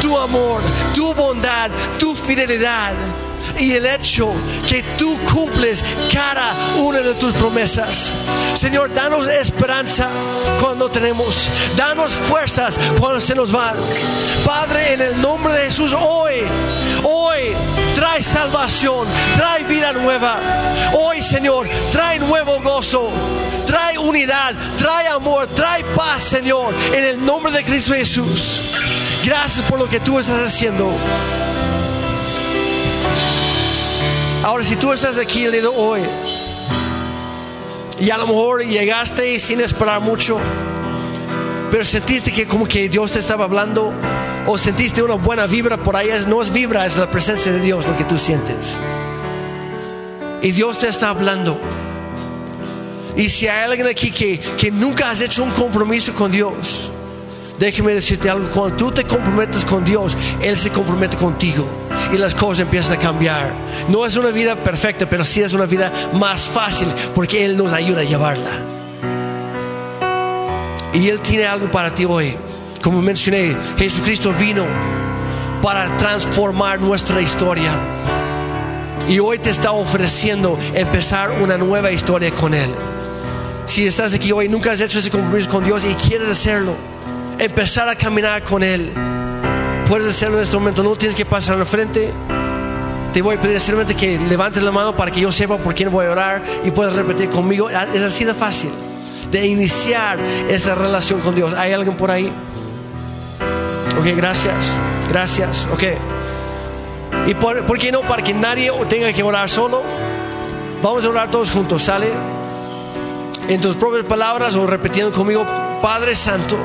tu 0.00 0.16
amor, 0.18 0.62
tu 0.94 1.12
bondad, 1.14 1.70
tu 1.98 2.14
fidelidad 2.14 2.92
y 3.60 3.72
el 3.72 3.84
hecho 3.84 4.32
que 4.68 4.82
tú 4.96 5.18
cumples 5.30 5.84
cada 6.12 6.76
una 6.78 7.00
de 7.00 7.14
tus 7.14 7.32
promesas. 7.34 8.10
Señor, 8.54 8.92
danos 8.94 9.28
esperanza 9.28 10.08
cuando 10.60 10.90
tenemos, 10.90 11.48
danos 11.76 12.12
fuerzas 12.12 12.78
cuando 12.98 13.20
se 13.20 13.34
nos 13.34 13.52
van. 13.52 13.76
Padre, 14.44 14.94
en 14.94 15.00
el 15.02 15.20
nombre 15.20 15.52
de 15.52 15.64
Jesús, 15.66 15.92
hoy, 15.92 16.36
hoy, 17.04 17.40
trae 17.94 18.22
salvación, 18.22 19.06
trae 19.36 19.64
vida 19.64 19.92
nueva. 19.92 20.38
Hoy, 20.94 21.22
Señor, 21.22 21.68
trae 21.90 22.18
nuevo 22.18 22.60
gozo. 22.62 23.10
Trae 23.66 23.98
unidad, 23.98 24.52
trae 24.78 25.06
amor, 25.08 25.46
trae 25.46 25.84
paz, 25.94 26.24
Señor, 26.24 26.74
en 26.92 27.04
el 27.04 27.24
nombre 27.24 27.52
de 27.52 27.62
Cristo 27.62 27.92
Jesús. 27.92 28.60
Gracias 29.24 29.64
por 29.68 29.78
lo 29.78 29.88
que 29.88 30.00
tú 30.00 30.18
estás 30.18 30.44
haciendo. 30.44 30.92
Ahora, 34.42 34.64
si 34.64 34.74
tú 34.76 34.90
estás 34.90 35.18
aquí 35.18 35.44
el 35.44 35.52
día 35.52 35.60
de 35.60 35.66
hoy 35.66 36.00
y 37.98 38.08
a 38.08 38.16
lo 38.16 38.26
mejor 38.26 38.64
llegaste 38.64 39.38
sin 39.38 39.60
esperar 39.60 40.00
mucho, 40.00 40.38
pero 41.70 41.84
sentiste 41.84 42.32
que 42.32 42.46
como 42.46 42.66
que 42.66 42.88
Dios 42.88 43.12
te 43.12 43.18
estaba 43.18 43.44
hablando 43.44 43.92
o 44.46 44.56
sentiste 44.56 45.02
una 45.02 45.16
buena 45.16 45.46
vibra 45.46 45.76
por 45.76 45.94
ahí, 45.94 46.08
no 46.26 46.40
es 46.40 46.50
vibra, 46.50 46.86
es 46.86 46.96
la 46.96 47.10
presencia 47.10 47.52
de 47.52 47.60
Dios 47.60 47.86
lo 47.86 47.94
que 47.98 48.04
tú 48.04 48.16
sientes. 48.16 48.80
Y 50.40 50.52
Dios 50.52 50.78
te 50.78 50.88
está 50.88 51.10
hablando. 51.10 51.60
Y 53.16 53.28
si 53.28 53.46
hay 53.46 53.64
alguien 53.64 53.88
aquí 53.88 54.10
que, 54.10 54.40
que 54.40 54.70
nunca 54.70 55.10
has 55.10 55.20
hecho 55.20 55.42
un 55.42 55.50
compromiso 55.50 56.14
con 56.14 56.32
Dios, 56.32 56.90
déjeme 57.58 57.92
decirte 57.92 58.30
algo, 58.30 58.48
cuando 58.48 58.74
tú 58.74 58.90
te 58.90 59.04
comprometes 59.04 59.66
con 59.66 59.84
Dios, 59.84 60.16
Él 60.40 60.56
se 60.56 60.70
compromete 60.70 61.18
contigo 61.18 61.79
y 62.12 62.18
las 62.18 62.34
cosas 62.34 62.60
empiezan 62.60 62.94
a 62.94 62.98
cambiar. 62.98 63.52
No 63.88 64.04
es 64.06 64.16
una 64.16 64.30
vida 64.30 64.56
perfecta, 64.56 65.08
pero 65.08 65.24
sí 65.24 65.40
es 65.40 65.52
una 65.52 65.66
vida 65.66 65.92
más 66.14 66.42
fácil 66.42 66.88
porque 67.14 67.44
Él 67.44 67.56
nos 67.56 67.72
ayuda 67.72 68.00
a 68.00 68.04
llevarla. 68.04 68.50
Y 70.92 71.08
Él 71.08 71.20
tiene 71.20 71.46
algo 71.46 71.70
para 71.70 71.94
ti 71.94 72.04
hoy. 72.04 72.36
Como 72.82 73.00
mencioné, 73.02 73.56
Jesucristo 73.76 74.32
vino 74.32 74.64
para 75.62 75.96
transformar 75.96 76.80
nuestra 76.80 77.20
historia. 77.20 77.70
Y 79.08 79.18
hoy 79.18 79.38
te 79.38 79.50
está 79.50 79.72
ofreciendo 79.72 80.58
empezar 80.74 81.30
una 81.42 81.58
nueva 81.58 81.90
historia 81.90 82.30
con 82.32 82.54
Él. 82.54 82.70
Si 83.66 83.86
estás 83.86 84.14
aquí 84.14 84.32
hoy, 84.32 84.48
nunca 84.48 84.72
has 84.72 84.80
hecho 84.80 84.98
ese 84.98 85.10
compromiso 85.10 85.48
con 85.48 85.64
Dios 85.64 85.84
y 85.84 85.94
quieres 85.94 86.28
hacerlo, 86.28 86.74
empezar 87.38 87.88
a 87.88 87.94
caminar 87.94 88.42
con 88.42 88.62
Él 88.62 88.90
puedes 89.90 90.06
hacerlo 90.06 90.36
en 90.36 90.44
este 90.44 90.56
momento, 90.56 90.84
no 90.84 90.94
tienes 90.94 91.16
que 91.16 91.24
pasar 91.24 91.58
al 91.58 91.66
frente. 91.66 92.12
Te 93.12 93.22
voy 93.22 93.34
a 93.34 93.40
pedir 93.40 93.60
simplemente 93.60 93.96
que 93.96 94.20
levantes 94.20 94.62
la 94.62 94.70
mano 94.70 94.96
para 94.96 95.10
que 95.10 95.20
yo 95.20 95.32
sepa 95.32 95.58
por 95.58 95.74
quién 95.74 95.90
voy 95.90 96.06
a 96.06 96.12
orar 96.12 96.40
y 96.64 96.70
puedas 96.70 96.94
repetir 96.94 97.28
conmigo. 97.28 97.68
Es 97.68 98.00
así 98.00 98.24
de 98.24 98.32
fácil 98.32 98.70
de 99.32 99.44
iniciar 99.44 100.16
esa 100.48 100.76
relación 100.76 101.18
con 101.20 101.34
Dios. 101.34 101.54
¿Hay 101.54 101.72
alguien 101.72 101.96
por 101.96 102.08
ahí? 102.08 102.32
Ok, 103.98 104.16
gracias. 104.16 104.54
Gracias. 105.08 105.66
Ok. 105.72 105.82
¿Y 107.26 107.34
por 107.34 107.76
qué 107.76 107.90
no? 107.90 108.02
Para 108.02 108.22
que 108.22 108.32
nadie 108.32 108.70
tenga 108.88 109.12
que 109.12 109.24
orar 109.24 109.50
solo. 109.50 109.82
Vamos 110.84 111.04
a 111.04 111.08
orar 111.08 111.32
todos 111.32 111.50
juntos, 111.50 111.82
¿sale? 111.82 112.08
En 113.48 113.60
tus 113.60 113.74
propias 113.74 114.04
palabras 114.04 114.54
o 114.54 114.68
repitiendo 114.68 115.10
conmigo, 115.10 115.44
Padre 115.82 116.14
Santo, 116.14 116.56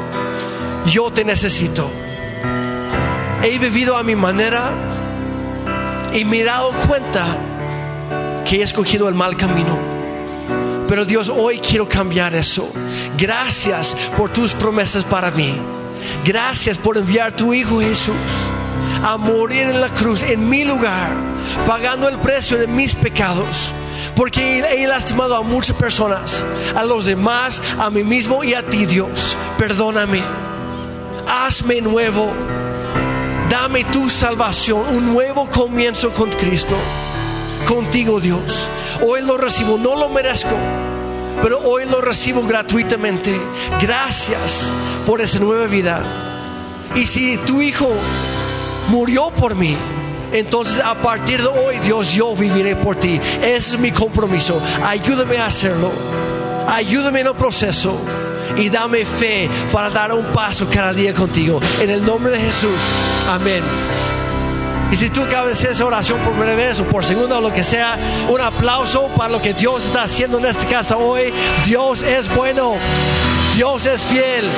yo 0.86 1.10
te 1.10 1.26
necesito 1.26 1.90
he 3.44 3.58
vivido 3.60 3.96
a 3.96 4.04
mi 4.04 4.16
manera 4.16 4.72
y 6.14 6.24
me 6.26 6.40
he 6.40 6.44
dado 6.44 6.72
cuenta 6.88 7.26
que 8.46 8.58
he 8.58 8.64
escogido 8.64 9.10
el 9.10 9.16
mal 9.16 9.36
camino. 9.36 9.78
Pero 10.88 11.04
Dios, 11.06 11.30
hoy 11.30 11.60
quiero 11.60 11.90
cambiar 11.90 12.36
eso. 12.36 12.72
Gracias 13.18 13.96
por 14.16 14.32
tus 14.32 14.54
promesas 14.54 15.04
para 15.04 15.32
mí. 15.32 15.54
Gracias 16.24 16.78
por 16.78 16.98
enviar 16.98 17.30
a 17.30 17.36
tu 17.36 17.54
Hijo 17.54 17.80
Jesús 17.80 18.16
a 19.04 19.18
morir 19.18 19.64
en 19.64 19.82
la 19.82 19.90
cruz 19.90 20.24
en 20.24 20.48
mi 20.48 20.64
lugar, 20.64 21.12
pagando 21.68 22.08
el 22.08 22.18
precio 22.18 22.58
de 22.58 22.68
mis 22.68 22.96
pecados. 22.96 23.72
Porque 24.16 24.60
he 24.60 24.88
lastimado 24.88 25.36
a 25.36 25.42
muchas 25.42 25.76
personas, 25.76 26.44
a 26.76 26.84
los 26.86 27.06
demás, 27.06 27.62
a 27.80 27.90
mí 27.90 28.04
mismo 28.04 28.44
y 28.44 28.54
a 28.54 28.64
ti, 28.64 28.86
Dios. 28.86 29.36
Perdóname. 29.58 30.24
Hazme 31.28 31.82
nuevo 31.82 32.32
Dame 33.56 33.86
tu 33.86 34.10
salvación, 34.10 34.84
un 34.94 35.14
nuevo 35.14 35.50
comienzo 35.50 36.12
con 36.12 36.30
Cristo, 36.30 36.76
contigo 37.66 38.20
Dios. 38.20 38.70
Hoy 39.02 39.22
lo 39.22 39.38
recibo, 39.38 39.78
no 39.78 39.96
lo 39.96 40.10
merezco, 40.10 40.54
pero 41.42 41.60
hoy 41.60 41.86
lo 41.86 42.02
recibo 42.02 42.44
gratuitamente. 42.44 43.34
Gracias 43.80 44.74
por 45.06 45.22
esa 45.22 45.40
nueva 45.40 45.68
vida. 45.68 46.04
Y 46.96 47.08
si 47.08 47.38
tu 47.38 47.62
Hijo 47.62 47.88
murió 48.90 49.32
por 49.32 49.56
mí, 49.56 49.78
entonces 50.34 50.82
a 50.82 50.96
partir 50.96 51.42
de 51.42 51.48
hoy, 51.48 51.80
Dios, 51.80 52.12
yo 52.12 52.36
viviré 52.36 52.76
por 52.76 52.98
ti. 52.98 53.22
Ese 53.38 53.76
es 53.76 53.80
mi 53.80 53.92
compromiso. 53.92 54.62
Ayúdame 54.84 55.38
a 55.38 55.46
hacerlo. 55.46 55.94
Ayúdame 56.68 57.22
en 57.22 57.28
el 57.28 57.36
proceso 57.36 57.98
y 58.58 58.70
dame 58.70 59.06
fe 59.06 59.50
para 59.72 59.90
dar 59.90 60.14
un 60.14 60.26
paso 60.26 60.68
cada 60.72 60.94
día 60.94 61.14
contigo. 61.14 61.60
En 61.82 61.90
el 61.90 62.04
nombre 62.04 62.32
de 62.32 62.40
Jesús. 62.40 62.80
Amén. 63.30 63.64
Y 64.92 64.96
si 64.96 65.10
tú 65.10 65.24
acabas 65.24 65.48
de 65.48 65.54
hacer 65.54 65.72
esa 65.72 65.86
oración 65.86 66.20
por 66.20 66.34
primera 66.34 66.56
vez 66.56 66.80
o 66.80 66.86
por 66.86 67.04
segunda 67.04 67.40
o 67.40 67.42
lo 67.42 67.52
que 67.52 67.64
sea, 67.64 67.98
un 68.30 68.40
aplauso 68.40 69.08
para 69.16 69.30
lo 69.30 69.42
que 69.42 69.54
Dios 69.54 69.86
está 69.86 70.04
haciendo 70.04 70.38
en 70.38 70.46
esta 70.46 70.68
casa 70.68 70.98
hoy. 70.98 71.34
Dios 71.66 72.04
es 72.04 72.34
bueno. 72.34 72.76
Dios 73.56 73.86
es 73.88 74.04
fiel. 74.04 74.50